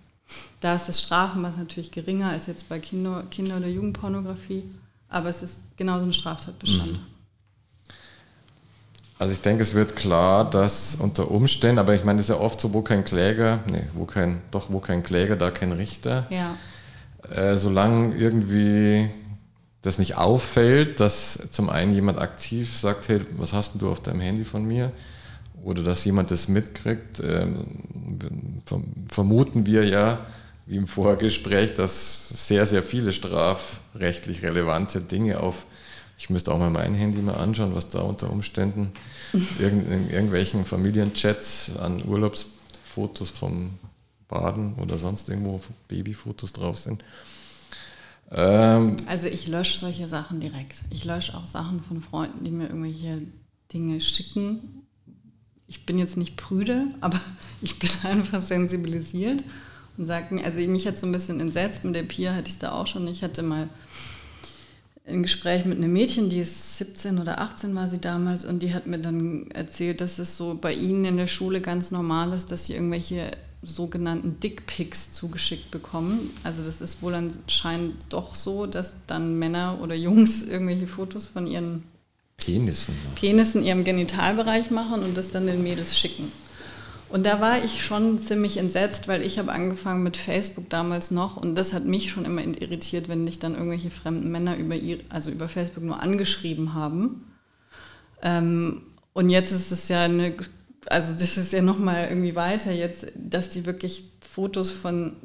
Da 0.61 0.75
ist 0.75 0.89
das 0.89 1.01
Strafenmaß 1.03 1.57
natürlich 1.57 1.91
geringer 1.91 2.31
als 2.31 2.47
jetzt 2.47 2.69
bei 2.69 2.79
Kinder-, 2.79 3.25
Kinder 3.31 3.57
oder 3.57 3.69
Jugendpornografie. 3.69 4.65
Aber 5.09 5.29
es 5.29 5.43
ist 5.43 5.63
genauso 5.77 6.05
ein 6.05 6.13
Straftatbestand. 6.13 6.93
Mhm. 6.93 6.99
Also 9.19 9.33
ich 9.33 9.41
denke, 9.41 9.63
es 9.63 9.75
wird 9.75 9.97
klar, 9.97 10.49
dass 10.49 10.95
unter 10.97 11.31
Umständen, 11.31 11.81
aber 11.81 11.95
ich 11.95 12.05
meine, 12.05 12.21
es 12.21 12.27
ist 12.27 12.37
ja 12.37 12.41
oft 12.41 12.61
so, 12.61 12.73
wo 12.73 12.83
kein 12.83 13.05
Kläger, 13.05 13.61
nee, 13.69 13.83
wo 13.95 14.05
kein, 14.05 14.43
doch 14.53 14.71
wo 14.71 14.79
kein 14.79 15.03
Kläger, 15.03 15.35
da 15.35 15.51
kein 15.51 15.73
Richter. 15.73 16.27
Ja. 16.31 16.55
Äh, 17.29 17.57
solange 17.57 18.15
irgendwie 18.15 19.11
das 19.83 19.99
nicht 19.99 20.17
auffällt, 20.17 21.01
dass 21.01 21.51
zum 21.51 21.69
einen 21.69 21.93
jemand 21.93 22.19
aktiv 22.19 22.77
sagt, 22.77 23.09
hey, 23.09 23.21
was 23.37 23.53
hast 23.53 23.81
du 23.81 23.91
auf 23.91 24.01
deinem 24.01 24.21
Handy 24.21 24.45
von 24.45 24.65
mir? 24.65 24.93
Oder 25.63 25.83
dass 25.83 26.05
jemand 26.05 26.31
das 26.31 26.47
mitkriegt, 26.47 27.21
ähm, 27.21 27.57
vermuten 29.09 29.67
wir 29.67 29.85
ja, 29.85 30.19
wie 30.69 30.77
im 30.77 30.87
Vorgespräch, 30.87 31.73
dass 31.73 32.29
sehr, 32.47 32.67
sehr 32.67 32.83
viele 32.83 33.13
strafrechtlich 33.13 34.43
relevante 34.43 35.01
Dinge 35.01 35.41
auf, 35.41 35.65
ich 36.19 36.29
müsste 36.29 36.53
auch 36.53 36.59
mal 36.59 36.69
mein 36.69 36.95
Handy 36.95 37.23
mal 37.23 37.37
anschauen, 37.37 37.75
was 37.75 37.89
da 37.89 38.01
unter 38.01 38.31
Umständen 38.31 38.93
in 39.33 40.11
irgendwelchen 40.11 40.67
Familienchats 40.67 41.71
an 41.79 42.05
Urlaubsfotos 42.05 43.31
vom 43.31 43.79
Baden 44.29 44.75
oder 44.75 44.99
sonst 44.99 45.31
irgendwo 45.31 45.63
Babyfotos 45.89 46.53
drauf 46.53 46.79
sind. 46.79 47.03
Ähm, 48.31 48.97
also 49.07 49.27
ich 49.27 49.47
lösche 49.47 49.79
solche 49.79 50.07
Sachen 50.07 50.39
direkt. 50.39 50.83
Ich 50.91 51.07
lösche 51.07 51.35
auch 51.35 51.47
Sachen 51.47 51.83
von 51.83 52.03
Freunden, 52.03 52.45
die 52.45 52.51
mir 52.51 52.67
irgendwelche 52.67 53.23
Dinge 53.73 54.03
schicken. 54.03 54.83
Ich 55.67 55.87
bin 55.87 55.99
jetzt 55.99 56.19
nicht 56.19 56.37
prüde, 56.37 56.89
aber 57.01 57.19
ich 57.63 57.79
bin 57.79 57.89
einfach 58.03 58.43
sensibilisiert 58.43 59.43
und 59.99 60.07
mir, 60.31 60.45
also 60.45 60.59
mich 60.69 60.87
hat 60.87 60.97
so 60.97 61.07
ein 61.07 61.13
bisschen 61.13 61.41
entsetzt, 61.41 61.85
mit 61.85 61.95
der 61.95 62.05
Pia 62.05 62.33
hatte 62.33 62.49
ich 62.49 62.55
es 62.55 62.59
da 62.59 62.73
auch 62.73 62.87
schon. 62.87 63.07
Ich 63.09 63.23
hatte 63.23 63.43
mal 63.43 63.69
ein 65.07 65.23
Gespräch 65.23 65.65
mit 65.65 65.79
einem 65.79 65.93
Mädchen, 65.93 66.31
die 66.31 66.41
ist 66.41 66.79
17 66.79 67.19
oder 67.19 67.41
18 67.41 67.75
war 67.75 67.89
sie 67.89 67.99
damals 67.99 68.45
und 68.45 68.61
die 68.63 68.75
hat 68.75 68.87
mir 68.87 68.99
dann 68.99 69.51
erzählt, 69.51 70.01
dass 70.01 70.19
es 70.19 70.37
so 70.37 70.57
bei 70.61 70.73
ihnen 70.73 71.05
in 71.05 71.17
der 71.17 71.27
Schule 71.27 71.61
ganz 71.61 71.91
normal 71.91 72.33
ist, 72.33 72.53
dass 72.53 72.67
sie 72.67 72.75
irgendwelche 72.75 73.31
sogenannten 73.63 74.39
Dickpics 74.39 75.13
zugeschickt 75.13 75.71
bekommen. 75.71 76.31
Also 76.45 76.63
das 76.63 76.81
ist 76.81 77.03
wohl 77.03 77.15
anscheinend 77.15 77.97
doch 78.09 78.37
so, 78.37 78.67
dass 78.67 78.99
dann 79.07 79.39
Männer 79.39 79.79
oder 79.83 79.95
Jungs 79.95 80.45
irgendwelche 80.45 80.87
Fotos 80.87 81.27
von 81.27 81.47
ihren 81.47 81.83
Penissen, 82.37 82.95
Penissen 83.17 83.65
ihrem 83.65 83.83
Genitalbereich 83.83 84.71
machen 84.71 85.03
und 85.03 85.17
das 85.17 85.33
dann 85.33 85.47
den 85.47 85.63
Mädels 85.63 85.99
schicken. 85.99 86.31
Und 87.11 87.25
da 87.25 87.41
war 87.41 87.65
ich 87.65 87.83
schon 87.83 88.19
ziemlich 88.19 88.59
entsetzt, 88.59 89.09
weil 89.09 89.23
ich 89.23 89.39
habe 89.39 89.51
angefangen 89.51 90.03
mit 90.03 90.17
Facebook 90.17 90.69
damals 90.69 91.11
noch 91.11 91.37
und 91.39 91.55
das 91.55 91.73
hat 91.73 91.87
mich 91.87 92.11
schon 92.11 92.27
immer 92.27 92.43
irritiert, 92.43 93.09
wenn 93.09 93.25
dich 93.25 93.39
dann 93.39 93.55
irgendwelche 93.55 93.91
fremden 93.91 94.31
Männer 94.31 94.57
über, 94.57 94.75
ihr, 94.75 94.99
also 95.09 95.31
über 95.31 95.49
Facebook 95.49 95.85
nur 95.85 96.03
angeschrieben 96.03 96.75
haben. 96.75 97.25
Ähm, 98.23 98.83
und 99.15 99.31
jetzt 99.31 99.53
ist 99.53 99.73
es 99.73 99.89
ja 99.89 100.03
eine 100.03 100.35
also 100.91 101.13
das 101.13 101.37
ist 101.37 101.53
ja 101.53 101.63
nochmal 101.63 102.09
irgendwie 102.09 102.37
weiter 102.37 102.73
jetzt, 102.73 103.13
dass 103.15 103.49
die 103.49 103.67
wirklich 103.67 104.05
Fotos 104.21 104.71
von, 104.71 105.17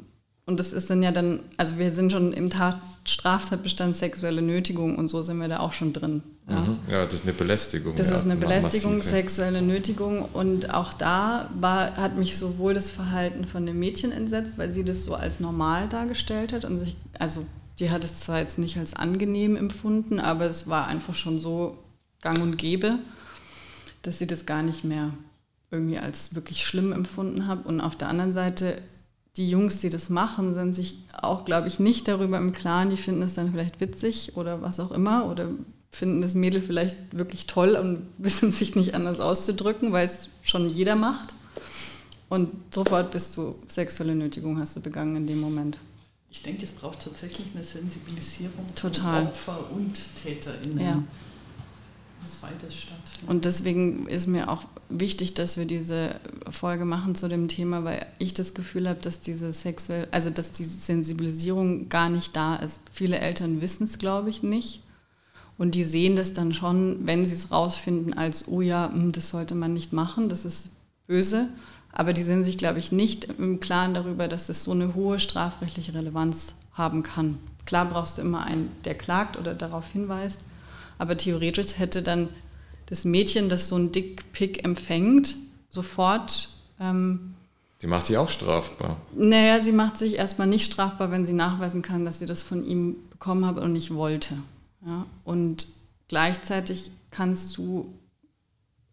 und 0.46 0.60
das 0.60 0.72
ist 0.72 0.90
dann 0.90 1.02
ja 1.02 1.10
dann, 1.10 1.40
also 1.56 1.78
wir 1.78 1.90
sind 1.90 2.12
schon 2.12 2.32
im 2.32 2.50
Tat, 2.50 2.78
Straftatbestand 3.06 3.96
sexuelle 3.96 4.42
Nötigung 4.42 4.96
und 4.96 5.08
so 5.08 5.22
sind 5.22 5.38
wir 5.38 5.48
da 5.48 5.60
auch 5.60 5.72
schon 5.72 5.92
drin. 5.92 6.22
Ja, 6.48 6.60
mhm. 6.60 6.78
ja 6.90 7.04
das 7.04 7.14
ist 7.14 7.22
eine 7.24 7.32
Belästigung. 7.32 7.94
Das 7.96 8.10
ja, 8.10 8.16
ist 8.16 8.24
eine 8.24 8.36
Belästigung, 8.36 8.98
massive. 8.98 9.14
sexuelle 9.14 9.62
Nötigung 9.62 10.22
und 10.32 10.72
auch 10.72 10.92
da 10.92 11.50
war, 11.58 11.96
hat 11.96 12.16
mich 12.16 12.36
sowohl 12.36 12.74
das 12.74 12.90
Verhalten 12.90 13.46
von 13.46 13.64
dem 13.64 13.78
Mädchen 13.78 14.12
entsetzt, 14.12 14.58
weil 14.58 14.72
sie 14.72 14.84
das 14.84 15.04
so 15.04 15.14
als 15.14 15.40
normal 15.40 15.88
dargestellt 15.88 16.52
hat 16.52 16.64
und 16.64 16.78
sich, 16.78 16.96
also 17.18 17.46
die 17.78 17.90
hat 17.90 18.04
es 18.04 18.20
zwar 18.20 18.40
jetzt 18.40 18.58
nicht 18.58 18.76
als 18.76 18.94
angenehm 18.94 19.56
empfunden, 19.56 20.20
aber 20.20 20.44
es 20.44 20.68
war 20.68 20.86
einfach 20.86 21.14
schon 21.14 21.38
so 21.38 21.78
gang 22.20 22.42
und 22.42 22.58
gäbe, 22.58 22.98
dass 24.02 24.18
sie 24.18 24.26
das 24.26 24.44
gar 24.44 24.62
nicht 24.62 24.84
mehr 24.84 25.12
irgendwie 25.70 25.98
als 25.98 26.34
wirklich 26.34 26.64
schlimm 26.64 26.92
empfunden 26.92 27.46
habe. 27.46 27.66
Und 27.66 27.80
auf 27.80 27.96
der 27.96 28.08
anderen 28.08 28.30
Seite, 28.30 28.80
die 29.36 29.50
Jungs, 29.50 29.78
die 29.78 29.90
das 29.90 30.10
machen, 30.10 30.54
sind 30.54 30.74
sich 30.74 30.98
auch, 31.12 31.44
glaube 31.44 31.68
ich, 31.68 31.80
nicht 31.80 32.06
darüber 32.06 32.38
im 32.38 32.52
Klaren. 32.52 32.90
Die 32.90 32.96
finden 32.96 33.22
es 33.22 33.34
dann 33.34 33.50
vielleicht 33.50 33.80
witzig 33.80 34.36
oder 34.36 34.62
was 34.62 34.78
auch 34.78 34.92
immer 34.92 35.28
oder 35.30 35.48
finden 35.90 36.22
das 36.22 36.34
Mädel 36.34 36.60
vielleicht 36.60 36.96
wirklich 37.16 37.46
toll 37.46 37.76
und 37.76 38.06
wissen 38.18 38.52
sich 38.52 38.74
nicht 38.74 38.94
anders 38.94 39.20
auszudrücken, 39.20 39.92
weil 39.92 40.06
es 40.06 40.28
schon 40.42 40.68
jeder 40.68 40.96
macht. 40.96 41.34
Und 42.28 42.50
sofort 42.72 43.10
bist 43.10 43.36
du 43.36 43.54
sexuelle 43.68 44.14
Nötigung 44.14 44.58
hast 44.58 44.76
du 44.76 44.80
begangen 44.80 45.16
in 45.16 45.26
dem 45.26 45.40
Moment. 45.40 45.78
Ich 46.30 46.42
denke, 46.42 46.64
es 46.64 46.72
braucht 46.72 47.00
tatsächlich 47.04 47.46
eine 47.54 47.62
Sensibilisierung 47.62 48.66
Total. 48.74 49.20
von 49.20 49.26
Opfer 49.28 49.70
und 49.72 50.00
TäterInnen. 50.22 50.80
Ja. 50.80 51.02
Und 53.26 53.44
deswegen 53.44 54.06
ist 54.06 54.26
mir 54.26 54.50
auch 54.50 54.64
wichtig, 54.88 55.34
dass 55.34 55.56
wir 55.56 55.64
diese 55.64 56.20
Folge 56.50 56.84
machen 56.84 57.14
zu 57.14 57.28
dem 57.28 57.48
Thema, 57.48 57.84
weil 57.84 58.06
ich 58.18 58.34
das 58.34 58.54
Gefühl 58.54 58.88
habe, 58.88 59.00
dass 59.00 59.20
diese 59.20 59.52
sexuell, 59.52 60.08
also 60.10 60.30
dass 60.30 60.52
diese 60.52 60.78
Sensibilisierung 60.78 61.88
gar 61.88 62.08
nicht 62.08 62.36
da 62.36 62.56
ist. 62.56 62.80
Viele 62.92 63.18
Eltern 63.18 63.60
wissen 63.60 63.84
es, 63.84 63.98
glaube 63.98 64.30
ich, 64.30 64.42
nicht. 64.42 64.82
Und 65.56 65.74
die 65.74 65.84
sehen 65.84 66.16
das 66.16 66.32
dann 66.32 66.52
schon, 66.52 67.06
wenn 67.06 67.24
sie 67.24 67.34
es 67.34 67.50
rausfinden, 67.50 68.14
als, 68.14 68.48
oh 68.48 68.60
ja, 68.60 68.90
hm, 68.92 69.12
das 69.12 69.28
sollte 69.28 69.54
man 69.54 69.72
nicht 69.72 69.92
machen, 69.92 70.28
das 70.28 70.44
ist 70.44 70.70
böse. 71.06 71.48
Aber 71.92 72.12
die 72.12 72.24
sind 72.24 72.42
sich, 72.42 72.58
glaube 72.58 72.80
ich, 72.80 72.90
nicht 72.90 73.24
im 73.38 73.60
Klaren 73.60 73.94
darüber, 73.94 74.26
dass 74.26 74.48
es 74.48 74.64
so 74.64 74.72
eine 74.72 74.94
hohe 74.94 75.20
strafrechtliche 75.20 75.94
Relevanz 75.94 76.56
haben 76.72 77.04
kann. 77.04 77.38
Klar 77.66 77.86
brauchst 77.86 78.18
du 78.18 78.22
immer 78.22 78.44
einen, 78.44 78.70
der 78.84 78.96
klagt 78.96 79.38
oder 79.38 79.54
darauf 79.54 79.88
hinweist. 79.88 80.40
Aber 80.98 81.16
theoretisch 81.16 81.78
hätte 81.78 82.02
dann 82.02 82.28
das 82.86 83.04
Mädchen, 83.04 83.48
das 83.48 83.68
so 83.68 83.76
ein 83.76 83.92
Dickpick 83.92 84.64
empfängt, 84.64 85.36
sofort. 85.70 86.50
Ähm, 86.78 87.34
die 87.82 87.86
macht 87.86 88.06
sich 88.06 88.16
auch 88.16 88.28
strafbar. 88.28 88.96
Naja, 89.14 89.62
sie 89.62 89.72
macht 89.72 89.98
sich 89.98 90.16
erstmal 90.16 90.46
nicht 90.46 90.72
strafbar, 90.72 91.10
wenn 91.10 91.26
sie 91.26 91.32
nachweisen 91.32 91.82
kann, 91.82 92.04
dass 92.04 92.18
sie 92.18 92.26
das 92.26 92.42
von 92.42 92.64
ihm 92.64 92.96
bekommen 93.10 93.44
hat 93.46 93.58
und 93.58 93.72
nicht 93.72 93.94
wollte. 93.94 94.36
Ja? 94.86 95.06
Und 95.24 95.66
gleichzeitig 96.08 96.90
kannst 97.10 97.56
du, 97.56 97.92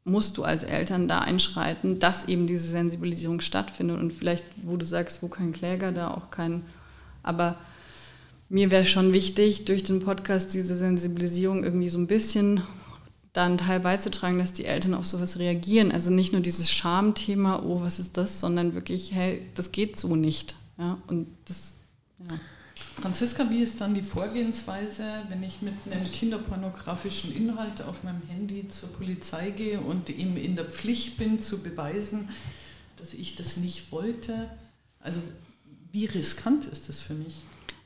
musst 0.03 0.37
du 0.37 0.43
als 0.43 0.63
Eltern 0.63 1.07
da 1.07 1.19
einschreiten, 1.19 1.99
dass 1.99 2.27
eben 2.27 2.47
diese 2.47 2.67
Sensibilisierung 2.67 3.39
stattfindet. 3.39 3.99
Und 3.99 4.11
vielleicht, 4.11 4.43
wo 4.63 4.75
du 4.75 4.85
sagst, 4.85 5.21
wo 5.21 5.27
kein 5.27 5.51
Kläger, 5.51 5.91
da 5.91 6.11
auch 6.11 6.31
kein. 6.31 6.63
Aber 7.23 7.57
mir 8.51 8.69
wäre 8.69 8.85
schon 8.85 9.13
wichtig, 9.13 9.63
durch 9.63 9.81
den 9.81 10.01
Podcast 10.01 10.53
diese 10.53 10.77
Sensibilisierung 10.77 11.63
irgendwie 11.63 11.87
so 11.87 11.97
ein 11.97 12.07
bisschen 12.07 12.61
dann 13.31 13.57
Teil 13.57 13.79
beizutragen, 13.79 14.39
dass 14.39 14.51
die 14.51 14.65
Eltern 14.65 14.93
auf 14.93 15.05
sowas 15.05 15.39
reagieren. 15.39 15.93
Also 15.93 16.11
nicht 16.11 16.33
nur 16.33 16.41
dieses 16.41 16.69
Schamthema, 16.69 17.63
oh, 17.63 17.81
was 17.81 17.97
ist 17.97 18.17
das, 18.17 18.41
sondern 18.41 18.73
wirklich, 18.73 19.13
hey, 19.13 19.41
das 19.53 19.71
geht 19.71 19.97
so 19.97 20.17
nicht. 20.17 20.55
Ja, 20.77 20.97
und 21.07 21.27
das, 21.45 21.77
ja. 22.29 22.37
Franziska, 23.01 23.49
wie 23.49 23.63
ist 23.63 23.79
dann 23.79 23.93
die 23.93 24.03
Vorgehensweise, 24.03 25.05
wenn 25.29 25.43
ich 25.43 25.61
mit 25.61 25.73
einem 25.89 26.11
kinderpornografischen 26.11 27.33
Inhalt 27.33 27.81
auf 27.81 28.03
meinem 28.03 28.21
Handy 28.27 28.67
zur 28.67 28.89
Polizei 28.89 29.51
gehe 29.51 29.79
und 29.79 30.09
ihm 30.09 30.35
in 30.35 30.57
der 30.57 30.65
Pflicht 30.65 31.17
bin 31.17 31.39
zu 31.39 31.63
beweisen, 31.63 32.27
dass 32.97 33.13
ich 33.13 33.37
das 33.37 33.55
nicht 33.55 33.93
wollte? 33.93 34.49
Also 34.99 35.21
wie 35.93 36.05
riskant 36.05 36.67
ist 36.67 36.89
das 36.89 36.99
für 36.99 37.13
mich? 37.13 37.35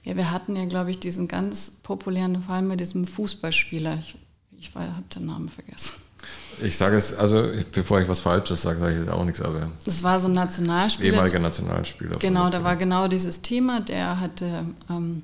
Ja, 0.05 0.15
wir 0.15 0.31
hatten 0.31 0.55
ja, 0.55 0.65
glaube 0.65 0.91
ich, 0.91 0.99
diesen 0.99 1.27
ganz 1.27 1.71
populären 1.81 2.41
Fall 2.43 2.61
mit 2.61 2.79
diesem 2.79 3.05
Fußballspieler. 3.05 3.97
Ich, 3.99 4.15
ich 4.57 4.73
habe 4.75 5.03
den 5.13 5.25
Namen 5.25 5.49
vergessen. 5.49 5.95
Ich 6.63 6.77
sage 6.77 6.95
es, 6.95 7.13
also 7.13 7.43
bevor 7.71 7.99
ich 8.01 8.07
was 8.07 8.19
Falsches 8.19 8.61
sage, 8.61 8.79
sage 8.79 8.93
ich 8.93 8.99
jetzt 8.99 9.09
auch 9.09 9.25
nichts, 9.25 9.41
aber. 9.41 9.71
Es 9.85 10.03
war 10.03 10.19
so 10.19 10.27
ein 10.27 10.33
Nationalspieler. 10.33 11.13
Ehemaliger 11.13 11.39
Nationalspieler. 11.39 12.17
Genau, 12.19 12.49
da 12.49 12.63
war 12.63 12.75
genau 12.77 13.07
dieses 13.07 13.41
Thema. 13.41 13.81
Der 13.81 14.19
hatte, 14.19 14.65
ähm, 14.89 15.23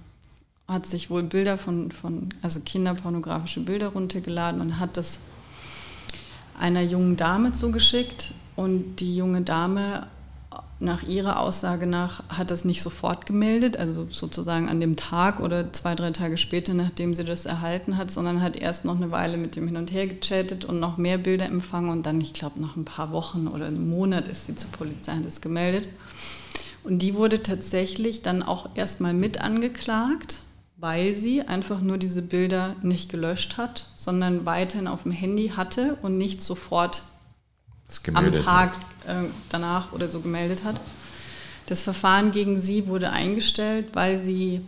hat 0.67 0.87
sich 0.87 1.09
wohl 1.09 1.23
Bilder 1.23 1.57
von, 1.59 1.91
von, 1.91 2.29
also 2.41 2.59
kinderpornografische 2.59 3.61
Bilder 3.61 3.89
runtergeladen 3.89 4.61
und 4.61 4.79
hat 4.79 4.97
das 4.97 5.19
einer 6.59 6.81
jungen 6.81 7.17
Dame 7.17 7.51
zugeschickt. 7.51 8.33
Und 8.55 8.97
die 8.97 9.15
junge 9.15 9.41
Dame 9.41 10.07
nach 10.79 11.03
ihrer 11.03 11.39
Aussage 11.39 11.85
nach 11.85 12.23
hat 12.29 12.49
das 12.51 12.65
nicht 12.65 12.81
sofort 12.81 13.25
gemeldet, 13.25 13.77
also 13.77 14.07
sozusagen 14.09 14.67
an 14.67 14.79
dem 14.79 14.95
Tag 14.95 15.39
oder 15.39 15.71
zwei, 15.71 15.93
drei 15.95 16.11
Tage 16.11 16.37
später, 16.37 16.73
nachdem 16.73 17.13
sie 17.13 17.23
das 17.23 17.45
erhalten 17.45 17.97
hat, 17.97 18.09
sondern 18.09 18.41
hat 18.41 18.55
erst 18.55 18.83
noch 18.83 18.95
eine 18.95 19.11
Weile 19.11 19.37
mit 19.37 19.55
dem 19.55 19.67
hin 19.67 19.77
und 19.77 19.91
her 19.91 20.07
gechattet 20.07 20.65
und 20.65 20.79
noch 20.79 20.97
mehr 20.97 21.19
Bilder 21.19 21.45
empfangen 21.45 21.89
und 21.89 22.05
dann, 22.05 22.19
ich 22.19 22.33
glaube, 22.33 22.59
nach 22.59 22.75
ein 22.75 22.85
paar 22.85 23.11
Wochen 23.11 23.47
oder 23.47 23.67
einem 23.67 23.89
Monat 23.89 24.27
ist 24.27 24.47
sie 24.47 24.55
zur 24.55 24.71
Polizei 24.71 25.13
und 25.13 25.25
das 25.25 25.41
gemeldet. 25.41 25.87
Und 26.83 26.99
die 26.99 27.13
wurde 27.13 27.43
tatsächlich 27.43 28.23
dann 28.23 28.41
auch 28.41 28.69
erstmal 28.73 29.13
mit 29.13 29.39
angeklagt, 29.39 30.39
weil 30.77 31.13
sie 31.13 31.43
einfach 31.43 31.79
nur 31.81 31.99
diese 31.99 32.23
Bilder 32.23 32.75
nicht 32.81 33.11
gelöscht 33.11 33.57
hat, 33.57 33.85
sondern 33.95 34.47
weiterhin 34.47 34.87
auf 34.87 35.03
dem 35.03 35.11
Handy 35.11 35.49
hatte 35.49 35.97
und 36.01 36.17
nicht 36.17 36.41
sofort 36.41 37.03
am 38.13 38.34
Tag 38.34 38.73
äh, 39.08 39.23
danach 39.49 39.93
oder 39.93 40.10
so 40.10 40.19
gemeldet 40.19 40.63
hat. 40.63 40.80
Das 41.65 41.84
Verfahren 41.84 42.32
gegen 42.32 42.62
sie 42.62 42.88
wurde 42.88 43.12
eingestellt, 43.12 43.89
weil 43.93 44.23
sie 44.23 44.62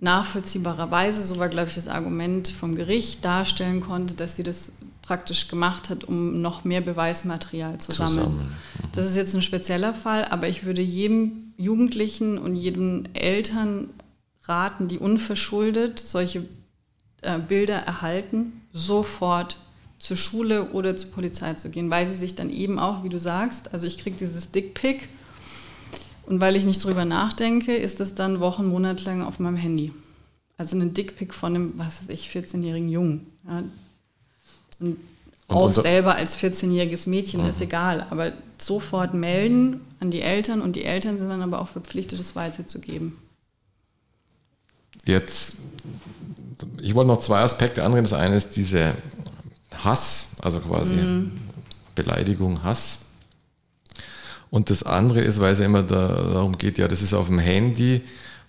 nachvollziehbarerweise, 0.00 1.22
so 1.22 1.38
war 1.38 1.48
glaube 1.48 1.68
ich 1.68 1.74
das 1.74 1.88
Argument 1.88 2.48
vom 2.48 2.74
Gericht, 2.74 3.24
darstellen 3.24 3.80
konnte, 3.80 4.14
dass 4.14 4.36
sie 4.36 4.42
das 4.42 4.72
praktisch 5.02 5.48
gemacht 5.48 5.90
hat, 5.90 6.04
um 6.04 6.40
noch 6.40 6.64
mehr 6.64 6.80
Beweismaterial 6.80 7.78
zu 7.78 7.92
sammeln. 7.92 8.36
Mhm. 8.36 8.52
Das 8.92 9.04
ist 9.04 9.16
jetzt 9.16 9.34
ein 9.34 9.42
spezieller 9.42 9.92
Fall, 9.92 10.24
aber 10.26 10.48
ich 10.48 10.64
würde 10.64 10.82
jedem 10.82 11.52
Jugendlichen 11.56 12.38
und 12.38 12.54
jedem 12.54 13.04
Eltern 13.12 13.90
raten, 14.44 14.88
die 14.88 14.98
unverschuldet 14.98 15.98
solche 15.98 16.46
äh, 17.22 17.38
Bilder 17.38 17.76
erhalten, 17.76 18.62
sofort 18.72 19.56
zur 19.98 20.16
Schule 20.16 20.70
oder 20.72 20.96
zur 20.96 21.10
Polizei 21.10 21.54
zu 21.54 21.70
gehen, 21.70 21.90
weil 21.90 22.10
sie 22.10 22.16
sich 22.16 22.34
dann 22.34 22.50
eben 22.50 22.78
auch, 22.78 23.04
wie 23.04 23.08
du 23.08 23.18
sagst, 23.18 23.72
also 23.72 23.86
ich 23.86 23.98
kriege 23.98 24.16
dieses 24.16 24.50
Dickpick 24.50 25.08
und 26.26 26.40
weil 26.40 26.56
ich 26.56 26.64
nicht 26.64 26.82
drüber 26.84 27.04
nachdenke, 27.04 27.74
ist 27.74 28.00
es 28.00 28.14
dann 28.14 28.40
Wochen, 28.40 28.66
Monate 28.66 29.04
lang 29.04 29.22
auf 29.22 29.38
meinem 29.38 29.56
Handy. 29.56 29.92
Also 30.56 30.76
ein 30.76 30.94
Dickpick 30.94 31.34
von 31.34 31.54
einem, 31.54 31.72
was 31.76 32.02
weiß 32.02 32.10
ich, 32.10 32.28
14-jährigen 32.28 32.88
Jungen. 32.88 33.26
Ja. 33.46 33.58
Und, 33.58 33.72
und 34.80 34.96
auch 35.48 35.70
selber 35.70 36.14
als 36.14 36.38
14-jähriges 36.38 37.08
Mädchen 37.08 37.42
mhm. 37.42 37.48
ist 37.48 37.60
egal, 37.60 38.06
aber 38.10 38.32
sofort 38.58 39.14
melden 39.14 39.80
an 40.00 40.10
die 40.10 40.22
Eltern 40.22 40.62
und 40.62 40.76
die 40.76 40.84
Eltern 40.84 41.18
sind 41.18 41.28
dann 41.28 41.42
aber 41.42 41.60
auch 41.60 41.68
verpflichtet, 41.68 42.20
es 42.20 42.34
weiterzugeben. 42.36 43.18
Jetzt, 45.04 45.56
ich 46.80 46.94
wollte 46.94 47.08
noch 47.08 47.20
zwei 47.20 47.40
Aspekte 47.40 47.84
anreden. 47.84 48.04
Das 48.04 48.14
eine 48.14 48.36
ist 48.36 48.56
diese 48.56 48.94
Hass, 49.82 50.28
also 50.40 50.60
quasi 50.60 50.94
mhm. 50.94 51.32
Beleidigung, 51.94 52.62
Hass. 52.62 53.00
Und 54.50 54.70
das 54.70 54.82
andere 54.82 55.20
ist, 55.20 55.40
weil 55.40 55.52
es 55.52 55.58
ja 55.58 55.66
immer 55.66 55.82
da, 55.82 56.08
darum 56.08 56.58
geht, 56.58 56.78
ja, 56.78 56.86
das 56.86 57.02
ist 57.02 57.14
auf 57.14 57.26
dem 57.26 57.38
Handy 57.38 58.02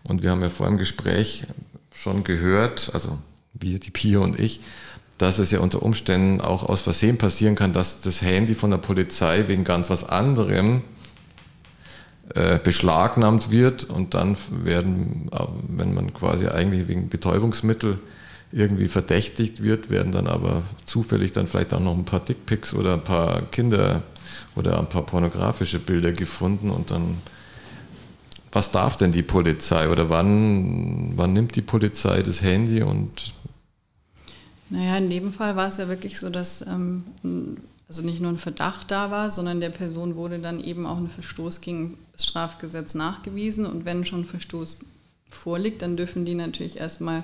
und 0.08 0.22
wir 0.22 0.32
haben 0.32 0.42
ja 0.42 0.50
vor 0.50 0.68
dem 0.68 0.78
Gespräch 0.78 1.46
schon 1.94 2.24
gehört, 2.24 2.92
also 2.94 3.18
wir, 3.54 3.80
die 3.80 3.90
Pia 3.90 4.20
und 4.20 4.40
ich, 4.40 4.62
dass 5.18 5.40
es 5.40 5.52
ja 5.52 5.60
unter 5.60 5.82
Umständen 5.82 6.42
auch 6.42 6.64
aus 6.64 6.82
Versehen 6.82 7.18
passieren 7.18 7.56
kann, 7.56 7.74
dass 7.74 8.02
das 8.02 8.22
Handy 8.22 8.54
von 8.54 8.70
der 8.70 8.78
Polizei 8.78 9.48
wegen 9.48 9.64
ganz 9.64 9.90
was 9.90 10.04
anderem 10.04 10.82
äh, 12.34 12.60
beschlagnahmt 12.60 13.50
wird 13.50 13.86
und 13.86 14.14
dann 14.14 14.36
werden, 14.50 15.30
äh, 15.32 15.40
wenn 15.70 15.94
man 15.94 16.14
quasi 16.14 16.48
eigentlich 16.48 16.88
wegen 16.88 17.08
Betäubungsmittel 17.08 18.00
irgendwie 18.52 18.88
verdächtigt 18.88 19.62
wird, 19.64 19.90
werden 19.90 20.12
dann 20.12 20.28
aber 20.28 20.64
zufällig 20.86 21.32
dann 21.32 21.48
vielleicht 21.48 21.74
auch 21.74 21.80
noch 21.80 21.98
ein 21.98 22.06
paar 22.06 22.20
Dickpics 22.20 22.74
oder 22.74 22.94
ein 22.94 23.04
paar 23.04 23.42
Kinder 23.44 24.04
oder 24.56 24.80
ein 24.80 24.88
paar 24.88 25.04
pornografische 25.04 25.80
Bilder 25.80 26.12
gefunden 26.12 26.70
und 26.70 26.92
dann 26.92 27.18
was 28.52 28.72
darf 28.72 28.96
denn 28.96 29.12
die 29.12 29.24
Polizei 29.24 29.90
oder 29.90 30.10
wann, 30.10 31.12
wann 31.18 31.34
nimmt 31.34 31.58
die 31.58 31.62
Polizei 31.62 32.22
das 32.22 32.42
Handy 32.42 32.82
und 32.82 33.34
naja, 34.70 34.98
in 34.98 35.10
dem 35.10 35.32
Fall 35.32 35.56
war 35.56 35.68
es 35.68 35.78
ja 35.78 35.88
wirklich 35.88 36.18
so, 36.18 36.30
dass 36.30 36.66
ähm, 36.66 37.04
also 37.88 38.02
nicht 38.02 38.20
nur 38.20 38.32
ein 38.32 38.38
Verdacht 38.38 38.90
da 38.90 39.12
war, 39.12 39.30
sondern 39.30 39.60
der 39.60 39.70
Person 39.70 40.16
wurde 40.16 40.40
dann 40.40 40.64
eben 40.64 40.86
auch 40.86 40.98
ein 40.98 41.10
Verstoß 41.10 41.62
gegen 41.62 41.98
das 42.14 42.26
Strafgesetz 42.26 42.96
nachgewiesen. 42.96 43.66
Und 43.66 43.86
wenn 43.86 44.06
schon 44.06 44.26
Verstoß 44.26 44.80
vorliegt, 45.30 45.82
dann 45.82 45.98
dürfen 45.98 46.26
die 46.26 46.34
natürlich 46.34 46.78
erstmal 46.78 47.24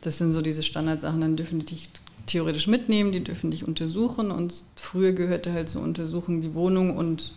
das 0.00 0.18
sind 0.18 0.32
so 0.32 0.42
diese 0.42 0.62
Standardsachen, 0.62 1.20
dann 1.20 1.36
dürfen 1.36 1.60
die 1.60 1.66
dich 1.66 1.88
theoretisch 2.26 2.66
mitnehmen, 2.66 3.12
die 3.12 3.22
dürfen 3.22 3.50
dich 3.50 3.66
untersuchen 3.66 4.30
und 4.30 4.52
früher 4.74 5.12
gehörte 5.12 5.52
halt 5.52 5.68
zur 5.68 5.82
Untersuchung 5.82 6.40
die 6.40 6.54
Wohnung 6.54 6.96
und 6.96 7.34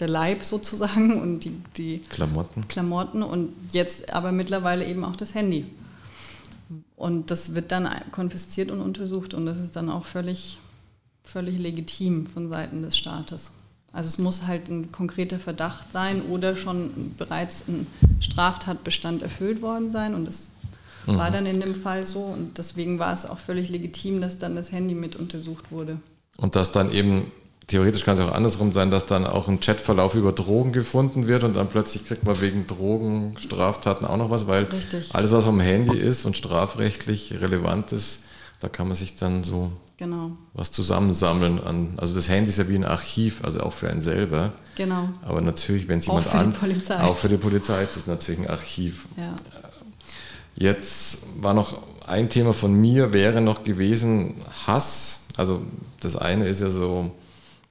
der 0.00 0.08
Leib 0.08 0.42
sozusagen 0.42 1.20
und 1.22 1.44
die, 1.44 1.60
die 1.76 1.98
Klamotten. 2.08 2.66
Klamotten 2.68 3.22
und 3.22 3.52
jetzt 3.72 4.12
aber 4.12 4.32
mittlerweile 4.32 4.86
eben 4.86 5.04
auch 5.04 5.16
das 5.16 5.34
Handy. 5.34 5.66
Und 6.96 7.30
das 7.30 7.54
wird 7.54 7.72
dann 7.72 7.88
konfisziert 8.12 8.70
und 8.70 8.80
untersucht 8.80 9.34
und 9.34 9.46
das 9.46 9.58
ist 9.58 9.76
dann 9.76 9.90
auch 9.90 10.04
völlig, 10.04 10.58
völlig 11.24 11.58
legitim 11.58 12.26
von 12.26 12.48
Seiten 12.48 12.82
des 12.82 12.96
Staates. 12.96 13.52
Also 13.92 14.08
es 14.08 14.18
muss 14.18 14.46
halt 14.46 14.68
ein 14.68 14.90
konkreter 14.90 15.38
Verdacht 15.38 15.92
sein 15.92 16.22
oder 16.22 16.56
schon 16.56 17.14
bereits 17.18 17.68
ein 17.68 17.86
Straftatbestand 18.20 19.22
erfüllt 19.22 19.60
worden 19.60 19.90
sein 19.90 20.14
und 20.14 20.24
das 20.24 20.51
Mhm. 21.06 21.18
War 21.18 21.30
dann 21.30 21.46
in 21.46 21.60
dem 21.60 21.74
Fall 21.74 22.04
so 22.04 22.20
und 22.20 22.58
deswegen 22.58 22.98
war 22.98 23.12
es 23.12 23.26
auch 23.26 23.38
völlig 23.38 23.68
legitim, 23.68 24.20
dass 24.20 24.38
dann 24.38 24.56
das 24.56 24.72
Handy 24.72 24.94
mit 24.94 25.16
untersucht 25.16 25.70
wurde. 25.70 25.98
Und 26.36 26.56
dass 26.56 26.72
dann 26.72 26.92
eben, 26.92 27.30
theoretisch 27.66 28.04
kann 28.04 28.18
es 28.18 28.20
auch 28.20 28.32
andersrum 28.32 28.72
sein, 28.72 28.90
dass 28.90 29.06
dann 29.06 29.26
auch 29.26 29.48
ein 29.48 29.60
Chatverlauf 29.60 30.14
über 30.14 30.32
Drogen 30.32 30.72
gefunden 30.72 31.26
wird 31.26 31.44
und 31.44 31.56
dann 31.56 31.68
plötzlich 31.68 32.06
kriegt 32.06 32.24
man 32.24 32.40
wegen 32.40 32.66
Drogenstraftaten 32.66 34.06
auch 34.06 34.16
noch 34.16 34.30
was, 34.30 34.46
weil 34.46 34.64
Richtig. 34.64 35.14
alles, 35.14 35.32
was 35.32 35.44
am 35.44 35.60
Handy 35.60 35.98
ist 35.98 36.24
und 36.24 36.36
strafrechtlich 36.36 37.34
relevant 37.40 37.92
ist, 37.92 38.20
da 38.60 38.68
kann 38.68 38.86
man 38.86 38.96
sich 38.96 39.16
dann 39.16 39.42
so 39.42 39.72
genau. 39.96 40.32
was 40.54 40.70
zusammensammeln 40.70 41.60
an. 41.60 41.94
Also 41.96 42.14
das 42.14 42.28
Handy 42.28 42.50
ist 42.50 42.58
ja 42.58 42.68
wie 42.68 42.76
ein 42.76 42.84
Archiv, 42.84 43.40
also 43.44 43.60
auch 43.60 43.72
für 43.72 43.88
einen 43.90 44.00
selber. 44.00 44.52
Genau. 44.76 45.08
Aber 45.22 45.40
natürlich, 45.40 45.88
wenn 45.88 45.98
es 45.98 46.06
jemand 46.06 46.32
an. 46.34 46.54
Auch 47.00 47.16
für 47.16 47.28
die 47.28 47.36
Polizei 47.36 47.82
ist 47.82 47.96
das 47.96 48.06
natürlich 48.06 48.40
ein 48.42 48.50
Archiv. 48.50 49.06
Ja. 49.16 49.34
Jetzt 50.54 51.18
war 51.40 51.54
noch 51.54 51.80
ein 52.06 52.28
Thema 52.28 52.52
von 52.52 52.74
mir, 52.74 53.12
wäre 53.12 53.40
noch 53.40 53.64
gewesen 53.64 54.34
Hass. 54.66 55.20
Also 55.36 55.62
das 56.00 56.16
eine 56.16 56.46
ist 56.46 56.60
ja 56.60 56.68
so, 56.68 57.10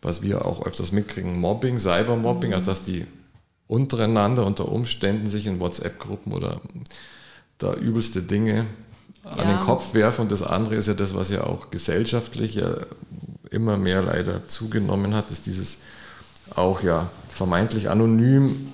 was 0.01 0.21
wir 0.21 0.45
auch 0.45 0.65
öfters 0.65 0.91
mitkriegen, 0.91 1.39
Mobbing, 1.39 1.77
Cybermobbing, 1.77 2.49
mhm. 2.49 2.55
also 2.55 2.65
dass 2.65 2.83
die 2.83 3.05
untereinander 3.67 4.45
unter 4.45 4.69
Umständen 4.69 5.29
sich 5.29 5.45
in 5.45 5.59
WhatsApp-Gruppen 5.59 6.33
oder 6.33 6.59
da 7.57 7.73
übelste 7.73 8.21
Dinge 8.21 8.65
an 9.23 9.47
ja. 9.47 9.57
den 9.57 9.65
Kopf 9.65 9.93
werfen. 9.93 10.21
Und 10.21 10.31
das 10.31 10.41
andere 10.41 10.75
ist 10.75 10.87
ja 10.87 10.93
das, 10.93 11.15
was 11.15 11.29
ja 11.29 11.43
auch 11.43 11.69
gesellschaftlich 11.69 12.55
ja 12.55 12.75
immer 13.49 13.77
mehr 13.77 14.01
leider 14.01 14.47
zugenommen 14.47 15.15
hat, 15.15 15.29
ist 15.29 15.45
dieses 15.45 15.77
auch 16.55 16.81
ja 16.83 17.09
vermeintlich 17.29 17.89
anonym 17.89 18.71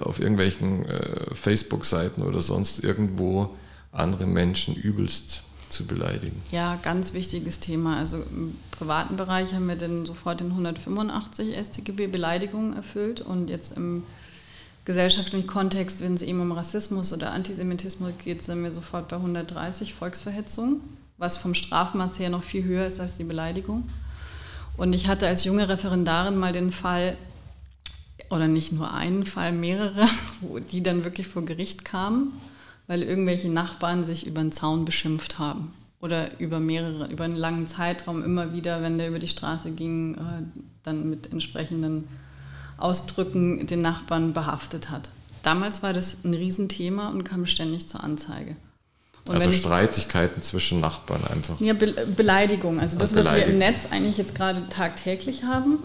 auf 0.00 0.20
irgendwelchen 0.20 0.86
äh, 0.86 1.34
Facebook-Seiten 1.34 2.22
oder 2.22 2.40
sonst 2.40 2.82
irgendwo 2.82 3.50
andere 3.92 4.26
Menschen 4.26 4.74
übelst 4.74 5.42
zu 5.68 5.86
beleidigen. 5.86 6.40
Ja, 6.50 6.78
ganz 6.82 7.12
wichtiges 7.12 7.60
Thema. 7.60 7.98
Also 7.98 8.18
im 8.18 8.56
privaten 8.70 9.16
Bereich 9.16 9.52
haben 9.52 9.68
wir 9.68 9.76
dann 9.76 10.06
sofort 10.06 10.40
den 10.40 10.50
185 10.50 11.56
StGB 11.56 12.06
Beleidigungen 12.06 12.74
erfüllt 12.74 13.20
und 13.20 13.50
jetzt 13.50 13.76
im 13.76 14.04
gesellschaftlichen 14.84 15.46
Kontext, 15.46 16.00
wenn 16.00 16.14
es 16.14 16.22
eben 16.22 16.40
um 16.40 16.52
Rassismus 16.52 17.12
oder 17.12 17.32
Antisemitismus 17.32 18.12
geht, 18.24 18.42
sind 18.42 18.62
wir 18.62 18.72
sofort 18.72 19.08
bei 19.08 19.16
130 19.16 19.92
Volksverhetzung, 19.92 20.80
was 21.18 21.36
vom 21.36 21.52
Strafmaß 21.52 22.18
her 22.18 22.30
noch 22.30 22.42
viel 22.42 22.64
höher 22.64 22.86
ist 22.86 22.98
als 22.98 23.16
die 23.16 23.24
Beleidigung. 23.24 23.84
Und 24.78 24.94
ich 24.94 25.08
hatte 25.08 25.26
als 25.26 25.44
junge 25.44 25.68
Referendarin 25.68 26.38
mal 26.38 26.52
den 26.52 26.72
Fall, 26.72 27.18
oder 28.30 28.48
nicht 28.48 28.72
nur 28.72 28.92
einen 28.92 29.24
Fall, 29.24 29.52
mehrere, 29.52 30.06
wo 30.40 30.58
die 30.58 30.82
dann 30.82 31.04
wirklich 31.04 31.26
vor 31.26 31.44
Gericht 31.44 31.84
kamen, 31.84 32.32
weil 32.86 33.02
irgendwelche 33.02 33.50
Nachbarn 33.50 34.04
sich 34.06 34.26
über 34.26 34.40
den 34.40 34.52
Zaun 34.52 34.84
beschimpft 34.84 35.38
haben. 35.38 35.72
Oder 36.00 36.38
über 36.38 36.60
mehrere, 36.60 37.10
über 37.10 37.24
einen 37.24 37.36
langen 37.36 37.66
Zeitraum 37.66 38.22
immer 38.22 38.52
wieder, 38.52 38.82
wenn 38.82 38.98
der 38.98 39.08
über 39.08 39.18
die 39.18 39.26
Straße 39.26 39.72
ging, 39.72 40.14
äh, 40.14 40.42
dann 40.84 41.10
mit 41.10 41.32
entsprechenden 41.32 42.06
Ausdrücken 42.76 43.66
den 43.66 43.82
Nachbarn 43.82 44.32
behaftet 44.32 44.90
hat. 44.90 45.10
Damals 45.42 45.82
war 45.82 45.92
das 45.92 46.24
ein 46.24 46.34
Riesenthema 46.34 47.08
und 47.08 47.24
kam 47.24 47.46
ständig 47.46 47.88
zur 47.88 48.04
Anzeige. 48.04 48.54
Und 49.24 49.36
also 49.36 49.52
Streitigkeiten 49.52 50.40
zwischen 50.42 50.80
Nachbarn 50.80 51.22
einfach. 51.24 51.60
Ja, 51.60 51.74
Be 51.74 51.92
Beleidigung. 52.16 52.80
Also 52.80 52.98
das, 52.98 53.14
was 53.14 53.26
wir 53.26 53.44
im 53.44 53.58
Netz 53.58 53.88
eigentlich 53.90 54.16
jetzt 54.16 54.34
gerade 54.34 54.66
tagtäglich 54.70 55.44
haben, 55.44 55.78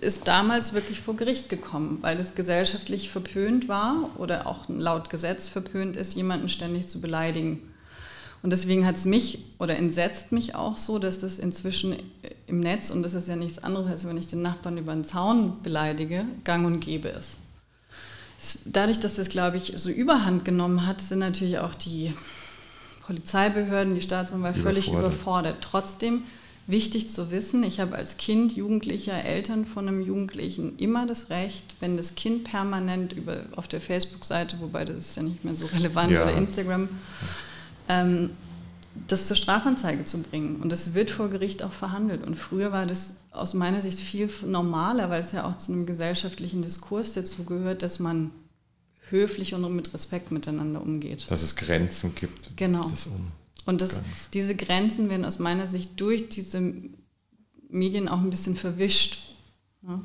ist 0.00 0.26
damals 0.26 0.72
wirklich 0.72 1.00
vor 1.00 1.14
Gericht 1.14 1.48
gekommen, 1.48 1.98
weil 2.00 2.18
es 2.18 2.34
gesellschaftlich 2.34 3.10
verpönt 3.10 3.68
war 3.68 4.10
oder 4.18 4.48
auch 4.48 4.68
laut 4.68 5.10
Gesetz 5.10 5.48
verpönt 5.48 5.96
ist, 5.96 6.14
jemanden 6.14 6.48
ständig 6.48 6.88
zu 6.88 7.00
beleidigen. 7.00 7.62
Und 8.42 8.50
deswegen 8.50 8.86
hat 8.86 8.96
es 8.96 9.04
mich 9.04 9.44
oder 9.58 9.76
entsetzt 9.76 10.32
mich 10.32 10.54
auch 10.54 10.76
so, 10.76 10.98
dass 10.98 11.20
das 11.20 11.38
inzwischen 11.38 11.96
im 12.46 12.60
Netz, 12.60 12.90
und 12.90 13.02
das 13.02 13.14
ist 13.14 13.28
ja 13.28 13.36
nichts 13.36 13.62
anderes, 13.62 13.88
als 13.88 14.06
wenn 14.06 14.16
ich 14.16 14.26
den 14.26 14.42
Nachbarn 14.42 14.78
über 14.78 14.92
den 14.92 15.04
Zaun 15.04 15.60
beleidige, 15.62 16.24
gang 16.44 16.66
und 16.66 16.80
gäbe 16.80 17.08
ist. 17.08 17.38
Dadurch, 18.64 19.00
dass 19.00 19.16
das, 19.16 19.28
glaube 19.28 19.56
ich, 19.56 19.72
so 19.76 19.90
überhand 19.90 20.44
genommen 20.44 20.86
hat, 20.86 21.00
sind 21.00 21.18
natürlich 21.18 21.58
auch 21.58 21.74
die 21.74 22.12
Polizeibehörden, 23.08 23.94
die 23.94 24.02
Staatsanwalt 24.02 24.58
völlig 24.58 24.88
überfordert. 24.88 25.56
Trotzdem 25.62 26.24
wichtig 26.66 27.08
zu 27.08 27.30
wissen, 27.30 27.64
ich 27.64 27.80
habe 27.80 27.96
als 27.96 28.18
Kind, 28.18 28.54
Jugendlicher, 28.54 29.24
Eltern 29.24 29.64
von 29.64 29.88
einem 29.88 30.02
Jugendlichen 30.02 30.76
immer 30.76 31.06
das 31.06 31.30
Recht, 31.30 31.64
wenn 31.80 31.96
das 31.96 32.16
Kind 32.16 32.44
permanent 32.44 33.14
über, 33.14 33.38
auf 33.56 33.66
der 33.66 33.80
Facebook-Seite, 33.80 34.58
wobei 34.60 34.84
das 34.84 34.96
ist 34.96 35.16
ja 35.16 35.22
nicht 35.22 35.42
mehr 35.42 35.54
so 35.54 35.64
relevant, 35.68 36.12
ja. 36.12 36.22
oder 36.22 36.34
Instagram, 36.34 36.90
ähm, 37.88 38.30
das 39.06 39.26
zur 39.26 39.38
Strafanzeige 39.38 40.04
zu 40.04 40.18
bringen. 40.18 40.56
Und 40.56 40.70
das 40.70 40.92
wird 40.92 41.10
vor 41.10 41.30
Gericht 41.30 41.62
auch 41.62 41.72
verhandelt. 41.72 42.26
Und 42.26 42.34
früher 42.34 42.72
war 42.72 42.84
das 42.84 43.16
aus 43.30 43.54
meiner 43.54 43.80
Sicht 43.80 44.00
viel 44.00 44.28
normaler, 44.44 45.08
weil 45.08 45.22
es 45.22 45.32
ja 45.32 45.46
auch 45.46 45.56
zu 45.56 45.72
einem 45.72 45.86
gesellschaftlichen 45.86 46.60
Diskurs 46.60 47.14
dazugehört, 47.14 47.80
dass 47.80 48.00
man 48.00 48.32
höflich 49.10 49.54
und 49.54 49.74
mit 49.74 49.92
Respekt 49.94 50.30
miteinander 50.30 50.82
umgeht. 50.82 51.26
Dass 51.30 51.42
es 51.42 51.56
Grenzen 51.56 52.14
gibt. 52.14 52.56
Genau. 52.56 52.90
Und 53.66 53.80
das, 53.80 54.02
diese 54.32 54.54
Grenzen 54.54 55.10
werden 55.10 55.24
aus 55.24 55.38
meiner 55.38 55.66
Sicht 55.66 56.00
durch 56.00 56.28
diese 56.28 56.72
Medien 57.68 58.08
auch 58.08 58.20
ein 58.20 58.30
bisschen 58.30 58.56
verwischt. 58.56 59.18
Ja. 59.82 60.00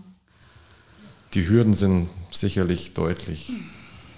Die 1.34 1.48
Hürden 1.48 1.74
sind 1.74 2.10
sicherlich 2.32 2.94
deutlich 2.94 3.52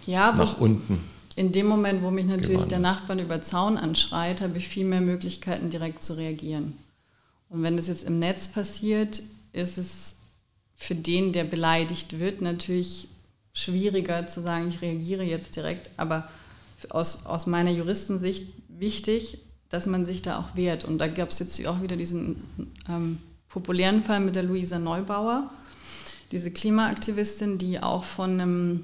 ja, 0.05 0.33
nach 0.33 0.57
unten 0.57 0.99
in 1.35 1.51
dem 1.51 1.67
Moment, 1.67 2.01
wo 2.01 2.11
mich 2.11 2.25
natürlich 2.25 2.61
gewandert. 2.61 2.71
der 2.71 2.79
Nachbarn 2.79 3.19
über 3.19 3.41
Zaun 3.41 3.77
anschreit, 3.77 4.41
habe 4.41 4.57
ich 4.57 4.67
viel 4.67 4.85
mehr 4.85 5.01
Möglichkeiten, 5.01 5.69
direkt 5.69 6.01
zu 6.01 6.13
reagieren. 6.13 6.77
Und 7.49 7.61
wenn 7.61 7.77
das 7.77 7.87
jetzt 7.87 8.05
im 8.05 8.19
Netz 8.19 8.47
passiert, 8.47 9.21
ist 9.51 9.77
es 9.77 10.21
für 10.75 10.95
den, 10.95 11.33
der 11.33 11.43
beleidigt 11.43 12.19
wird, 12.19 12.41
natürlich 12.41 13.09
schwieriger 13.55 14.27
zu 14.27 14.41
sagen, 14.41 14.67
ich 14.67 14.81
reagiere 14.81 15.23
jetzt 15.23 15.55
direkt, 15.55 15.89
aber 15.97 16.29
aus, 16.89 17.25
aus 17.25 17.47
meiner 17.47 17.71
Juristensicht 17.71 18.53
wichtig, 18.67 19.39
dass 19.69 19.87
man 19.87 20.05
sich 20.05 20.21
da 20.21 20.39
auch 20.39 20.55
wehrt. 20.55 20.83
Und 20.83 20.99
da 20.99 21.07
gab 21.07 21.29
es 21.29 21.39
jetzt 21.39 21.65
auch 21.65 21.81
wieder 21.81 21.95
diesen 21.95 22.43
ähm, 22.87 23.17
populären 23.49 24.03
Fall 24.03 24.19
mit 24.19 24.35
der 24.35 24.43
Luisa 24.43 24.77
Neubauer, 24.77 25.49
diese 26.31 26.51
Klimaaktivistin, 26.51 27.57
die 27.57 27.81
auch 27.81 28.03
von 28.03 28.39
einem, 28.39 28.83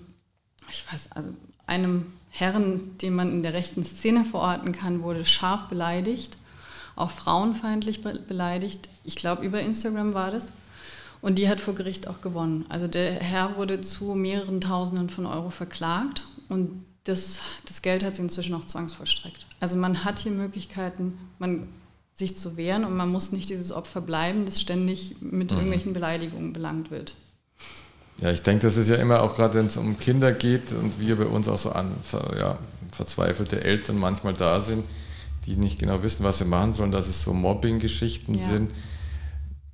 ich 0.69 0.91
weiß, 0.91 1.11
also 1.11 1.29
einem 1.67 2.05
Herren, 2.29 2.97
den 2.99 3.13
man 3.13 3.29
in 3.29 3.43
der 3.43 3.53
rechten 3.53 3.83
Szene 3.83 4.23
verorten 4.23 4.71
kann, 4.71 5.03
wurde 5.03 5.25
scharf 5.25 5.67
beleidigt, 5.67 6.37
auch 6.95 7.11
frauenfeindlich 7.11 8.01
beleidigt. 8.01 8.87
Ich 9.03 9.17
glaube, 9.17 9.45
über 9.45 9.59
Instagram 9.59 10.13
war 10.13 10.31
das. 10.31 10.47
Und 11.21 11.37
die 11.37 11.47
hat 11.47 11.61
vor 11.61 11.75
Gericht 11.75 12.07
auch 12.07 12.21
gewonnen. 12.21 12.65
Also 12.69 12.87
der 12.87 13.13
Herr 13.13 13.57
wurde 13.57 13.81
zu 13.81 14.15
mehreren 14.15 14.59
Tausenden 14.59 15.09
von 15.09 15.25
Euro 15.25 15.51
verklagt 15.51 16.23
und 16.49 16.83
das, 17.03 17.39
das 17.65 17.81
Geld 17.81 18.03
hat 18.03 18.15
sie 18.15 18.21
inzwischen 18.21 18.53
auch 18.53 18.65
zwangsvollstreckt. 18.65 19.45
Also 19.59 19.75
man 19.75 20.03
hat 20.03 20.19
hier 20.19 20.31
Möglichkeiten, 20.31 21.17
man, 21.39 21.67
sich 22.13 22.37
zu 22.37 22.57
wehren 22.57 22.85
und 22.85 22.95
man 22.95 23.09
muss 23.09 23.31
nicht 23.31 23.49
dieses 23.49 23.71
Opfer 23.71 24.01
bleiben, 24.01 24.45
das 24.45 24.61
ständig 24.61 25.15
mit 25.21 25.49
mhm. 25.49 25.57
irgendwelchen 25.57 25.93
Beleidigungen 25.93 26.53
belangt 26.53 26.91
wird. 26.91 27.15
Ja, 28.19 28.31
ich 28.31 28.41
denke, 28.41 28.63
das 28.63 28.77
ist 28.77 28.89
ja 28.89 28.97
immer 28.97 29.23
auch 29.23 29.35
gerade, 29.35 29.55
wenn 29.55 29.65
es 29.65 29.77
um 29.77 29.97
Kinder 29.97 30.31
geht 30.31 30.73
und 30.73 30.99
wir 30.99 31.15
bei 31.15 31.25
uns 31.25 31.47
auch 31.47 31.57
so 31.57 31.71
an, 31.71 31.91
ja, 32.37 32.59
verzweifelte 32.91 33.63
Eltern 33.63 33.97
manchmal 33.97 34.33
da 34.33 34.59
sind, 34.61 34.83
die 35.45 35.55
nicht 35.55 35.79
genau 35.79 36.03
wissen, 36.03 36.23
was 36.23 36.37
sie 36.37 36.45
machen 36.45 36.73
sollen, 36.73 36.91
dass 36.91 37.07
es 37.07 37.23
so 37.23 37.33
Mobbing-Geschichten 37.33 38.35
ja. 38.35 38.43
sind. 38.43 38.71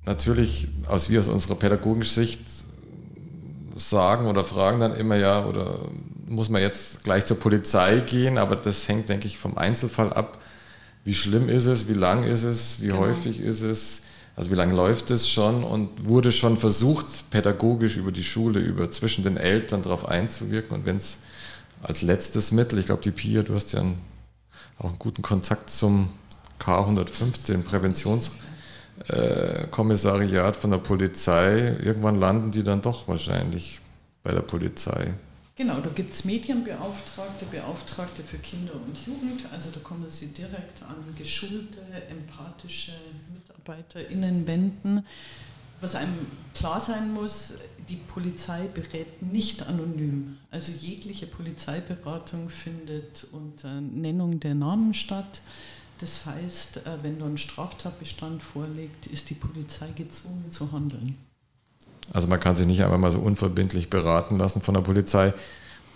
Natürlich, 0.08 0.68
aus 0.86 1.10
wir 1.10 1.20
aus 1.20 1.28
unserer 1.28 1.54
pädagogischen 1.54 2.14
Sicht 2.14 2.40
sagen 3.76 4.26
oder 4.26 4.42
fragen 4.42 4.80
dann 4.80 4.96
immer 4.96 5.16
ja, 5.16 5.44
oder 5.44 5.80
muss 6.26 6.48
man 6.48 6.62
jetzt 6.62 7.04
gleich 7.04 7.26
zur 7.26 7.38
Polizei 7.38 8.00
gehen, 8.00 8.38
aber 8.38 8.56
das 8.56 8.88
hängt, 8.88 9.10
denke 9.10 9.26
ich, 9.26 9.36
vom 9.36 9.58
Einzelfall 9.58 10.10
ab. 10.14 10.38
Wie 11.04 11.14
schlimm 11.14 11.50
ist 11.50 11.66
es, 11.66 11.88
wie 11.88 11.92
lang 11.92 12.24
ist 12.24 12.42
es, 12.42 12.80
wie 12.80 12.86
genau. 12.86 13.00
häufig 13.00 13.38
ist 13.38 13.60
es, 13.60 14.00
also 14.34 14.50
wie 14.50 14.54
lange 14.54 14.74
läuft 14.74 15.10
es 15.10 15.28
schon? 15.28 15.62
Und 15.62 16.08
wurde 16.08 16.32
schon 16.32 16.56
versucht, 16.56 17.28
pädagogisch 17.28 17.98
über 17.98 18.10
die 18.10 18.24
Schule, 18.24 18.60
über 18.60 18.90
zwischen 18.90 19.24
den 19.24 19.36
Eltern 19.36 19.82
darauf 19.82 20.08
einzuwirken? 20.08 20.74
Und 20.74 20.86
wenn 20.86 20.96
es 20.96 21.18
als 21.82 22.00
letztes 22.00 22.50
Mittel, 22.50 22.78
ich 22.78 22.86
glaube, 22.86 23.02
die 23.02 23.10
Pia, 23.10 23.42
du 23.42 23.54
hast 23.54 23.74
ja 23.74 23.80
einen, 23.80 23.98
auch 24.78 24.86
einen 24.86 24.98
guten 24.98 25.20
Kontakt 25.20 25.68
zum 25.68 26.08
K105, 26.60 27.44
dem 28.98 29.68
Präventionskommissariat 29.68 30.56
von 30.56 30.70
der 30.70 30.78
Polizei, 30.78 31.76
irgendwann 31.82 32.18
landen 32.18 32.50
die 32.50 32.62
dann 32.62 32.82
doch 32.82 33.08
wahrscheinlich 33.08 33.80
bei 34.22 34.32
der 34.32 34.42
Polizei. 34.42 35.14
Genau, 35.56 35.80
da 35.80 35.90
gibt 35.90 36.14
es 36.14 36.24
Medienbeauftragte, 36.24 37.44
Beauftragte 37.50 38.22
für 38.22 38.38
Kinder 38.38 38.74
und 38.74 38.96
Jugend. 39.04 39.42
Also 39.52 39.70
da 39.70 39.80
kommen 39.80 40.06
sie 40.08 40.28
direkt 40.28 40.82
an 40.88 41.14
geschulte, 41.16 41.80
empathische 42.08 42.92
MitarbeiterInnen 43.34 44.46
wenden. 44.46 45.04
Was 45.80 45.96
einem 45.96 46.14
klar 46.54 46.80
sein 46.80 47.12
muss, 47.12 47.54
die 47.88 47.96
Polizei 47.96 48.66
berät 48.72 49.22
nicht 49.22 49.66
anonym. 49.66 50.38
Also 50.50 50.72
jegliche 50.72 51.26
Polizeiberatung 51.26 52.50
findet 52.50 53.26
unter 53.32 53.80
Nennung 53.80 54.38
der 54.38 54.54
Namen 54.54 54.94
statt. 54.94 55.40
Das 56.00 56.26
heißt, 56.26 56.78
äh, 56.78 57.02
wenn 57.02 57.18
da 57.18 57.26
ein 57.26 57.38
Straftatbestand 57.38 58.42
vorliegt, 58.42 59.06
ist 59.06 59.30
die 59.30 59.34
Polizei 59.34 59.88
gezwungen 59.94 60.50
zu 60.50 60.70
handeln. 60.72 61.18
Also 62.12 62.28
man 62.28 62.40
kann 62.40 62.56
sich 62.56 62.66
nicht 62.66 62.82
einfach 62.82 62.98
mal 62.98 63.10
so 63.10 63.18
unverbindlich 63.18 63.90
beraten 63.90 64.38
lassen 64.38 64.62
von 64.62 64.74
der 64.74 64.80
Polizei. 64.80 65.34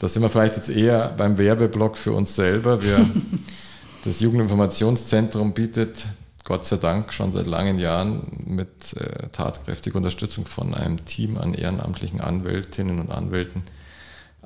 Das 0.01 0.13
sind 0.13 0.23
wir 0.23 0.29
vielleicht 0.29 0.57
jetzt 0.57 0.69
eher 0.69 1.09
beim 1.17 1.39
Werbeblock 1.39 1.97
für 1.97 2.13
uns 2.13 2.35
selber. 2.35 2.83
Wir, 2.83 3.09
das 4.05 4.21
Jugendinformationszentrum 4.21 5.55
bietet 5.55 6.05
Gott 6.45 6.65
sei 6.65 6.77
Dank 6.77 7.13
schon 7.13 7.33
seit 7.33 7.47
langen 7.47 7.79
Jahren 7.79 8.43
mit 8.45 8.95
äh, 8.97 9.29
tatkräftiger 9.29 9.97
Unterstützung 9.97 10.45
von 10.45 10.75
einem 10.75 11.05
Team 11.05 11.39
an 11.39 11.55
ehrenamtlichen 11.55 12.21
Anwältinnen 12.21 12.99
und 12.99 13.11
Anwälten 13.11 13.63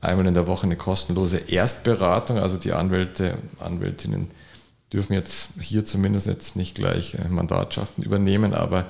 einmal 0.01 0.27
in 0.27 0.35
der 0.35 0.47
Woche 0.47 0.65
eine 0.65 0.77
kostenlose 0.77 1.39
Erstberatung. 1.39 2.39
Also 2.39 2.59
die 2.59 2.75
Anwälte, 2.75 3.39
Anwältinnen 3.59 4.29
dürfen 4.93 5.15
jetzt 5.15 5.51
hier 5.61 5.85
zumindest 5.85 6.27
jetzt 6.27 6.57
nicht 6.57 6.75
gleich 6.75 7.15
äh, 7.15 7.29
Mandatschaften 7.29 8.05
übernehmen, 8.05 8.55
aber 8.55 8.87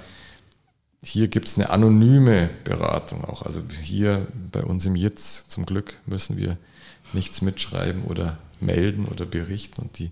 hier 1.03 1.29
gibt 1.29 1.49
es 1.49 1.57
eine 1.57 1.71
anonyme 1.71 2.51
Beratung 2.65 3.25
auch. 3.25 3.43
Also 3.43 3.63
hier 3.83 4.27
bei 4.53 4.63
uns 4.63 4.87
im 4.87 4.97
Jetzt 4.97 5.51
zum 5.51 5.67
Glück 5.67 5.99
müssen 6.07 6.37
wir 6.37 6.57
nichts 7.13 7.43
mitschreiben 7.43 8.05
oder 8.05 8.39
melden 8.61 9.07
oder 9.07 9.27
berichten 9.27 9.83
und 9.83 9.99
die 9.99 10.11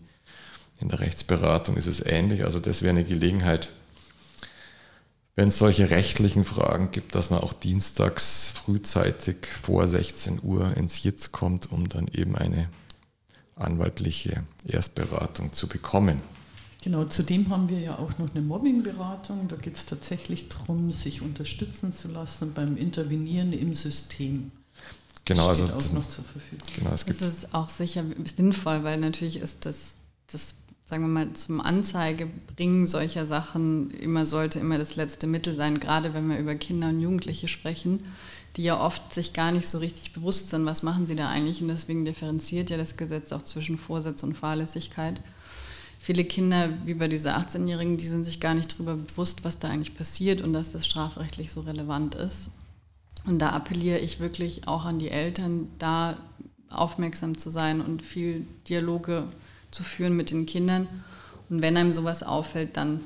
in 0.81 0.89
der 0.89 1.01
Rechtsberatung 1.01 1.77
ist 1.77 1.87
es 1.87 2.05
ähnlich. 2.05 2.45
Also 2.45 2.61
das 2.61 2.83
wäre 2.83 2.91
eine 2.91 3.05
Gelegenheit, 3.05 3.71
wenn 5.37 5.49
es 5.49 5.59
solche 5.59 5.91
rechtlichen 5.91 6.45
Fragen 6.45 6.91
gibt, 6.93 7.15
dass 7.15 7.31
man 7.31 7.41
auch 7.41 7.53
dienstags 7.53 8.51
frühzeitig 8.51 9.47
vor 9.47 9.89
16 9.89 10.41
Uhr 10.43 10.77
ins 10.77 11.03
Jitz 11.03 11.33
kommt, 11.33 11.73
um 11.73 11.89
dann 11.89 12.09
eben 12.09 12.37
eine 12.37 12.69
anwaltliche 13.57 14.43
Erstberatung 14.67 15.53
zu 15.53 15.69
bekommen. 15.69 16.21
Genau, 16.83 17.05
zudem 17.07 17.49
haben 17.49 17.71
wir 17.71 17.81
ja 17.81 17.99
auch 17.99 18.19
noch 18.19 18.35
eine 18.35 18.43
Mobbingberatung. 18.43 19.49
Da 19.49 19.57
geht 19.57 19.77
es 19.77 19.87
tatsächlich 19.87 20.51
darum, 20.51 20.93
sich 20.93 21.23
unterstützen 21.23 21.95
zu 21.95 22.09
lassen 22.09 22.53
beim 22.53 22.77
Intervenieren 22.77 23.55
im 23.55 23.73
System. 23.75 24.51
Genau, 25.25 25.49
also 25.49 25.65
auch 25.65 25.93
noch 25.93 26.07
zur 26.09 26.25
Verfügung. 26.25 26.69
Genau, 26.77 26.91
es 26.91 27.07
gibt 27.07 27.23
das 27.23 27.29
ist 27.29 27.55
auch 27.55 27.71
sicher 27.71 28.05
sinnvoll, 28.37 28.85
weil 28.85 28.99
natürlich 28.99 29.39
ist 29.39 29.65
das, 29.65 29.95
das 30.27 30.57
sagen 30.85 31.05
wir 31.05 31.09
mal, 31.09 31.33
zum 31.33 31.63
Anzeigebringen 31.63 32.87
solcher 32.87 33.27
Sachen 33.27 33.91
immer 33.91 34.27
sollte 34.27 34.59
immer 34.59 34.77
das 34.77 34.97
letzte 34.97 35.27
Mittel 35.27 35.57
sein, 35.57 35.81
gerade 35.81 36.13
wenn 36.13 36.29
wir 36.29 36.39
über 36.39 36.55
Kinder 36.55 36.89
und 36.89 37.01
Jugendliche 37.01 37.49
sprechen, 37.49 38.05
die 38.57 38.63
ja 38.63 38.81
oft 38.81 39.13
sich 39.13 39.33
gar 39.33 39.53
nicht 39.53 39.69
so 39.69 39.79
richtig 39.79 40.13
bewusst 40.13 40.51
sind, 40.51 40.65
was 40.67 40.83
machen 40.83 41.07
sie 41.07 41.17
da 41.17 41.29
eigentlich 41.29 41.61
und 41.61 41.69
deswegen 41.69 42.05
differenziert 42.05 42.71
ja 42.71 42.77
das 42.77 42.97
Gesetz 42.97 43.33
auch 43.33 43.43
zwischen 43.43 43.79
Vorsatz 43.79 44.23
und 44.23 44.35
Fahrlässigkeit 44.35 45.21
viele 46.05 46.25
Kinder, 46.27 46.69
wie 46.85 46.93
bei 46.93 47.09
dieser 47.09 47.39
18-Jährigen, 47.39 47.97
die 47.97 48.07
sind 48.07 48.25
sich 48.25 48.39
gar 48.39 48.53
nicht 48.53 48.75
darüber 48.75 48.95
bewusst, 48.95 49.43
was 49.43 49.59
da 49.59 49.71
eigentlich 49.71 49.95
passiert 49.95 50.43
und 50.43 50.53
dass 50.53 50.71
das 50.71 50.87
strafrechtlich 50.87 51.51
so 51.51 51.63
relevant 51.63 52.15
ist. 52.15 52.51
Und 53.25 53.39
da 53.39 53.51
appelliere 53.51 54.01
ich 54.01 54.21
wirklich 54.21 54.69
auch 54.69 54.85
an 54.85 54.99
die 54.99 55.09
Eltern, 55.09 55.69
da 55.79 56.19
aufmerksam 56.69 57.39
zu 57.39 57.49
sein 57.49 57.81
und 57.81 58.03
viel 58.03 58.47
Dialoge 58.69 59.25
zu 59.71 59.83
führen 59.83 60.15
mit 60.15 60.31
den 60.31 60.45
Kindern. 60.45 60.89
Und 61.49 61.63
wenn 61.63 61.75
einem 61.75 61.91
sowas 61.91 62.23
auffällt, 62.23 62.77
dann 62.77 63.01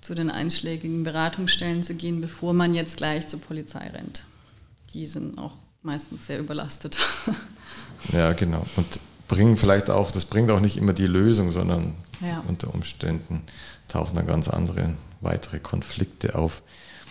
zu 0.00 0.14
den 0.14 0.30
einschlägigen 0.30 1.02
Beratungsstellen 1.02 1.82
zu 1.82 1.96
gehen, 1.96 2.20
bevor 2.20 2.52
man 2.52 2.74
jetzt 2.74 2.96
gleich 2.96 3.26
zur 3.26 3.40
Polizei 3.40 3.88
rennt. 3.88 4.22
Die 4.94 5.06
sind 5.06 5.38
auch 5.38 5.54
meistens 5.82 6.26
sehr 6.26 6.38
überlastet. 6.38 6.98
Ja, 8.14 8.32
genau. 8.32 8.64
Und 8.76 8.98
bringen 9.28 9.58
vielleicht 9.58 9.90
auch, 9.90 10.10
das 10.10 10.24
bringt 10.24 10.50
auch 10.50 10.60
nicht 10.60 10.78
immer 10.78 10.94
die 10.94 11.06
Lösung, 11.06 11.52
sondern 11.52 11.96
ja. 12.20 12.42
Unter 12.48 12.74
Umständen 12.74 13.42
tauchen 13.88 14.14
dann 14.14 14.26
ganz 14.26 14.48
andere 14.48 14.94
weitere 15.20 15.58
Konflikte 15.58 16.34
auf. 16.34 16.62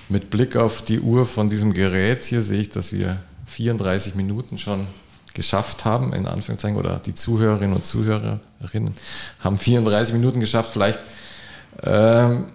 Mit 0.08 0.30
Blick 0.30 0.56
auf 0.56 0.82
die 0.82 1.00
Uhr 1.00 1.26
von 1.26 1.50
diesem 1.50 1.74
Gerät 1.74 2.24
hier 2.24 2.42
sehe 2.42 2.62
ich, 2.62 2.70
dass 2.70 2.92
wir 2.92 3.20
34 3.48 4.16
Minuten 4.16 4.58
schon 4.58 4.88
geschafft 5.34 5.86
haben, 5.86 6.14
in 6.14 6.28
Anführungszeichen, 6.28 6.78
oder 6.78 6.98
die 6.98 7.14
Zuhörerinnen 7.14 7.76
und 7.76 7.86
Zuhörerinnen 7.86 8.94
haben 9.40 9.58
34 9.58 10.14
Minuten 10.14 10.40
geschafft. 10.40 10.72
Vielleicht, 10.72 11.00
ähm, 11.84 12.46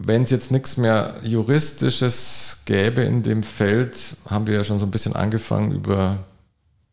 wenn 0.00 0.22
es 0.22 0.30
jetzt 0.30 0.52
nichts 0.52 0.76
mehr 0.76 1.16
Juristisches 1.24 2.58
gäbe 2.66 3.02
in 3.02 3.24
dem 3.24 3.42
Feld, 3.42 3.96
haben 4.26 4.46
wir 4.46 4.54
ja 4.54 4.64
schon 4.64 4.78
so 4.78 4.86
ein 4.86 4.92
bisschen 4.92 5.16
angefangen, 5.16 5.72
über 5.72 6.24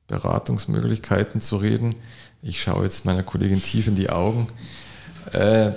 Beratungsmöglichkeiten 0.08 1.40
zu 1.40 1.58
reden. 1.58 1.96
Ich 2.42 2.62
schaue 2.62 2.84
jetzt 2.84 3.06
meiner 3.06 3.22
Kollegin 3.22 3.62
tief 3.62 3.88
in 3.88 3.96
die 3.96 4.10
Augen. 4.10 4.48
Äh, 5.32 5.72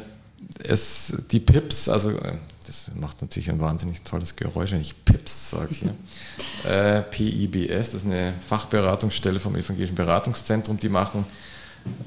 es, 0.65 1.23
die 1.31 1.41
PIPS, 1.41 1.91
also 1.91 2.13
äh, 2.13 2.33
das 2.67 2.91
macht 2.99 3.21
natürlich 3.21 3.51
ein 3.51 3.61
wahnsinnig 3.61 4.03
tolles 4.03 4.35
Geräusch, 4.35 4.73
wenn 4.73 4.81
ich 4.81 5.05
PIPS 5.05 5.51
sage 5.51 5.75
hier. 5.75 5.95
äh, 6.71 7.03
PIBS, 7.03 7.91
das 7.91 7.95
ist 7.95 8.07
eine 8.07 8.33
Fachberatungsstelle 8.49 9.39
vom 9.39 9.55
Evangelischen 9.55 9.97
Beratungszentrum, 9.97 10.79
die 10.79 10.89
machen 10.89 11.27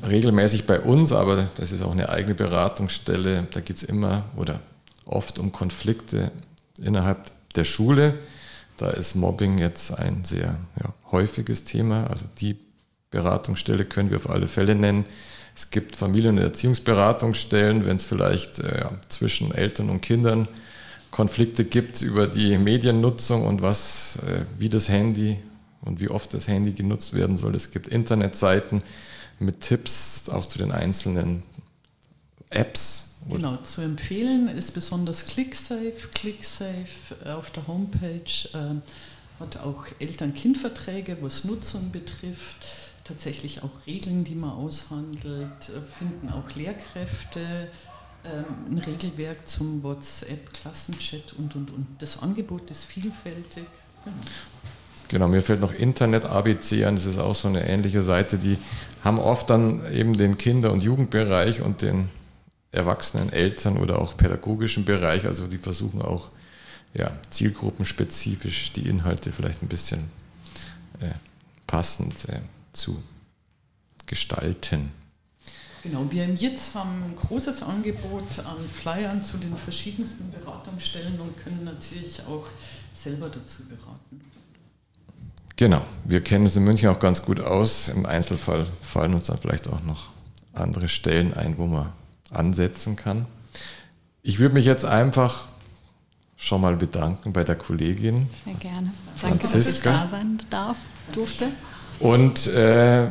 regelmäßig 0.07 0.65
bei 0.65 0.79
uns, 0.79 1.11
aber 1.11 1.47
das 1.57 1.71
ist 1.71 1.83
auch 1.83 1.91
eine 1.91 2.09
eigene 2.09 2.33
Beratungsstelle. 2.33 3.47
Da 3.51 3.61
geht 3.61 3.77
es 3.77 3.83
immer 3.83 4.25
oder 4.35 4.59
oft 5.05 5.39
um 5.39 5.51
Konflikte 5.51 6.31
innerhalb 6.77 7.31
der 7.55 7.65
Schule. 7.65 8.17
Da 8.77 8.89
ist 8.89 9.15
Mobbing 9.15 9.57
jetzt 9.57 9.91
ein 9.91 10.23
sehr 10.23 10.57
ja, 10.81 10.93
häufiges 11.11 11.63
Thema. 11.63 12.07
Also 12.07 12.25
die 12.39 12.57
Beratungsstelle 13.11 13.85
können 13.85 14.09
wir 14.09 14.17
auf 14.17 14.29
alle 14.29 14.47
Fälle 14.47 14.75
nennen. 14.75 15.05
Es 15.55 15.69
gibt 15.69 15.95
Familien- 15.95 16.37
und 16.37 16.43
Erziehungsberatungsstellen, 16.43 17.85
wenn 17.85 17.97
es 17.97 18.05
vielleicht 18.05 18.59
äh, 18.59 18.85
zwischen 19.09 19.53
Eltern 19.53 19.89
und 19.89 20.01
Kindern 20.01 20.47
Konflikte 21.11 21.65
gibt 21.65 22.01
über 22.01 22.25
die 22.25 22.57
Mediennutzung 22.57 23.45
und 23.45 23.61
was, 23.61 24.17
äh, 24.25 24.45
wie 24.57 24.69
das 24.69 24.87
Handy 24.87 25.37
und 25.81 25.99
wie 25.99 26.09
oft 26.09 26.33
das 26.33 26.47
Handy 26.47 26.71
genutzt 26.71 27.13
werden 27.13 27.37
soll. 27.37 27.53
Es 27.55 27.71
gibt 27.71 27.87
Internetseiten 27.89 28.81
mit 29.37 29.59
Tipps 29.59 30.29
auch 30.29 30.45
zu 30.45 30.57
den 30.57 30.71
einzelnen 30.71 31.43
Apps. 32.49 33.10
Genau, 33.29 33.57
zu 33.57 33.81
empfehlen 33.81 34.47
ist 34.47 34.73
besonders 34.73 35.25
ClickSafe. 35.25 36.09
ClickSafe 36.13 37.35
auf 37.35 37.51
der 37.51 37.67
Homepage 37.67 38.49
äh, 38.53 39.39
hat 39.39 39.57
auch 39.57 39.85
Eltern-Kind-Verträge, 39.99 41.17
was 41.21 41.43
Nutzung 41.45 41.91
betrifft 41.91 42.65
tatsächlich 43.03 43.63
auch 43.63 43.85
Regeln, 43.85 44.23
die 44.23 44.35
man 44.35 44.51
aushandelt, 44.51 45.69
äh, 45.69 45.81
finden 45.97 46.29
auch 46.29 46.55
Lehrkräfte 46.55 47.67
ähm, 48.23 48.45
ein 48.69 48.77
Regelwerk 48.77 49.47
zum 49.47 49.83
WhatsApp, 49.83 50.53
Klassenchat 50.53 51.33
und, 51.37 51.55
und, 51.55 51.71
und. 51.71 51.87
Das 51.99 52.21
Angebot 52.21 52.69
ist 52.69 52.83
vielfältig. 52.83 53.65
Genau. 54.03 54.17
Genau, 55.07 55.27
mir 55.27 55.41
fällt 55.41 55.59
noch 55.59 55.73
Internet 55.73 56.23
ABC 56.23 56.85
an, 56.85 56.95
das 56.95 57.05
ist 57.05 57.17
auch 57.17 57.35
so 57.35 57.49
eine 57.49 57.67
ähnliche 57.67 58.01
Seite, 58.01 58.37
die 58.37 58.57
haben 59.03 59.19
oft 59.19 59.49
dann 59.49 59.81
eben 59.93 60.15
den 60.15 60.37
Kinder- 60.37 60.71
und 60.71 60.81
Jugendbereich 60.81 61.61
und 61.61 61.81
den 61.81 62.09
erwachsenen 62.71 63.31
Eltern 63.31 63.77
oder 63.77 63.99
auch 63.99 64.15
pädagogischen 64.15 64.85
Bereich, 64.85 65.25
also 65.25 65.47
die 65.47 65.57
versuchen 65.57 66.01
auch 66.01 66.29
ja, 66.93 67.11
zielgruppenspezifisch 67.29 68.73
die 68.73 68.87
Inhalte 68.87 69.31
vielleicht 69.31 69.61
ein 69.61 69.67
bisschen 69.67 70.09
äh, 70.99 71.09
passend 71.67 72.27
äh, 72.29 72.39
zu 72.73 73.01
gestalten. 74.05 74.91
Genau, 75.83 76.05
wir 76.11 76.27
jetzt 76.27 76.75
haben 76.75 77.03
ein 77.03 77.15
großes 77.15 77.63
Angebot 77.63 78.39
an 78.45 78.57
Flyern 78.71 79.25
zu 79.25 79.37
den 79.37 79.55
verschiedensten 79.57 80.31
Beratungsstellen 80.31 81.19
und 81.19 81.35
können 81.37 81.63
natürlich 81.63 82.21
auch 82.27 82.45
selber 82.93 83.29
dazu 83.29 83.63
beraten. 83.67 84.21
Genau, 85.55 85.81
wir 86.05 86.21
kennen 86.21 86.45
es 86.45 86.55
in 86.55 86.63
München 86.63 86.89
auch 86.89 86.99
ganz 86.99 87.21
gut 87.23 87.39
aus. 87.39 87.89
Im 87.89 88.05
Einzelfall 88.05 88.67
fallen 88.81 89.13
uns 89.13 89.27
dann 89.27 89.39
vielleicht 89.39 89.67
auch 89.69 89.81
noch 89.83 90.09
andere 90.53 90.87
Stellen 90.87 91.33
ein, 91.33 91.57
wo 91.57 91.65
man 91.65 91.91
ansetzen 92.31 92.95
kann. 92.95 93.25
Ich 94.23 94.39
würde 94.39 94.53
mich 94.53 94.65
jetzt 94.65 94.85
einfach 94.85 95.47
schon 96.37 96.61
mal 96.61 96.75
bedanken 96.75 97.33
bei 97.33 97.43
der 97.43 97.55
Kollegin. 97.55 98.27
Sehr 98.45 98.55
gerne. 98.55 98.91
Danke, 99.21 99.39
dass 99.39 99.55
ich 99.55 99.81
da 99.81 100.07
sein 100.07 100.41
darf, 100.49 100.77
durfte. 101.11 101.49
Und 101.99 102.47
äh, 102.47 103.07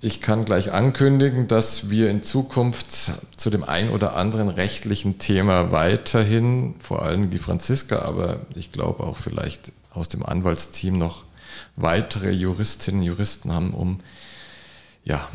ich 0.00 0.20
kann 0.20 0.44
gleich 0.44 0.72
ankündigen, 0.72 1.48
dass 1.48 1.90
wir 1.90 2.10
in 2.10 2.22
Zukunft 2.22 3.12
zu 3.36 3.50
dem 3.50 3.64
ein 3.64 3.90
oder 3.90 4.16
anderen 4.16 4.48
rechtlichen 4.48 5.18
Thema 5.18 5.72
weiterhin, 5.72 6.74
vor 6.78 7.02
allem 7.02 7.30
die 7.30 7.38
Franziska, 7.38 8.00
aber 8.00 8.40
ich 8.54 8.70
glaube 8.70 9.04
auch 9.04 9.16
vielleicht 9.16 9.72
aus 9.92 10.08
dem 10.08 10.24
Anwaltsteam 10.24 10.98
noch 10.98 11.24
weitere 11.74 12.30
Juristinnen 12.30 13.00
und 13.00 13.06
Juristen 13.06 13.52
haben, 13.52 13.72
um 13.72 14.00
ja 15.04 15.26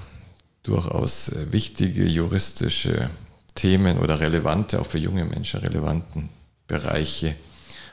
durchaus 0.64 1.30
äh, 1.30 1.52
wichtige 1.52 2.06
juristische 2.06 3.10
Themen 3.56 4.00
oder 4.00 4.20
relevante, 4.20 4.80
auch 4.82 4.88
für 4.88 4.98
junge 4.98 5.26
Menschen 5.26 5.60
relevanten 5.60 6.30
Bereiche 6.68 7.36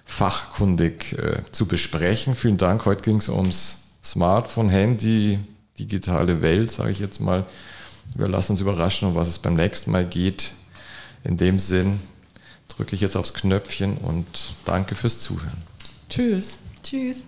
fachkundig 0.05 1.13
äh, 1.13 1.43
zu 1.53 1.67
besprechen. 1.67 2.35
Vielen 2.35 2.59
Dank. 2.59 2.85
Heute 2.85 3.03
ging 3.03 3.17
es 3.17 3.29
ums 3.29 3.79
Smartphone, 4.03 4.71
Handy, 4.71 5.39
digitale 5.79 6.43
Welt, 6.43 6.71
sage 6.71 6.93
ich 6.93 6.99
jetzt 6.99 7.21
mal. 7.21 7.47
Wir 8.17 8.29
lassen 8.29 8.53
uns 8.53 8.61
überraschen, 8.61 9.09
um 9.09 9.15
was 9.15 9.29
es 9.29 9.39
beim 9.39 9.55
nächsten 9.55 9.91
Mal 9.91 10.05
geht. 10.05 10.53
In 11.23 11.37
dem 11.37 11.59
Sinn 11.59 12.01
drücke 12.69 12.95
ich 12.95 13.03
jetzt 13.03 13.17
aufs 13.17 13.35
Knöpfchen 13.35 13.99
und 13.99 14.55
danke 14.65 14.95
fürs 14.95 15.21
Zuhören. 15.21 15.63
Tschüss. 16.09 16.59
Tschüss. 16.83 17.27